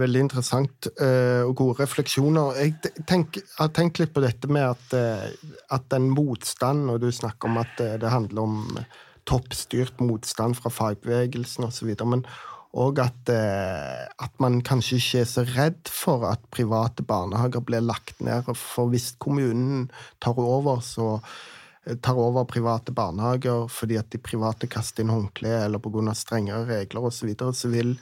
veldig 0.00 0.20
interessant 0.24 0.86
eh, 0.94 1.42
og 1.44 1.56
gode 1.60 1.82
refleksjoner. 1.82 2.56
Jeg 2.62 2.76
te- 2.84 3.04
tenk, 3.08 3.36
har 3.58 3.72
tenkt 3.76 4.00
litt 4.00 4.14
på 4.16 4.22
dette 4.24 4.48
med 4.48 4.64
at, 4.64 4.94
eh, 4.96 5.50
at 5.76 5.84
den 5.92 6.08
motstand, 6.12 6.88
og 6.92 7.02
du 7.04 7.10
snakker 7.12 7.50
om 7.50 7.60
at 7.60 7.82
eh, 7.84 7.98
det 8.00 8.12
handler 8.12 8.46
om 8.46 8.80
toppstyrt 9.28 10.00
motstand 10.00 10.56
fra 10.56 10.72
fagbevegelsen 10.72 11.68
osv., 11.68 11.92
men 12.08 12.24
òg 12.76 13.00
at, 13.00 13.30
eh, 13.32 14.04
at 14.04 14.40
man 14.42 14.60
kanskje 14.64 15.00
ikke 15.00 15.20
er 15.22 15.28
så 15.30 15.44
redd 15.48 15.90
for 15.90 16.26
at 16.28 16.42
private 16.54 17.04
barnehager 17.06 17.64
blir 17.64 17.84
lagt 17.84 18.20
ned. 18.20 18.48
For 18.56 18.92
hvis 18.92 19.14
kommunen 19.22 19.88
tar 20.20 20.38
over, 20.38 20.82
så 20.84 21.16
tar 22.02 22.18
over 22.18 22.44
private 22.44 22.92
barnehager 22.92 23.68
fordi 23.70 23.98
at 24.00 24.10
de 24.10 24.18
private 24.18 24.68
kaster 24.70 25.04
inn 25.04 25.12
håndkle 25.14 25.52
eller 25.64 25.78
pga. 25.78 26.14
strengere 26.14 26.66
regler 26.66 27.06
osv., 27.06 27.20
så, 27.20 27.26
videre, 27.26 27.54
så 27.54 27.70
vil, 27.70 27.94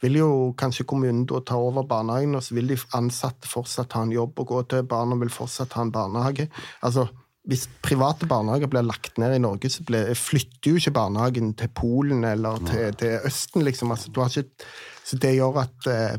vil 0.00 0.20
jo 0.20 0.30
kanskje 0.60 0.86
kommunen 0.86 1.24
da 1.26 1.40
ta 1.40 1.56
over 1.56 1.86
barnehagen, 1.88 2.36
og 2.36 2.44
så 2.44 2.54
vil 2.54 2.68
de 2.68 2.78
ansatte 2.94 3.48
fortsatt 3.48 3.96
ha 3.96 4.04
en 4.04 4.14
jobb 4.14 4.38
å 4.38 4.48
gå 4.52 4.62
til, 4.68 4.84
barna 4.84 5.16
vil 5.20 5.32
fortsatt 5.32 5.74
ha 5.78 5.86
en 5.86 5.94
barnehage. 5.94 6.50
Altså, 6.84 7.08
hvis 7.48 7.66
private 7.82 8.28
barnehager 8.28 8.68
blir 8.70 8.84
lagt 8.84 9.16
ned 9.18 9.34
i 9.36 9.42
Norge, 9.42 9.70
så 9.72 9.84
ble, 9.86 10.02
flytter 10.18 10.74
jo 10.74 10.80
ikke 10.80 10.92
barnehagen 10.98 11.54
til 11.58 11.70
Polen 11.72 12.24
eller 12.28 12.60
til, 12.68 12.90
til 13.00 13.24
Østen, 13.26 13.64
liksom. 13.64 13.94
Altså, 13.94 14.12
du 14.12 14.20
har 14.20 14.28
ikke, 14.28 14.66
så 15.08 15.18
det 15.22 15.32
gjør 15.38 15.62
at 15.62 15.88
eh, 15.88 16.18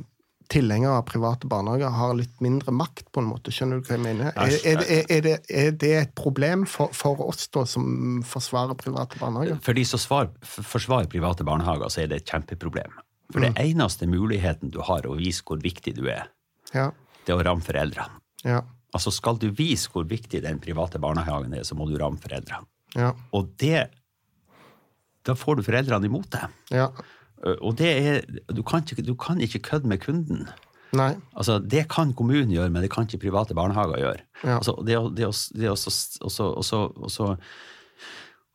tilhengere 0.51 0.97
av 0.99 1.05
private 1.07 1.47
barnehager 1.47 1.93
har 1.95 2.15
litt 2.17 2.41
mindre 2.43 2.73
makt, 2.75 3.05
på 3.13 3.21
en 3.21 3.29
måte. 3.29 3.53
Skjønner 3.53 3.79
du 3.79 3.87
hva 3.87 3.95
jeg 3.95 4.03
mener? 4.03 4.33
Er, 4.33 4.57
er, 4.67 4.81
er, 5.05 5.21
det, 5.27 5.35
er 5.47 5.77
det 5.83 5.93
et 5.99 6.15
problem 6.17 6.65
for, 6.69 6.91
for 6.95 7.21
oss 7.23 7.47
da, 7.53 7.63
som 7.69 8.19
forsvarer 8.27 8.75
private 8.79 9.21
barnehager? 9.21 9.61
For 9.63 9.77
de 9.77 9.85
som 9.87 10.01
forsvarer 10.41 11.07
private 11.11 11.47
barnehager, 11.47 11.93
så 11.93 12.03
er 12.03 12.11
det 12.11 12.23
et 12.23 12.33
kjempeproblem. 12.33 12.97
For 13.31 13.45
det 13.45 13.53
eneste 13.61 14.09
muligheten 14.11 14.73
du 14.73 14.81
har 14.83 15.05
å 15.07 15.15
vise 15.15 15.45
hvor 15.47 15.61
viktig 15.63 15.95
du 15.95 16.03
er, 16.11 16.27
Ja. 16.73 16.89
det 17.23 17.31
er 17.31 17.39
å 17.39 17.45
ramme 17.47 17.63
foreldrene. 17.63 18.19
Ja. 18.43 18.65
Altså 18.93 19.11
Skal 19.15 19.37
du 19.39 19.49
vise 19.55 19.89
hvor 19.93 20.03
viktig 20.07 20.41
den 20.43 20.59
private 20.59 20.99
barnehagen 20.99 21.53
er, 21.55 21.63
så 21.63 21.75
må 21.79 21.87
du 21.89 21.97
ramme 22.01 22.19
foreldrene. 22.19 22.67
Ja. 22.95 23.13
Og 23.33 23.53
det 23.61 23.85
Da 25.25 25.35
får 25.37 25.59
du 25.59 25.63
foreldrene 25.63 26.09
imot 26.09 26.29
deg. 26.33 26.49
Ja. 26.73 26.89
Og 27.61 27.75
det 27.79 27.91
er 28.05 28.21
Du 28.53 28.61
kan 28.63 28.83
ikke, 28.83 29.05
du 29.05 29.15
kan 29.15 29.39
ikke 29.41 29.59
kødde 29.69 29.87
med 29.87 30.01
kunden. 30.03 30.47
Nei. 30.93 31.13
Altså, 31.39 31.59
Det 31.63 31.87
kan 31.89 32.11
kommunen 32.13 32.51
gjøre, 32.51 32.69
men 32.69 32.81
det 32.83 32.91
kan 32.91 33.05
ikke 33.07 33.21
private 33.29 33.55
barnehager 33.55 33.97
gjøre. 34.01 34.21
Ja. 34.43 34.57
Altså, 34.57 34.75
det, 34.85 34.97
det, 35.15 35.25
å- 35.29 35.53
det 35.57 35.69
også- 35.71 36.19
også- 36.21 36.91
også 36.99 37.37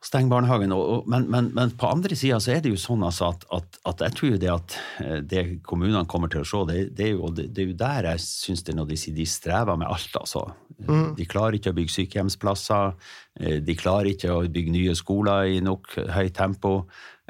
stenge 0.06 0.30
barnehagen. 0.30 0.70
Men, 1.10 1.24
men, 1.32 1.48
men 1.56 1.72
på 1.78 1.88
andre 1.90 2.14
sida 2.18 2.38
så 2.42 2.52
er 2.54 2.60
det 2.62 2.70
jo 2.70 2.78
sånn 2.78 3.02
altså 3.06 3.32
at, 3.32 3.46
at, 3.56 3.78
at 3.90 4.04
jeg 4.06 4.14
tror 4.20 4.36
det 4.42 4.50
at 4.52 4.76
eh, 5.02 5.18
det 5.26 5.42
kommunene 5.66 6.04
kommer 6.10 6.30
til 6.32 6.44
å 6.44 6.46
se, 6.46 6.60
det, 6.70 6.78
det, 6.96 7.08
er, 7.08 7.16
jo, 7.16 7.30
det, 7.34 7.48
det 7.56 7.64
er 7.64 7.72
jo 7.72 7.78
der 7.80 8.08
jeg 8.12 8.22
syns 8.24 8.62
det 8.66 8.74
er 8.74 8.78
når 8.80 8.88
de 8.92 8.98
sier 9.02 9.16
de 9.18 9.26
strever 9.26 9.80
med 9.82 9.90
alt, 9.90 10.14
altså. 10.22 10.44
De 11.16 11.24
klarer 11.24 11.56
ikke 11.56 11.72
å 11.72 11.76
bygge 11.78 11.94
sykehjemsplasser. 11.94 12.92
eh, 13.40 13.58
De 13.64 13.74
klarer 13.80 14.12
ikke 14.12 14.32
å 14.34 14.42
bygge 14.52 14.74
nye 14.74 14.94
skoler 14.98 15.54
i 15.56 15.60
nok 15.64 15.94
høyt 16.12 16.34
tempo. 16.36 16.74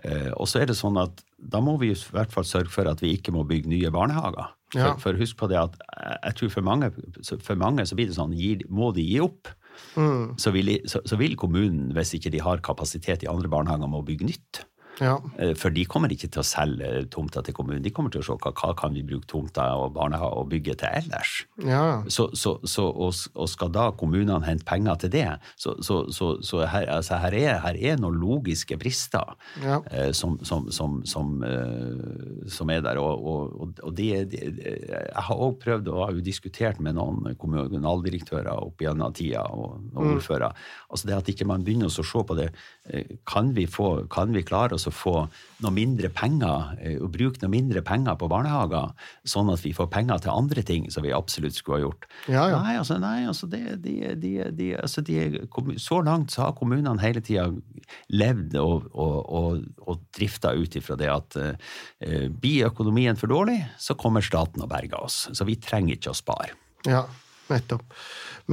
Eh, 0.02 0.32
Og 0.36 0.48
så 0.50 0.60
er 0.62 0.66
det 0.72 0.76
sånn 0.76 0.98
at 1.00 1.22
da 1.38 1.60
må 1.62 1.76
vi 1.78 1.92
i 1.92 1.98
hvert 2.12 2.32
fall 2.32 2.44
sørge 2.48 2.72
for 2.72 2.88
at 2.90 3.00
vi 3.04 3.12
ikke 3.16 3.32
må 3.32 3.44
bygge 3.46 3.70
nye 3.70 3.90
barnehager. 3.94 4.52
For, 4.72 4.80
Ja. 4.82 4.94
for 4.98 5.14
husk 5.14 5.36
på 5.38 5.46
det 5.48 5.56
at 5.60 5.76
jeg- 6.24 6.34
tror 6.40 6.50
for 6.50 6.62
mange, 6.66 6.90
for 7.46 7.54
mange 7.56 7.86
så 7.86 7.94
blir 7.94 8.08
det 8.10 8.16
sånn, 8.16 8.34
må 8.68 8.92
de 8.92 9.04
gi 9.06 9.20
opp? 9.22 9.46
Så, 10.40 10.52
vil, 10.54 10.76
så, 10.88 11.00
så 11.08 11.18
vil 11.20 11.36
kommunen, 11.40 11.90
hvis 11.96 12.14
ikke 12.18 12.32
de 12.34 12.42
har 12.44 12.62
kapasitet 12.64 13.24
i 13.24 13.30
andre 13.30 13.50
barnehager, 13.52 13.90
må 13.90 14.02
bygge 14.06 14.28
nytt. 14.28 14.64
Ja. 15.00 15.18
Eh, 15.38 15.54
For 15.58 15.70
de 15.74 15.84
kommer 15.84 16.08
ikke 16.12 16.28
til 16.32 16.40
å 16.40 16.46
selge 16.46 16.88
tomta 17.12 17.42
til 17.44 17.54
kommunen. 17.56 17.82
De 17.84 17.90
kommer 17.92 18.10
til 18.14 18.22
å 18.22 18.26
se 18.26 18.36
hva, 18.40 18.52
hva 18.56 18.70
kan 18.78 18.94
vi 18.96 19.02
bruke 19.06 19.26
tomta 19.28 19.66
og 19.76 19.92
barnehage 19.96 20.38
og 20.40 20.48
bygge 20.52 20.76
til 20.80 20.88
ellers. 21.02 21.34
Ja. 21.66 22.02
Så, 22.08 22.28
så, 22.38 22.56
så, 22.64 22.86
og, 22.90 23.12
og 23.34 23.48
skal 23.52 23.72
da 23.74 23.90
kommunene 23.98 24.40
hente 24.46 24.64
penger 24.68 24.96
til 25.04 25.12
det, 25.16 25.26
så, 25.60 25.74
så, 25.84 25.98
så, 26.14 26.30
så 26.46 26.62
her, 26.66 26.86
altså 26.96 27.18
her, 27.20 27.36
er, 27.36 27.58
her 27.64 27.76
er 27.92 28.00
noen 28.00 28.16
logiske 28.22 28.78
brister 28.80 29.34
Ja. 29.62 29.80
eh, 29.90 30.12
som, 30.16 30.38
som, 30.44 30.70
som, 30.72 31.00
som, 31.04 31.36
eh, 31.44 32.46
som 32.48 32.70
er 32.72 32.80
der. 32.86 33.00
Og, 33.02 33.26
og, 33.60 33.76
og 33.84 33.94
det, 33.98 34.10
de, 34.32 34.40
jeg 34.64 35.24
har 35.28 35.42
òg 35.46 35.58
prøvd 35.62 35.92
og 35.92 36.02
har 36.06 36.16
jo 36.16 36.24
diskutert 36.24 36.80
med 36.80 36.96
noen 36.96 37.34
kommunaldirektører 37.40 38.52
opp 38.56 38.80
gjennom 38.82 39.12
tida 39.16 39.44
og, 39.52 39.78
og 39.94 40.10
ordførere. 40.16 40.52
Altså 40.90 41.08
det 41.10 41.16
at 41.18 41.30
ikke 41.32 41.46
man 41.48 41.64
begynner 41.66 41.90
å 41.90 41.94
se 41.96 42.04
på 42.26 42.36
det. 42.38 42.48
eh, 42.90 43.16
Kan 43.28 43.52
vi, 43.56 43.66
få, 43.70 44.06
kan 44.12 44.32
vi 44.34 44.44
klare 44.46 44.74
oss 44.76 44.85
å 44.90 44.94
få 44.94 45.14
noe 45.64 45.72
mindre 45.74 46.10
penger, 46.12 46.76
å 47.00 47.06
og 47.06 47.12
bruke 47.14 47.40
noe 47.42 47.52
mindre 47.52 47.82
penger 47.86 48.16
på 48.20 48.28
barnehager, 48.30 48.92
sånn 49.28 49.50
at 49.52 49.62
vi 49.64 49.72
får 49.76 49.88
penger 49.92 50.24
til 50.24 50.34
andre 50.34 50.64
ting 50.66 50.88
som 50.92 51.04
vi 51.06 51.14
absolutt 51.16 51.56
skulle 51.56 51.78
ha 51.78 51.84
gjort? 51.86 52.08
Ja, 52.28 52.46
ja. 52.52 52.60
Nei, 52.64 52.76
altså, 52.80 52.98
nei, 53.02 53.18
altså, 53.28 53.48
det, 53.50 53.62
de, 53.84 53.96
de, 54.20 54.32
de, 54.56 54.70
altså 54.80 55.04
så 55.82 56.00
langt 56.06 56.34
så 56.34 56.46
har 56.46 56.56
kommunene 56.58 57.02
hele 57.02 57.22
tida 57.24 57.48
levd 58.12 58.56
og, 58.60 58.88
og, 58.92 59.18
og, 59.26 59.66
og 59.86 60.02
drifta 60.16 60.54
ut 60.56 60.78
ifra 60.78 60.98
det 61.00 61.10
at 61.12 61.38
uh, 61.40 61.76
blir 62.30 62.70
økonomien 62.70 63.18
for 63.18 63.32
dårlig, 63.32 63.60
så 63.80 63.96
kommer 63.98 64.24
staten 64.24 64.64
og 64.64 64.70
berger 64.72 64.98
oss. 65.00 65.26
Så 65.32 65.46
vi 65.48 65.58
trenger 65.60 65.96
ikke 65.96 66.12
å 66.12 66.18
spare. 66.18 66.56
Ja, 66.86 67.06
nettopp. 67.52 67.84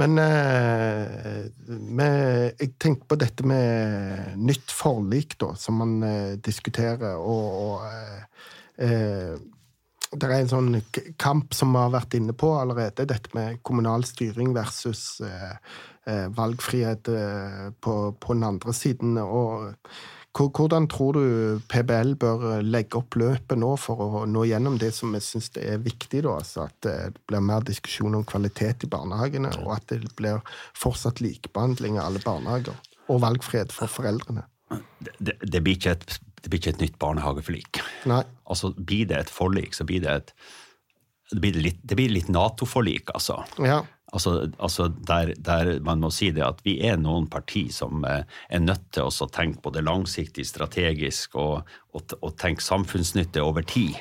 Men 0.00 0.18
eh, 0.18 1.46
med, 1.68 2.54
jeg 2.58 2.74
tenker 2.82 3.08
på 3.10 3.18
dette 3.20 3.46
med 3.46 4.34
nytt 4.40 4.74
forlik, 4.74 5.36
da, 5.40 5.52
som 5.58 5.78
man 5.82 5.96
eh, 6.06 6.36
diskuterer, 6.42 7.14
og, 7.18 7.58
og 7.64 7.84
eh, 7.88 8.46
eh, 8.86 9.34
det 10.14 10.30
er 10.30 10.40
en 10.40 10.50
sånn 10.50 10.74
kamp 11.18 11.54
som 11.58 11.72
vi 11.74 11.82
har 11.82 11.94
vært 11.94 12.14
inne 12.18 12.34
på 12.38 12.52
allerede, 12.54 13.06
dette 13.10 13.34
med 13.34 13.62
kommunal 13.66 14.06
styring 14.06 14.52
versus 14.54 15.20
eh, 15.26 15.54
eh, 16.10 16.26
valgfrihet 16.34 17.10
på, 17.82 17.94
på 18.18 18.36
den 18.36 18.46
andre 18.46 18.74
siden. 18.76 19.18
og 19.18 19.74
hvordan 20.34 20.88
tror 20.90 21.14
du 21.14 21.60
PBL 21.70 22.16
bør 22.18 22.62
legge 22.66 22.98
opp 22.98 23.14
løpet 23.14 23.58
nå 23.60 23.74
for 23.78 24.00
å 24.02 24.24
nå 24.26 24.42
gjennom 24.48 24.80
det 24.82 24.90
som 24.96 25.14
vi 25.14 25.20
syns 25.22 25.52
er 25.60 25.78
viktig? 25.78 26.24
da, 26.26 26.38
altså 26.40 26.66
At 26.66 26.74
det 26.82 26.96
blir 27.30 27.44
mer 27.44 27.62
diskusjon 27.62 28.16
om 28.18 28.26
kvalitet 28.26 28.82
i 28.82 28.90
barnehagene, 28.90 29.52
og 29.62 29.76
at 29.76 29.86
det 29.92 30.00
blir 30.18 30.42
fortsatt 30.74 31.22
likebehandling 31.22 32.00
av 32.00 32.10
alle 32.10 32.24
barnehager. 32.24 32.74
Og 33.06 33.22
valgfrihet 33.22 33.72
for 33.74 33.90
foreldrene. 33.90 34.42
Det, 34.74 35.14
det, 35.20 35.38
det, 35.44 35.62
blir 35.62 35.78
ikke 35.78 35.94
et, 35.94 36.18
det 36.42 36.50
blir 36.50 36.62
ikke 36.62 36.74
et 36.74 36.84
nytt 36.88 36.98
barnehageforlik. 36.98 37.82
Altså, 38.10 38.74
Blir 38.74 39.06
det 39.12 39.20
et 39.20 39.30
forlik, 39.32 39.76
så 39.76 39.86
blir 39.86 40.02
det 40.02 40.18
et 40.18 40.36
det 41.34 41.40
blir 41.40 41.56
litt, 41.56 41.94
litt 42.12 42.28
Nato-forlik, 42.28 43.08
altså. 43.16 43.40
Ja. 43.64 43.80
Altså, 44.12 44.50
altså 44.58 44.88
der, 45.08 45.32
der 45.40 45.80
man 45.82 46.02
må 46.04 46.10
si 46.14 46.28
det 46.30 46.44
at 46.44 46.60
vi 46.62 46.76
er 46.86 46.98
noen 47.00 47.26
parti 47.26 47.64
som 47.72 48.04
eh, 48.04 48.22
er 48.50 48.60
nødt 48.62 48.84
til 48.94 49.08
å 49.08 49.28
tenke 49.32 49.62
både 49.64 49.82
langsiktig, 49.82 50.44
strategisk 50.46 51.34
og, 51.40 51.64
og, 51.96 52.14
og 52.20 52.36
tenke 52.38 52.62
samfunnsnytte 52.62 53.42
over 53.42 53.62
tid. 53.66 53.96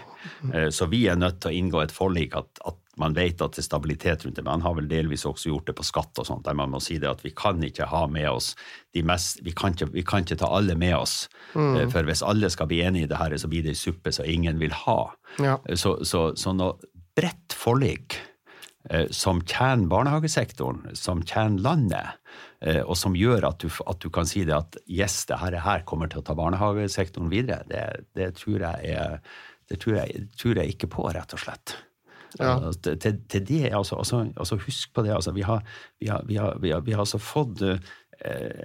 Eh, 0.54 0.70
Så 0.70 0.86
vi 0.92 1.08
er 1.08 1.16
nødt 1.18 1.42
til 1.42 1.50
å 1.54 1.58
inngå 1.58 1.82
et 1.82 1.96
forlik 1.96 2.36
at, 2.38 2.52
at 2.68 2.78
man 3.02 3.16
vet 3.18 3.42
at 3.42 3.56
det 3.56 3.64
er 3.64 3.66
stabilitet 3.66 4.26
rundt 4.26 4.38
det. 4.38 4.46
Man 4.46 4.62
har 4.62 4.76
vel 4.78 4.86
delvis 4.92 5.26
også 5.26 5.50
gjort 5.50 5.72
det 5.72 5.76
på 5.80 5.86
skatt 5.88 6.20
og 6.22 6.28
sånt, 6.30 6.44
der 6.46 6.54
man 6.54 6.70
må 6.70 6.82
si 6.84 7.00
det 7.02 7.10
at 7.10 7.24
vi 7.26 7.32
kan 7.34 7.64
ikke 7.66 7.88
ha 7.90 8.04
med 8.06 8.30
oss 8.30 8.52
de 8.94 9.02
mest 9.02 9.42
Vi 9.42 9.56
kan 9.58 9.74
ikke, 9.74 9.90
vi 9.96 10.04
kan 10.06 10.22
ikke 10.22 10.38
ta 10.44 10.52
alle 10.54 10.76
med 10.78 10.94
oss. 11.00 11.24
Mm. 11.56 11.90
For 11.90 12.06
hvis 12.06 12.22
alle 12.22 12.52
skal 12.54 12.70
bli 12.70 12.84
enige 12.86 13.08
i 13.08 13.10
det 13.10 13.18
her, 13.18 13.34
så 13.38 13.50
blir 13.50 13.66
det 13.66 13.74
ei 13.74 13.80
suppe 13.82 14.14
som 14.14 14.30
ingen 14.30 14.62
vil 14.62 14.76
ha. 14.84 15.00
Ja. 15.42 15.58
Så, 15.74 16.04
så, 16.06 16.36
så 16.38 16.54
noe 16.54 16.78
bredt 17.18 17.54
forlik 17.58 18.20
eh, 18.20 18.30
som 19.16 19.40
tjener 19.48 19.88
barnehagesektoren, 19.88 20.90
som 21.00 21.22
tjener 21.24 21.64
landet, 21.64 22.20
eh, 22.60 22.82
og 22.82 22.98
som 23.00 23.16
gjør 23.16 23.48
at 23.48 23.64
du, 23.64 23.70
at 23.88 24.04
du 24.04 24.10
kan 24.14 24.28
si 24.28 24.44
det 24.48 24.58
at 24.58 24.78
yes, 24.92 25.24
det 25.30 25.40
her, 25.40 25.56
her 25.64 25.86
kommer 25.88 26.12
til 26.12 26.20
å 26.20 26.26
ta 26.28 26.36
barnehagesektoren 26.36 27.32
videre, 27.32 27.64
det, 27.70 27.86
det, 28.18 28.34
tror, 28.42 28.60
jeg 28.66 28.98
er, 28.98 29.18
det 29.72 29.80
tror, 29.84 30.02
jeg, 30.02 30.28
tror 30.40 30.60
jeg 30.60 30.76
ikke 30.76 30.92
på, 30.98 31.08
rett 31.16 31.36
og 31.36 31.44
slett. 31.46 31.78
Ja. 32.40 32.58
Altså, 32.58 32.96
til, 32.98 33.20
til 33.30 33.44
det, 33.46 33.66
altså, 33.72 34.00
altså, 34.02 34.24
altså 34.36 34.58
Husk 34.66 34.94
på 34.94 35.04
det. 35.06 35.14
Altså, 35.14 35.32
vi, 35.32 35.44
har, 35.46 35.62
vi, 36.02 36.08
har, 36.10 36.24
vi, 36.26 36.40
har, 36.42 36.58
vi, 36.60 36.72
har, 36.74 36.82
vi 36.82 36.96
har 36.96 37.04
altså 37.06 37.22
fått 37.22 37.62
eh, 37.62 37.92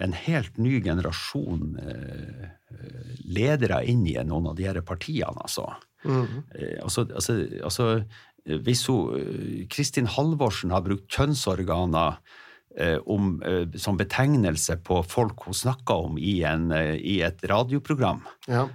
en 0.01 0.15
helt 0.17 0.57
ny 0.59 0.79
generasjon 0.85 1.77
eh, 1.83 2.49
ledere 3.29 3.83
inn 3.85 4.07
i 4.09 4.17
noen 4.25 4.51
av 4.51 4.57
de 4.59 4.67
her 4.71 4.81
partiene, 4.87 5.37
altså. 5.37 5.69
Eh, 6.07 6.79
altså, 6.83 7.05
altså, 7.15 7.35
altså 7.65 7.89
hvis 8.57 8.87
hun, 8.89 9.15
eh, 9.19 9.67
Kristin 9.71 10.09
Halvorsen 10.09 10.73
har 10.73 10.85
brukt 10.87 11.09
kjønnsorganer 11.13 12.19
eh, 12.79 12.99
om, 13.07 13.43
eh, 13.43 13.67
som 13.79 13.99
betegnelse 13.99 14.79
på 14.87 15.03
folk 15.07 15.45
hun 15.47 15.57
snakker 15.57 16.09
om 16.09 16.19
i, 16.19 16.43
en, 16.49 16.71
i 16.73 17.21
et 17.27 17.43
radioprogram, 17.45 18.23
Ja. 18.49 18.69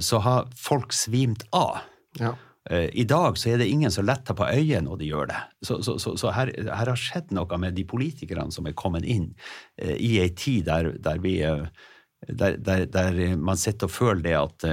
så 0.00 0.18
har 0.22 0.50
folk 0.56 0.92
svimt 0.92 1.42
av. 1.52 1.82
Ja. 2.20 2.34
I 2.70 3.04
dag 3.06 3.36
så 3.38 3.52
er 3.52 3.58
det 3.60 3.68
ingen 3.70 3.92
som 3.94 4.06
letter 4.08 4.34
på 4.34 4.46
øyet 4.46 4.82
når 4.82 4.98
de 4.98 5.06
gjør 5.06 5.28
det. 5.30 5.38
Så, 5.62 5.76
så, 5.86 5.98
så, 6.02 6.16
så 6.18 6.32
her, 6.34 6.50
her 6.66 6.88
har 6.90 6.98
skjedd 6.98 7.30
noe 7.30 7.58
med 7.62 7.76
de 7.76 7.84
politikerne 7.86 8.50
som 8.50 8.66
er 8.66 8.74
kommet 8.74 9.06
inn 9.06 9.28
i 9.78 10.16
ei 10.18 10.32
tid 10.34 10.66
der, 10.66 10.88
der 10.98 11.20
vi 11.22 11.36
der, 11.46 12.56
der, 12.58 12.86
der 12.90 13.36
man 13.38 13.56
sitter 13.60 13.86
og 13.86 13.94
føler 13.94 14.22
det 14.24 14.34
at 14.40 14.66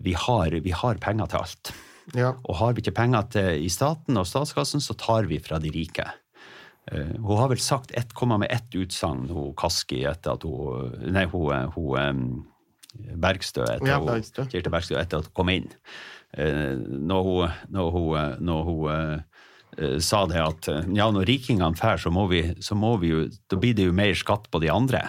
vi, 0.00 0.14
har, 0.16 0.56
vi 0.64 0.72
har 0.72 0.96
penger 1.04 1.28
til 1.28 1.42
alt. 1.42 1.74
Ja. 2.12 2.34
Og 2.44 2.58
har 2.60 2.74
vi 2.74 2.84
ikke 2.84 2.98
penger 2.98 3.28
til, 3.32 3.64
i 3.64 3.70
staten 3.72 4.20
og 4.20 4.28
statskassen, 4.28 4.82
så 4.84 4.96
tar 4.98 5.28
vi 5.30 5.40
fra 5.42 5.60
de 5.62 5.72
rike. 5.74 6.06
Uh, 6.92 7.14
hun 7.16 7.38
har 7.40 7.48
vel 7.48 7.62
sagt 7.64 7.94
ett, 7.96 8.12
komma 8.12 8.36
med 8.42 8.52
ett 8.52 8.74
utsagn, 8.76 9.30
hun 9.32 9.54
Kaski, 9.56 10.02
etter 10.04 10.34
at 10.36 10.42
hun 10.44 10.92
Nei, 11.14 11.24
hun, 11.32 11.70
hun 11.72 11.94
um, 11.96 12.26
Bergstø, 12.92 13.64
etter 13.64 13.88
Ja, 13.88 14.02
hun, 14.02 14.10
Bergstø. 14.12 14.44
Kirsti 14.52 14.72
Bergstø, 14.74 14.98
etter 15.00 15.22
at 15.22 15.30
hun 15.30 15.38
kom 15.38 15.52
inn. 15.54 15.70
Uh, 16.36 16.76
når 16.76 17.30
hun, 17.30 17.56
når 17.72 17.90
hun, 17.96 18.44
når 18.44 18.68
hun 18.68 18.84
uh, 18.92 19.44
sa 20.02 20.24
det 20.30 20.40
at 20.40 20.68
eh, 20.70 20.88
ja, 20.96 21.08
når 21.10 21.26
rikingene 21.28 21.74
drar, 21.78 21.98
så, 22.00 22.12
må 22.14 22.26
vi, 22.30 22.42
så 22.62 22.76
må 22.78 22.94
vi 23.02 23.12
jo 23.12 23.24
Da 23.50 23.58
blir 23.60 23.74
det 23.76 23.88
jo 23.88 23.96
mer 23.96 24.14
skatt 24.18 24.48
på 24.50 24.60
de 24.62 24.70
andre. 24.72 25.02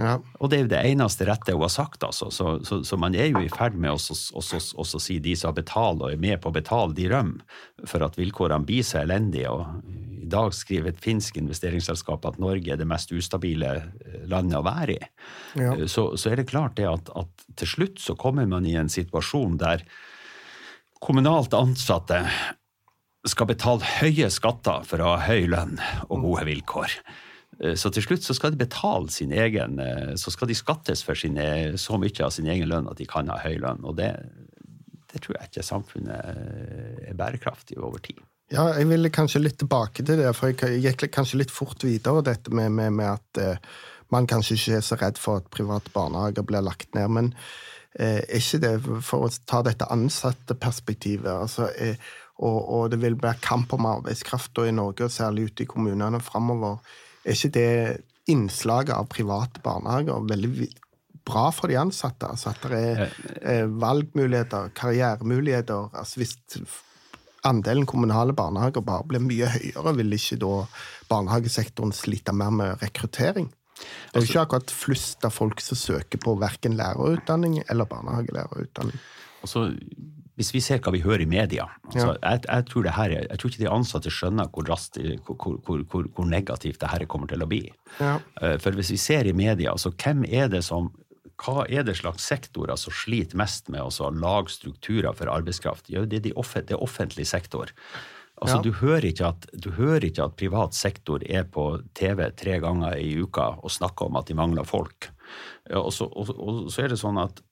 Ja. 0.00 0.14
Og 0.40 0.48
det 0.48 0.56
er 0.56 0.62
jo 0.62 0.70
det 0.72 0.80
eneste 0.88 1.26
rette 1.28 1.52
hun 1.52 1.64
har 1.66 1.72
sagt, 1.72 2.04
altså. 2.06 2.30
Så, 2.32 2.54
så, 2.64 2.80
så 2.88 2.96
man 2.96 3.14
er 3.14 3.28
jo 3.28 3.42
i 3.44 3.50
ferd 3.52 3.76
med 3.76 3.92
å 3.92 3.98
si 4.00 5.18
de 5.20 5.34
som 5.36 5.56
betaler 5.56 6.06
og 6.06 6.14
er 6.14 6.22
med 6.22 6.40
på 6.40 6.48
å 6.48 6.56
betale, 6.56 6.96
de 6.96 7.10
rømmer 7.12 7.60
for 7.84 8.06
at 8.06 8.16
vilkårene 8.16 8.64
blir 8.68 8.86
så 8.86 9.02
elendige. 9.02 9.52
Og 9.52 10.24
I 10.24 10.30
dag 10.32 10.54
skriver 10.56 10.94
et 10.94 11.02
finsk 11.04 11.36
investeringsselskap 11.42 12.24
at 12.30 12.40
Norge 12.40 12.72
er 12.72 12.80
det 12.80 12.88
mest 12.88 13.12
ustabile 13.12 13.74
eh, 13.76 14.22
landet 14.30 14.60
å 14.60 14.64
være 14.64 14.96
i. 14.96 15.10
Ja. 15.60 15.74
Eh, 15.74 15.84
Så, 15.90 16.14
så 16.16 16.32
er 16.32 16.40
det 16.40 16.48
klart 16.48 16.78
det 16.80 16.88
at, 16.88 17.12
at 17.12 17.48
til 17.60 17.74
slutt 17.76 18.00
så 18.00 18.16
kommer 18.16 18.48
man 18.48 18.68
i 18.68 18.78
en 18.80 18.88
situasjon 18.92 19.60
der 19.60 19.84
kommunalt 21.00 21.52
ansatte 21.56 22.24
skal 23.28 23.50
betale 23.50 23.84
høye 24.00 24.30
skatter 24.32 24.86
for 24.88 25.02
å 25.04 25.12
ha 25.12 25.26
høy 25.28 25.44
lønn 25.52 25.76
og 26.08 26.22
gode 26.24 26.46
vilkår. 26.48 26.94
Eh, 27.60 27.76
Så 27.76 27.92
til 27.92 28.06
slutt 28.06 28.24
så 28.26 28.34
skal 28.34 28.54
de 28.54 28.62
betale 28.64 29.10
sin 29.10 29.32
egen 29.32 29.80
Så 30.16 30.30
skal 30.30 30.48
de 30.48 30.54
skattes 30.54 31.04
for 31.04 31.14
sine, 31.14 31.76
så 31.78 31.98
mye 32.00 32.24
av 32.24 32.30
sin 32.30 32.48
egen 32.48 32.68
lønn 32.68 32.88
at 32.90 32.98
de 32.98 33.06
kan 33.06 33.28
ha 33.28 33.38
høy 33.38 33.58
lønn. 33.60 33.84
Og 33.84 33.96
det, 33.96 34.14
det 35.12 35.22
tror 35.22 35.38
jeg 35.38 35.50
ikke 35.50 35.62
samfunnet 35.62 36.34
er 37.08 37.14
bærekraftig 37.14 37.78
over 37.78 37.98
tid. 37.98 38.20
Ja, 38.50 38.64
jeg 38.74 38.88
vil 38.90 39.06
kanskje 39.14 39.44
litt 39.44 39.60
tilbake 39.62 40.02
til 40.02 40.18
det, 40.18 40.30
for 40.34 40.50
jeg 40.50 40.80
gikk 40.82 41.06
kanskje 41.14 41.38
litt 41.38 41.52
fort 41.54 41.84
videre, 41.86 42.24
dette 42.26 42.50
med, 42.50 42.72
med, 42.74 42.96
med 42.98 43.12
at 43.12 43.38
eh, 43.38 43.60
man 44.10 44.26
kanskje 44.26 44.56
ikke 44.56 44.78
er 44.80 44.82
så 44.82 44.98
redd 44.98 45.20
for 45.22 45.38
at 45.38 45.52
private 45.54 45.92
barnehager 45.94 46.42
blir 46.46 46.64
lagt 46.66 46.90
ned. 46.98 47.12
Men 47.14 47.28
eh, 47.94 48.18
ikke 48.40 48.58
det, 48.64 48.72
for 49.06 49.28
å 49.28 49.30
ta 49.46 49.62
dette 49.62 49.86
ansatte 49.94 50.58
perspektivet 50.58 51.30
altså, 51.30 51.68
eh, 51.78 51.94
og, 52.40 52.58
og, 52.58 52.82
det 52.90 52.98
vil 53.02 53.18
bli 53.20 53.36
kamp 53.44 53.70
om 53.76 53.86
arbeidskrafta 53.86 54.64
i 54.66 54.74
Norge, 54.74 55.06
og 55.06 55.14
særlig 55.14 55.50
ute 55.50 55.66
i 55.66 55.70
kommunene 55.70 56.18
framover, 56.24 56.80
er 57.24 57.36
ikke 57.36 57.54
det 57.56 57.72
innslaget 58.30 58.94
av 58.96 59.08
private 59.12 59.62
barnehager 59.64 60.28
veldig 60.28 60.68
bra 61.26 61.48
for 61.54 61.70
de 61.70 61.78
ansatte? 61.80 62.28
Altså 62.28 62.52
at 62.52 62.68
det 62.70 62.80
er 62.80 63.02
eh, 63.40 63.66
valgmuligheter, 63.68 64.72
karrieremuligheter. 64.76 65.90
altså 65.92 66.22
hvis 66.22 66.36
andelen 67.46 67.86
kommunale 67.88 68.34
barnehager 68.36 68.84
bare 68.84 69.06
blir 69.08 69.24
mye 69.24 69.48
høyere, 69.48 69.96
vil 69.96 70.12
ikke 70.16 70.40
da 70.42 70.54
barnehagesektoren 71.10 71.92
slite 71.96 72.34
mer 72.36 72.52
med 72.54 72.84
rekruttering? 72.84 73.50
Det 73.80 74.20
er 74.20 74.26
ikke 74.26 74.42
akkurat 74.44 74.72
flust 74.74 75.24
av 75.24 75.32
folk 75.32 75.62
som 75.64 75.78
søker 75.78 76.20
på 76.20 76.34
verken 76.40 76.76
lærerutdanning 76.76 77.62
eller 77.70 77.88
barnehagelærerutdanning. 77.88 78.98
Altså, 79.40 79.70
hvis 80.40 80.54
vi 80.54 80.62
ser 80.64 80.80
hva 80.80 80.94
vi 80.94 81.02
hører 81.04 81.26
i 81.26 81.28
media 81.28 81.66
altså, 81.90 82.14
ja. 82.14 82.32
jeg, 82.32 82.44
jeg, 82.46 82.66
tror 82.70 82.88
her, 82.96 83.14
jeg, 83.18 83.36
tror 83.36 83.52
ikke 83.52 83.62
de 83.62 83.74
ansatte 83.74 84.12
skjønner 84.14 84.48
hvor, 84.54 84.66
rast, 84.70 84.96
hvor, 85.28 85.60
hvor, 85.60 86.08
hvor 86.16 86.28
negativt 86.28 86.80
det 86.80 86.90
her 86.90 87.04
kommer 87.10 87.28
til 87.30 87.44
å 87.44 87.48
bli. 87.50 87.66
Ja. 88.00 88.16
Eh, 88.40 88.56
for 88.62 88.76
hvis 88.76 88.92
vi 88.94 88.98
ser 89.00 89.28
i 89.28 89.36
media, 89.36 89.76
så 89.76 89.92
hvem 89.92 90.24
er 90.24 90.48
det 90.52 90.64
som 90.66 90.90
hva 91.40 91.64
er 91.72 91.84
det 91.86 91.96
slags 91.96 92.26
sektorer 92.28 92.76
som 92.76 92.92
sliter 92.92 93.38
mest 93.40 93.70
med 93.72 93.80
å 93.80 94.08
lage 94.12 94.52
strukturer 94.52 95.16
for 95.16 95.30
arbeidskraft? 95.32 95.88
Jo, 95.92 96.04
det 96.04 96.20
er 96.20 96.26
de 96.28 96.34
offent, 96.36 96.68
det 96.68 96.76
offentlig 96.76 97.24
sektor. 97.30 97.72
Altså, 98.40 98.58
ja. 98.58 98.62
du, 98.64 98.70
hører 98.80 99.08
at, 99.28 99.46
du, 99.52 99.70
hører 99.76 100.06
ikke 100.08 100.26
at, 100.28 100.36
privat 100.40 100.76
sektor 100.76 101.24
er 101.28 101.44
på 101.52 101.64
TV 101.96 102.26
tre 102.36 102.58
ganger 102.60 102.96
i 103.00 103.12
uka 103.20 103.54
og 103.60 103.72
snakker 103.72 104.08
om 104.08 104.20
at 104.20 104.28
de 104.28 104.36
mangler 104.36 104.68
folk. 104.68 105.10
Og 105.76 105.90
så, 105.92 106.08
og, 106.08 106.32
og 106.36 106.68
så 106.72 106.84
er 106.84 106.92
det 106.92 107.00
sånn 107.00 107.20
at 107.20 107.42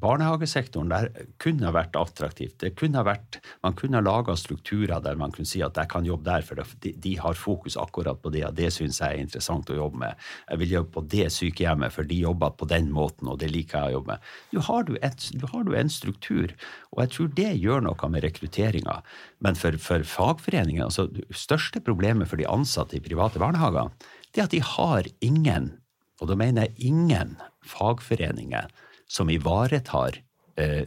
barnehagesektoren 0.00 0.88
der 0.90 1.08
kunne 1.42 1.66
ha 1.66 1.72
vært 1.74 1.96
attraktivt. 1.98 2.56
Det 2.62 2.72
kunne 2.78 3.00
ha 3.00 3.04
vært, 3.06 3.40
man 3.64 3.74
kunne 3.76 3.98
ha 3.98 4.04
laga 4.04 4.36
strukturer 4.38 5.02
der 5.04 5.18
man 5.20 5.34
kunne 5.34 5.48
si 5.48 5.60
at 5.64 5.76
jeg 5.76 5.90
kan 5.92 6.06
jobbe 6.08 6.26
der, 6.28 6.44
for 6.46 6.60
de, 6.84 6.92
de 6.96 7.14
har 7.20 7.36
fokus 7.38 7.76
akkurat 7.80 8.22
på 8.22 8.32
det, 8.32 8.44
og 8.48 8.56
det 8.56 8.70
syns 8.74 9.02
jeg 9.02 9.16
er 9.16 9.24
interessant 9.24 9.70
å 9.72 9.76
jobbe 9.76 10.00
med. 10.04 10.26
Jeg 10.48 10.62
vil 10.62 10.74
jobbe 10.78 10.94
på 10.96 11.04
det 11.12 11.28
sykehjemmet, 11.36 11.94
for 11.94 12.08
de 12.08 12.20
jobber 12.22 12.56
på 12.56 12.68
den 12.70 12.90
måten, 12.94 13.28
og 13.28 13.40
det 13.42 13.50
liker 13.52 13.78
jeg 13.78 13.92
å 13.92 13.98
jobbe 13.98 14.14
med. 14.14 14.30
Du 14.54 14.60
har 14.70 14.86
du, 14.88 14.94
et, 15.04 15.28
du 15.36 15.46
har 15.52 15.66
du 15.68 15.76
en 15.76 15.92
struktur, 15.92 16.56
og 16.94 17.04
jeg 17.04 17.14
tror 17.16 17.32
det 17.36 17.50
gjør 17.60 17.84
noe 17.88 18.12
med 18.12 18.24
rekrutteringa. 18.26 19.00
Men 19.44 19.58
for, 19.60 19.76
for 19.82 20.06
fagforeningen, 20.08 20.86
altså 20.88 21.10
det 21.12 21.26
største 21.36 21.84
problemet 21.84 22.30
for 22.30 22.40
de 22.40 22.48
ansatte 22.48 22.96
i 22.96 23.04
private 23.04 23.42
barnehager, 23.42 23.92
det 24.30 24.40
er 24.40 24.48
at 24.48 24.54
de 24.54 24.62
har 24.64 25.08
ingen, 25.24 25.74
og 26.20 26.30
da 26.30 26.36
mener 26.38 26.68
jeg 26.68 26.92
ingen, 26.92 27.36
fagforeninger 27.66 28.70
som 29.10 29.30
ivaretar 29.32 30.20
eh, 30.60 30.86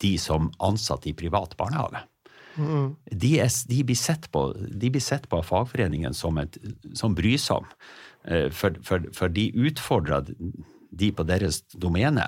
de 0.00 0.14
som 0.18 0.48
ansatte 0.58 1.10
i 1.10 1.16
privat 1.16 1.56
barnehage. 1.58 2.00
Mm. 2.58 2.96
De, 3.04 3.34
er, 3.38 3.52
de, 3.70 3.82
blir 3.86 3.98
sett 3.98 4.30
på, 4.34 4.48
de 4.56 4.90
blir 4.90 5.04
sett 5.04 5.28
på 5.30 5.38
av 5.38 5.46
fagforeningen 5.46 6.16
som, 6.16 6.40
et, 6.42 6.58
som 6.96 7.14
brysom, 7.14 7.68
eh, 8.24 8.48
for, 8.50 8.80
for, 8.86 9.06
for, 9.14 9.30
de 9.34 9.50
utfordrer 9.68 10.32
de 10.98 11.10
på 11.12 11.26
deres 11.28 11.60
domene. 11.76 12.24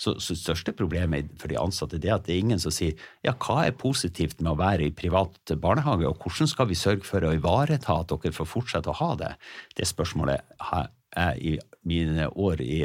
Så, 0.00 0.16
så 0.20 0.34
største 0.36 0.74
problemet 0.76 1.30
for 1.40 1.52
de 1.52 1.58
ansatte 1.60 2.00
er 2.00 2.16
at 2.16 2.26
det 2.26 2.34
er 2.34 2.42
ingen 2.42 2.60
som 2.60 2.74
sier 2.74 2.98
ja, 3.24 3.32
hva 3.32 3.62
er 3.68 3.76
positivt 3.78 4.40
med 4.42 4.52
å 4.52 4.60
være 4.60 4.88
i 4.88 4.94
privat 4.96 5.54
barnehage, 5.62 6.08
og 6.08 6.24
hvordan 6.24 6.50
skal 6.50 6.68
vi 6.68 6.78
sørge 6.78 7.06
for 7.06 7.24
å 7.24 7.34
ivareta 7.36 8.00
at 8.00 8.12
dere 8.12 8.34
får 8.36 8.50
fortsette 8.50 8.90
å 8.90 8.98
ha 9.00 9.12
det? 9.20 9.34
Det 9.78 9.88
spørsmålet 9.88 10.58
har 10.72 10.90
jeg 11.16 11.42
i 11.42 11.58
mine 11.88 12.28
år 12.28 12.60
i 12.62 12.80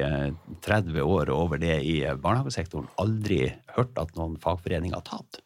30 0.65 0.97
eh, 0.97 1.05
år 1.05 1.31
over 1.33 1.61
det 1.61 1.79
i 1.85 1.99
eh, 2.03 2.17
barnehagesektoren 2.17 2.87
aldri 3.01 3.49
hørt 3.75 3.97
at 4.01 4.13
noen 4.17 4.37
fagforening 4.41 4.95
har 4.95 5.03
tatt. 5.07 5.41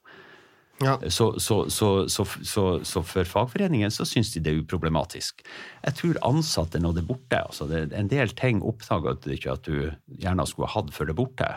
Ja. 0.80 0.96
Så, 1.12 1.34
så, 1.44 1.66
så, 1.68 2.06
så, 2.08 3.02
for 3.04 3.28
fagforeningen 3.28 3.92
så 3.92 4.06
syns 4.08 4.32
de 4.32 4.40
det 4.46 4.54
er 4.54 4.62
uproblematisk. 4.62 5.44
Jeg 5.84 5.98
tror 5.98 6.22
ansatte 6.30 6.80
når 6.80 6.96
det 6.96 7.02
er 7.04 7.10
borte 7.10 7.42
altså 7.42 7.68
det, 7.68 7.82
En 8.00 8.08
del 8.08 8.32
ting 8.32 8.62
oppdager 8.64 9.18
du 9.20 9.34
ikke 9.36 9.58
at 9.58 9.68
du 9.68 9.90
gjerne 10.24 10.46
skulle 10.48 10.72
hatt 10.72 10.94
før 10.96 11.10
det 11.10 11.16
er 11.18 11.20
borte. 11.20 11.50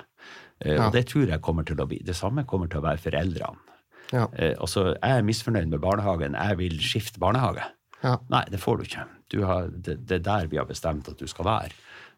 Eh, 0.65 0.75
ja. 0.75 0.89
Og 0.89 0.97
det 0.97 1.05
tror 1.13 1.31
jeg 1.31 1.45
kommer 1.45 1.69
til 1.69 1.79
å 1.79 1.87
bli. 1.87 2.01
Det 2.03 2.19
samme 2.19 2.43
kommer 2.51 2.73
til 2.73 2.83
å 2.83 2.89
være 2.89 3.05
foreldrene. 3.05 3.69
Ja. 4.13 4.27
Altså, 4.61 4.91
jeg 4.91 5.23
er 5.23 5.23
misfornøyd 5.25 5.71
med 5.73 5.81
barnehagen, 5.81 6.35
jeg 6.37 6.59
vil 6.59 6.75
skifte 6.85 7.23
barnehage. 7.23 7.63
Ja. 8.03 8.19
Nei, 8.29 8.43
det 8.53 8.61
får 8.61 8.77
du 8.77 8.83
ikke. 8.85 9.07
Du 9.33 9.41
har, 9.49 9.71
det, 9.73 9.99
det, 10.07 10.21
er 10.21 10.27
der 10.29 10.51
vi 10.53 10.61
har 10.61 10.69
bestemt 10.69 11.09
at 11.11 11.21
du 11.21 11.29
skal 11.31 11.49
være. 11.49 11.73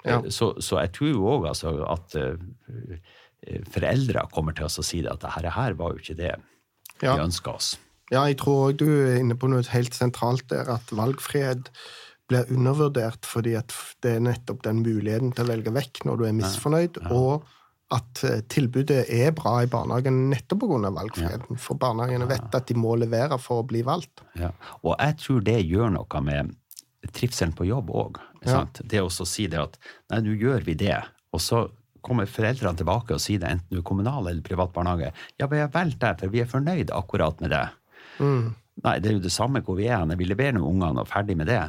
Ja. 0.05 0.19
Eh, 0.19 0.31
så, 0.35 0.53
så, 0.61 0.81
jeg 0.83 0.93
tror 0.97 1.13
jo 1.13 1.29
òg 1.37 1.49
altså, 1.53 1.77
at 1.89 2.19
uh, 2.21 2.99
foreldre 3.73 4.27
kommer 4.35 4.57
til 4.57 4.69
å 4.69 4.85
si 4.85 5.03
det, 5.05 5.13
at 5.13 5.25
dette 5.25 5.55
her 5.57 5.79
var 5.79 5.95
jo 5.95 6.03
ikke 6.03 6.19
det 6.19 6.33
ja. 6.35 7.15
vi 7.15 7.19
ønska 7.25 7.57
oss. 7.57 7.75
Ja, 8.13 8.27
jeg 8.29 8.39
tror 8.43 8.69
òg 8.69 8.81
du 8.83 8.89
er 8.91 9.19
inne 9.23 9.37
på 9.39 9.49
noe 9.51 9.65
helt 9.73 9.97
sentralt 9.97 10.47
der, 10.53 10.69
at 10.77 10.93
valgfrihet 10.93 11.71
blir 12.31 12.49
undervurdert 12.53 13.27
fordi 13.29 13.57
at 13.59 13.73
det 14.05 14.17
er 14.17 14.25
nettopp 14.25 14.63
den 14.65 14.81
muligheten 14.85 15.35
til 15.37 15.45
å 15.45 15.53
velge 15.53 15.75
vekk 15.75 16.05
når 16.09 16.21
du 16.21 16.25
er 16.29 16.39
misfornøyd, 16.39 17.01
ja. 17.03 17.13
og 17.13 17.45
at 17.93 18.23
eh, 18.25 18.41
tilbudet 18.51 19.05
er 19.13 19.35
bra 19.37 19.59
i 19.63 19.69
barnehagen 19.71 20.31
nettopp 20.31 20.65
pga. 20.65 20.91
valgfriheten. 20.97 21.57
Ja. 21.57 21.61
For 21.61 21.79
barnehagene 21.81 22.29
vet 22.31 22.57
at 22.57 22.69
de 22.71 22.77
må 22.81 22.95
levere 23.01 23.39
for 23.43 23.63
å 23.63 23.67
bli 23.69 23.85
valgt. 23.87 24.25
Ja. 24.41 24.55
Og 24.83 24.97
jeg 24.97 25.19
tror 25.21 25.45
det 25.45 25.59
gjør 25.63 25.93
noe 25.99 26.23
med 26.25 26.55
trivselen 27.13 27.55
på 27.57 27.69
jobb 27.69 27.93
òg. 27.93 28.21
Ja. 28.47 28.65
Det 28.81 29.01
å 29.03 29.11
si 29.11 29.49
det 29.51 29.61
at 29.61 29.79
nei, 30.13 30.23
nå 30.25 30.37
gjør 30.41 30.67
vi 30.67 30.77
det, 30.79 30.99
og 31.35 31.43
så 31.43 31.67
kommer 32.05 32.29
foreldrene 32.29 32.77
tilbake 32.77 33.17
og 33.17 33.23
sier 33.23 33.41
det, 33.41 33.55
enten 33.57 33.73
du 33.73 33.81
er 33.81 33.87
kommunal 33.87 34.27
eller 34.27 34.45
privat 34.45 34.75
barnehage. 34.75 35.15
Ja, 35.41 35.49
vi 35.49 35.63
har 35.63 35.73
valgt 35.73 36.03
det, 36.03 36.13
for 36.21 36.35
vi 36.35 36.43
er 36.45 36.51
fornøyd 36.51 36.93
akkurat 36.93 37.41
med 37.41 37.55
det. 37.55 37.65
Mm. 38.21 38.53
Nei, 38.83 38.97
det 38.99 39.07
er 39.07 39.15
jo 39.15 39.23
det 39.23 39.31
samme 39.31 39.61
hvor 39.63 39.77
vi 39.79 39.87
er. 39.87 40.01
hen. 40.03 40.13
vi 40.19 40.27
leverer 40.27 40.57
noen 40.57 40.75
ungene 40.75 41.05
og 41.05 41.09
ferdig 41.09 41.37
med 41.39 41.47
det. 41.47 41.61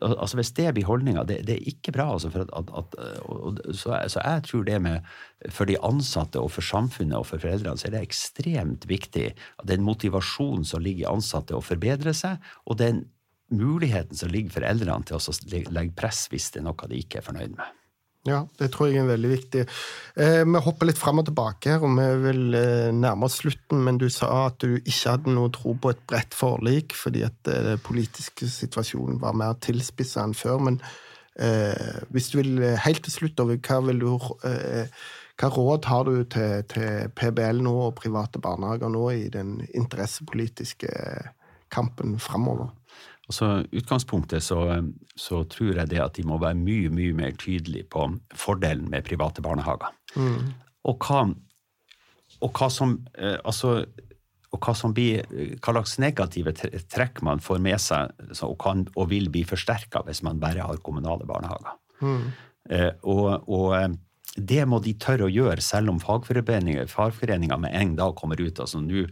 Altså 0.00 0.38
Hvis 0.38 0.54
det 0.56 0.72
blir 0.74 0.88
holdninga, 0.88 1.26
det, 1.28 1.42
det, 1.46 1.58
er 1.58 1.68
ikke 1.68 1.92
bra. 1.92 2.06
Altså 2.14 2.30
at, 2.32 2.50
at, 2.56 2.70
at, 2.72 3.60
så, 3.76 3.92
så, 4.08 4.22
jeg 4.24 4.44
tror 4.48 4.64
det 4.64 4.80
med 4.82 5.12
For 5.52 5.68
de 5.68 5.76
ansatte 5.84 6.40
og 6.40 6.50
for 6.54 6.64
samfunnet 6.64 7.18
og 7.18 7.26
for 7.28 7.42
foreldrene 7.42 7.76
så 7.76 7.90
er 7.90 7.98
det 7.98 8.06
ekstremt 8.06 8.88
viktig 8.88 9.26
at 9.34 9.66
den 9.68 9.84
motivasjonen 9.84 10.64
som 10.64 10.80
ligger 10.80 11.04
i 11.04 11.12
ansatte 11.12 11.56
å 11.56 11.64
forbedre 11.64 12.16
seg, 12.16 12.40
og 12.64 12.80
den 12.80 13.04
muligheten 13.52 14.16
som 14.16 14.32
ligger 14.32 14.56
for 14.56 14.66
eldrene 14.66 15.04
til 15.06 15.18
å 15.18 15.72
legge 15.74 15.96
press 15.98 16.26
hvis 16.32 16.50
det 16.54 16.62
er 16.62 16.68
noe 16.68 16.90
de 16.90 17.00
ikke 17.02 17.20
er 17.20 17.26
fornøyd 17.26 17.56
med. 17.58 17.80
Ja, 18.24 18.38
det 18.56 18.70
tror 18.72 18.88
jeg 18.88 19.02
er 19.02 19.08
veldig 19.10 19.30
viktig. 19.34 19.62
Eh, 20.16 20.42
vi 20.48 20.60
hopper 20.64 20.88
litt 20.88 21.00
fram 21.00 21.20
og 21.20 21.26
tilbake 21.28 21.74
her, 21.74 21.82
og 21.84 21.92
vi 21.98 22.06
vil 22.22 22.56
eh, 22.56 22.92
nærme 22.96 23.28
oss 23.28 23.36
slutten. 23.42 23.82
Men 23.84 23.98
du 24.00 24.06
sa 24.08 24.46
at 24.46 24.56
du 24.64 24.78
ikke 24.78 25.12
hadde 25.12 25.34
noe 25.36 25.52
tro 25.52 25.74
på 25.76 25.92
et 25.92 26.00
bredt 26.08 26.36
forlik, 26.36 26.96
fordi 26.96 27.26
at 27.26 27.52
eh, 27.52 27.60
den 27.66 27.82
politiske 27.84 28.48
situasjonen 28.48 29.20
var 29.20 29.36
mer 29.36 29.58
tilspissa 29.60 30.24
enn 30.24 30.32
før. 30.38 30.64
Men 30.70 30.80
eh, 31.36 32.00
hvis 32.16 32.30
du 32.32 32.38
vil 32.40 32.64
eh, 32.64 32.80
helt 32.86 33.04
til 33.04 33.12
slutt, 33.12 33.44
hva, 33.44 33.82
du, 33.92 34.08
eh, 34.48 35.04
hva 35.36 35.52
råd 35.58 35.92
har 35.92 36.08
du 36.08 36.24
til, 36.24 36.64
til, 36.72 37.12
PBL 37.20 37.60
nå 37.68 37.76
og 37.90 37.98
private 38.00 38.40
barnehager 38.40 38.94
nå 38.94 39.04
i 39.12 39.28
den 39.36 39.58
interessepolitiske 39.68 40.94
kampen 41.74 42.16
framover? 42.16 42.72
Altså, 43.24 43.64
utgangspunktet 43.72 44.44
så, 44.44 44.58
så, 45.16 45.42
tror 45.48 45.78
jeg 45.80 45.88
det 45.88 46.00
at 46.02 46.18
de 46.18 46.26
må 46.28 46.36
være 46.42 46.58
mye 46.60 46.90
mye 46.92 47.14
mer 47.16 47.36
tydelige 47.40 47.88
på 47.88 48.10
fordelen 48.36 48.90
med 48.92 49.06
private 49.06 49.44
barnehager. 49.44 49.94
Mm. 50.16 50.52
Og, 50.84 51.06
hva, 51.06 51.22
og, 52.40 52.50
hva, 52.50 52.68
som 52.68 52.98
eh, 53.16 53.38
altså, 53.40 53.78
og 54.52 54.60
hva 54.60 54.74
som 54.76 54.92
blir, 54.94 55.24
hva 55.56 55.72
slags 55.78 55.96
negative 56.04 56.52
trekk 56.92 57.22
man 57.24 57.40
får 57.42 57.62
med 57.64 57.80
seg 57.80 58.12
og, 58.44 58.58
kan, 58.60 58.84
og 58.94 59.08
vil 59.14 59.30
bli 59.32 59.46
forsterka 59.48 60.04
hvis 60.04 60.22
man 60.26 60.42
bare 60.42 60.68
har 60.68 60.82
kommunale 60.84 61.24
barnehager. 61.28 61.78
Mm. 62.04 62.26
Eh, 62.70 62.90
og, 63.08 63.48
og 63.48 63.70
eh, 63.78 63.88
det 64.34 64.64
må 64.66 64.80
de 64.82 64.96
tørre 64.98 65.28
å 65.28 65.32
gjøre, 65.32 65.62
selv 65.62 65.92
om 65.92 66.00
fagforeninger 66.02 67.60
med 67.62 67.74
en 67.78 67.96
dag 67.98 68.14
kommer 68.18 68.40
ut. 68.40 68.60
altså 68.60 68.80
Nå 68.82 69.06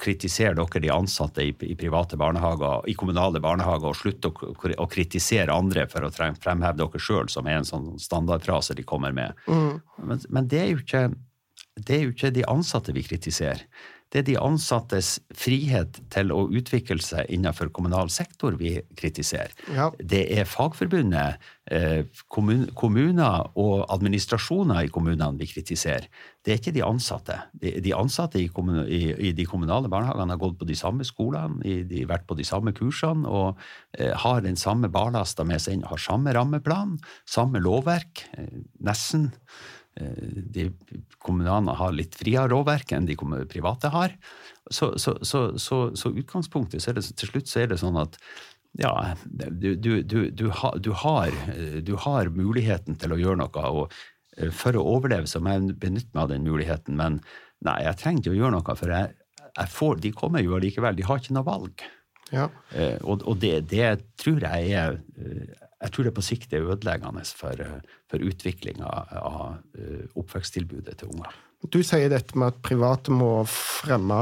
kritiserer 0.00 0.56
dere 0.56 0.80
de 0.80 0.90
ansatte 0.92 1.44
i, 1.44 1.52
i, 1.66 1.74
private 1.76 2.16
barnehager, 2.16 2.86
i 2.88 2.94
kommunale 2.96 3.40
barnehager, 3.42 3.90
og 3.90 3.98
slutter 3.98 4.32
å, 4.32 4.54
å, 4.54 4.86
kritisere 4.90 5.52
andre 5.52 5.84
for 5.92 6.06
å 6.06 6.12
fremheve 6.12 6.78
dere 6.80 7.02
sjøl, 7.02 7.28
som 7.32 7.48
er 7.50 7.60
en 7.60 7.68
sånn 7.68 7.90
standardfrase 8.00 8.76
de 8.78 8.86
kommer 8.88 9.12
med. 9.16 9.36
Mm. 9.46 9.82
Men, 10.08 10.24
men, 10.28 10.48
det 10.48 10.62
er 10.62 10.72
jo 10.72 10.80
ikke 10.80 11.04
det 11.76 11.96
er 11.96 12.06
jo 12.06 12.14
ikke 12.14 12.34
de 12.34 12.46
ansatte 12.50 12.94
vi 12.96 13.04
kritiserer. 13.06 13.66
Det 14.12 14.20
er 14.20 14.26
de 14.26 14.34
ansattes 14.36 15.14
frihet 15.32 15.96
til 16.12 16.32
å 16.36 16.42
utvikle 16.52 17.00
seg 17.00 17.30
innenfor 17.32 17.70
kommunal 17.72 18.10
sektor 18.12 18.58
vi 18.60 18.74
kritiserer. 18.98 19.54
Ja. 19.72 19.88
Det 19.96 20.26
er 20.36 20.48
Fagforbundet, 20.48 21.40
eh, 21.72 22.04
kommuner 22.28 23.48
og 23.56 23.86
administrasjoner 23.88 24.84
i 24.84 24.92
kommunene 24.92 25.40
vi 25.40 25.48
kritiserer. 25.48 26.10
Det 26.44 26.52
er 26.52 26.60
ikke 26.60 26.76
de 26.76 26.84
ansatte. 26.84 27.38
De, 27.56 27.94
ansatte 27.96 28.36
i, 28.42 29.32
de 29.32 29.48
kommunale 29.48 29.88
barnehagene 29.88 30.36
har 30.36 30.44
gått 30.44 30.60
på 30.60 30.68
de 30.68 30.76
samme 30.76 31.08
skolene, 31.08 31.62
de 31.64 32.04
har 32.04 32.12
vært 32.12 32.28
på 32.28 32.36
de 32.36 32.44
samme 32.44 32.76
kursene 32.76 33.24
og 33.24 33.56
eh, 33.96 34.12
har 34.12 34.44
den 34.44 34.60
samme 34.60 34.92
barlasta 34.92 35.46
med 35.48 35.62
seg 35.62 35.78
inn, 35.78 35.88
har 35.88 36.00
samme 36.02 36.36
rammeplan, 36.36 36.98
samme 37.24 37.64
lovverk, 37.64 38.26
eh, 38.36 38.58
nesten. 38.84 39.30
Eh, 40.00 40.22
de 40.54 40.70
kommunene 41.20 41.74
har 41.76 41.92
litt 41.92 42.16
friere 42.16 42.48
råverk 42.52 42.94
enn 42.96 43.08
de 43.08 43.16
private 43.50 43.92
har. 43.92 44.16
Så, 44.70 44.94
så, 44.98 45.18
så, 45.22 45.80
så 45.94 46.12
utgangspunktet 46.12 46.82
så 46.82 46.94
det, 46.96 47.04
til 47.18 47.28
slutt 47.28 47.50
så 47.50 47.64
er 47.64 47.72
det 47.72 47.80
sånn 47.82 47.98
at 48.00 48.16
ja, 48.78 48.92
du, 49.26 49.74
du, 49.76 50.02
du, 50.02 50.30
du, 50.30 50.46
har, 50.48 50.78
har, 51.02 51.34
du 51.84 51.92
har 52.06 52.30
muligheten 52.32 52.96
til 52.96 53.12
å 53.12 53.20
gjøre 53.20 53.42
noe. 53.42 53.64
og 53.68 53.96
eh, 54.38 54.52
For 54.54 54.78
å 54.78 54.86
overleve 54.96 55.28
så 55.28 55.42
må 55.42 55.56
jeg 55.56 55.76
benytte 55.82 56.14
meg 56.14 56.22
av 56.24 56.30
den 56.32 56.46
muligheten. 56.46 56.96
Men 56.96 57.20
nei, 57.60 57.82
jeg 57.84 58.00
trenger 58.00 58.24
ikke 58.24 58.36
å 58.36 58.38
gjøre 58.40 58.56
noe, 58.56 58.78
for 58.78 58.94
jeg, 58.96 59.18
jeg 59.50 59.74
får, 59.76 60.00
de 60.06 60.14
kommer 60.16 60.44
jo 60.44 60.56
allikevel. 60.56 60.96
De 60.96 61.04
har 61.04 61.20
ikke 61.20 61.36
noe 61.36 61.48
valg. 61.50 61.84
Ja. 62.32 62.48
Eh, 62.72 62.96
og, 63.04 63.26
og 63.28 63.36
det, 63.42 63.58
det, 63.68 63.92
tror 64.22 64.40
jeg 64.40 64.72
er 64.72 64.96
jeg 65.82 65.92
tror 65.94 66.06
det 66.06 66.14
på 66.14 66.24
sikt 66.24 66.52
er 66.54 66.68
ødeleggende 66.70 67.24
for, 67.36 67.62
for 68.10 68.22
utviklinga 68.22 68.90
av 69.18 69.56
eh, 69.78 70.04
oppveksttilbudet 70.18 71.00
til 71.00 71.10
unger. 71.14 71.34
Du 71.70 71.78
sier 71.86 72.10
dette 72.10 72.38
med 72.38 72.50
at 72.50 72.62
private 72.64 73.14
må 73.14 73.44
fremme 73.50 74.18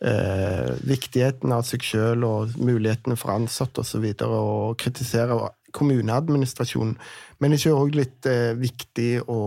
eh, 0.00 0.72
viktigheten 0.88 1.52
av 1.52 1.66
seg 1.68 1.84
sjøl 1.84 2.24
og 2.24 2.56
mulighetene 2.56 3.16
for 3.20 3.34
ansatte 3.34 3.84
osv. 3.84 4.04
Og, 4.04 4.22
så 4.22 4.40
og 4.40 4.78
kritisere 4.80 5.36
kommuneadministrasjonen. 5.76 6.96
Men 7.40 7.52
det 7.52 7.60
er 7.66 7.76
òg 7.76 7.96
litt 7.98 8.28
eh, 8.30 8.54
viktig 8.56 9.10
å 9.28 9.40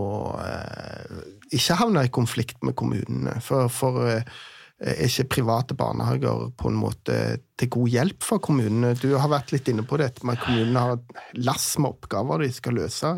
eh, 0.44 1.20
ikke 1.50 1.80
havne 1.80 2.06
i 2.06 2.14
konflikt 2.14 2.62
med 2.66 2.78
kommunene? 2.78 3.40
For, 3.42 3.66
for 3.74 4.06
eh, 4.06 4.26
er 4.80 5.02
ikke 5.04 5.28
private 5.36 5.76
barnehager 5.76 6.48
på 6.56 6.70
en 6.70 6.78
måte 6.80 7.16
til 7.60 7.70
god 7.72 7.90
hjelp 7.92 8.24
for 8.24 8.42
kommunene? 8.42 8.94
Du 8.96 9.10
har 9.12 9.28
vært 9.32 9.52
litt 9.52 9.68
inne 9.68 9.84
på 9.84 9.98
dette 10.00 10.24
med 10.24 10.38
at 10.38 10.46
kommunene 10.46 10.84
har 10.86 10.98
lass 11.36 11.74
med 11.78 11.92
oppgaver 11.92 12.44
de 12.44 12.50
skal 12.56 12.78
løse. 12.80 13.12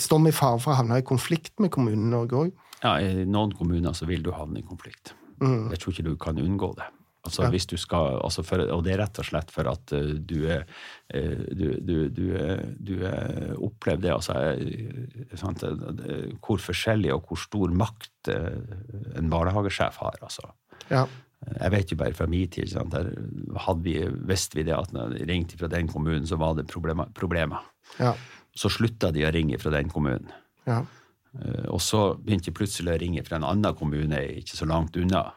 Står 0.00 0.22
vi 0.24 0.32
i 0.32 0.36
fare 0.36 0.60
for 0.62 0.72
å 0.72 0.78
havne 0.80 1.00
i 1.02 1.06
konflikt 1.06 1.60
med 1.60 1.72
kommunene 1.74 2.12
Norge 2.14 2.44
òg? 2.46 2.54
Ja, 2.80 2.96
I 3.02 3.26
noen 3.28 3.52
kommuner 3.52 3.92
så 3.96 4.08
vil 4.08 4.24
du 4.24 4.32
havne 4.32 4.62
i 4.62 4.66
konflikt. 4.66 5.12
Mm. 5.42 5.68
Jeg 5.72 5.82
tror 5.82 5.94
ikke 5.94 6.08
du 6.08 6.16
kan 6.20 6.40
unngå 6.40 6.72
det. 6.78 6.88
Altså, 7.20 7.44
ja. 7.44 7.50
hvis 7.52 7.66
du 7.68 7.76
skal, 7.76 8.16
altså 8.24 8.42
for, 8.46 8.62
og 8.72 8.84
det 8.86 8.94
er 8.94 9.02
rett 9.02 9.18
og 9.20 9.26
slett 9.28 9.50
for 9.52 9.68
at 9.68 9.92
uh, 9.92 10.12
du, 10.16 10.38
er 10.48 10.62
du, 11.52 11.66
du, 11.84 11.96
du, 12.14 12.26
du 12.78 12.94
opplever 13.58 14.04
det 14.06 14.12
altså, 14.14 14.36
sant, 15.36 15.64
Hvor 16.38 16.62
forskjellig 16.62 17.10
og 17.12 17.26
hvor 17.26 17.40
stor 17.42 17.74
makt 17.74 18.30
en 18.30 19.32
barnehagesjef 19.32 19.98
har. 20.04 20.20
altså. 20.22 20.52
Ja. 20.88 21.04
Jeg 21.40 21.72
vet 21.72 21.92
jo 21.92 21.98
bare 22.00 22.16
fra 22.16 22.28
min 22.28 22.50
tid, 22.52 22.68
sant, 22.70 22.94
der 22.94 23.10
vi, 23.82 23.96
visste 24.28 24.60
vi 24.60 24.66
det 24.68 24.76
at 24.76 24.92
når 24.92 25.16
de 25.16 25.26
ringte 25.28 25.58
fra 25.58 25.70
den 25.72 25.88
kommunen, 25.88 26.26
så 26.28 26.36
var 26.40 26.54
det 26.58 26.68
problemer. 26.70 27.08
problemer. 27.16 27.64
Ja. 27.98 28.14
Så 28.56 28.70
slutta 28.72 29.10
de 29.14 29.24
å 29.24 29.32
ringe 29.34 29.58
fra 29.58 29.72
den 29.72 29.88
kommunen. 29.90 30.30
Ja. 30.68 30.82
Og 31.70 31.80
så 31.82 32.14
begynte 32.18 32.50
de 32.50 32.56
plutselig 32.58 32.92
å 32.92 33.00
ringe 33.00 33.22
fra 33.26 33.38
en 33.38 33.46
annen 33.46 33.76
kommune 33.78 34.20
ikke 34.40 34.58
så 34.58 34.66
langt 34.68 34.98
unna. 34.98 35.28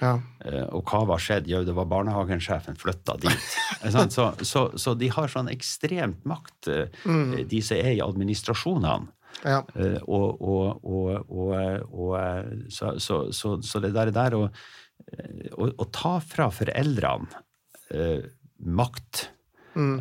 Ja. 0.00 0.14
Eh, 0.44 0.66
og 0.72 0.88
hva 0.88 1.04
var 1.08 1.22
skjedd? 1.22 1.48
Jo, 1.50 1.62
det 1.66 1.74
var 1.76 1.88
barnehagensjefen 1.90 2.78
flytta 2.80 3.16
dit. 3.20 3.56
så, 4.16 4.30
så, 4.40 4.66
så, 4.80 4.94
de 4.98 5.10
har 5.12 5.30
sånn 5.32 5.50
ekstremt 5.52 6.24
makt, 6.28 6.70
eh, 6.72 7.00
mm. 7.04 7.34
de 7.50 7.62
som 7.64 7.80
er 7.80 7.96
i 7.96 8.04
administrasjonene. 8.04 9.12
Ja. 9.44 9.60
Eh, 9.76 9.98
og, 10.04 10.40
og, 10.40 10.80
og, 10.84 11.32
og 11.90 12.70
så, 12.72 12.94
så, 13.32 13.82
det 13.84 13.92
der, 13.96 14.12
der 14.14 14.36
å, 14.36 14.46
å, 15.56 15.90
ta 15.94 16.18
fra 16.24 16.50
foreldrene 16.52 17.30
makt 18.60 19.22
mm. 19.74 19.96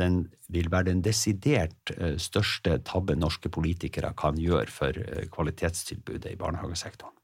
den, 0.00 0.16
vil 0.52 0.68
være 0.72 0.90
den 0.90 1.04
desidert 1.04 1.92
største 2.20 2.76
tabben 2.84 3.22
norske 3.22 3.52
politikere 3.52 4.10
kan 4.18 4.40
gjøre 4.40 4.72
for 4.72 4.98
kvalitetstilbudet 5.32 6.34
i 6.34 6.40
barnehagesektoren. 6.40 7.14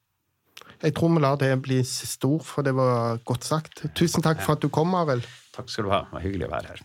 Jeg 0.83 0.95
tror 0.95 1.11
vi 1.11 1.23
lar 1.25 1.39
det 1.41 1.51
bli 1.65 1.81
siste 1.87 2.29
ord, 2.29 2.45
for 2.47 2.67
det 2.67 2.75
var 2.77 3.19
godt 3.27 3.47
sagt. 3.49 3.83
Tusen 3.99 4.23
takk 4.23 4.43
for 4.45 4.55
at 4.55 4.63
du 4.63 4.71
kom, 4.71 4.95
Arild. 4.95 5.27
Takk 5.57 5.73
skal 5.73 5.89
du 5.89 5.91
ha. 5.95 6.05
Det 6.07 6.19
var 6.19 6.27
hyggelig 6.27 6.47
å 6.47 6.53
være 6.55 6.75
her. 6.75 6.85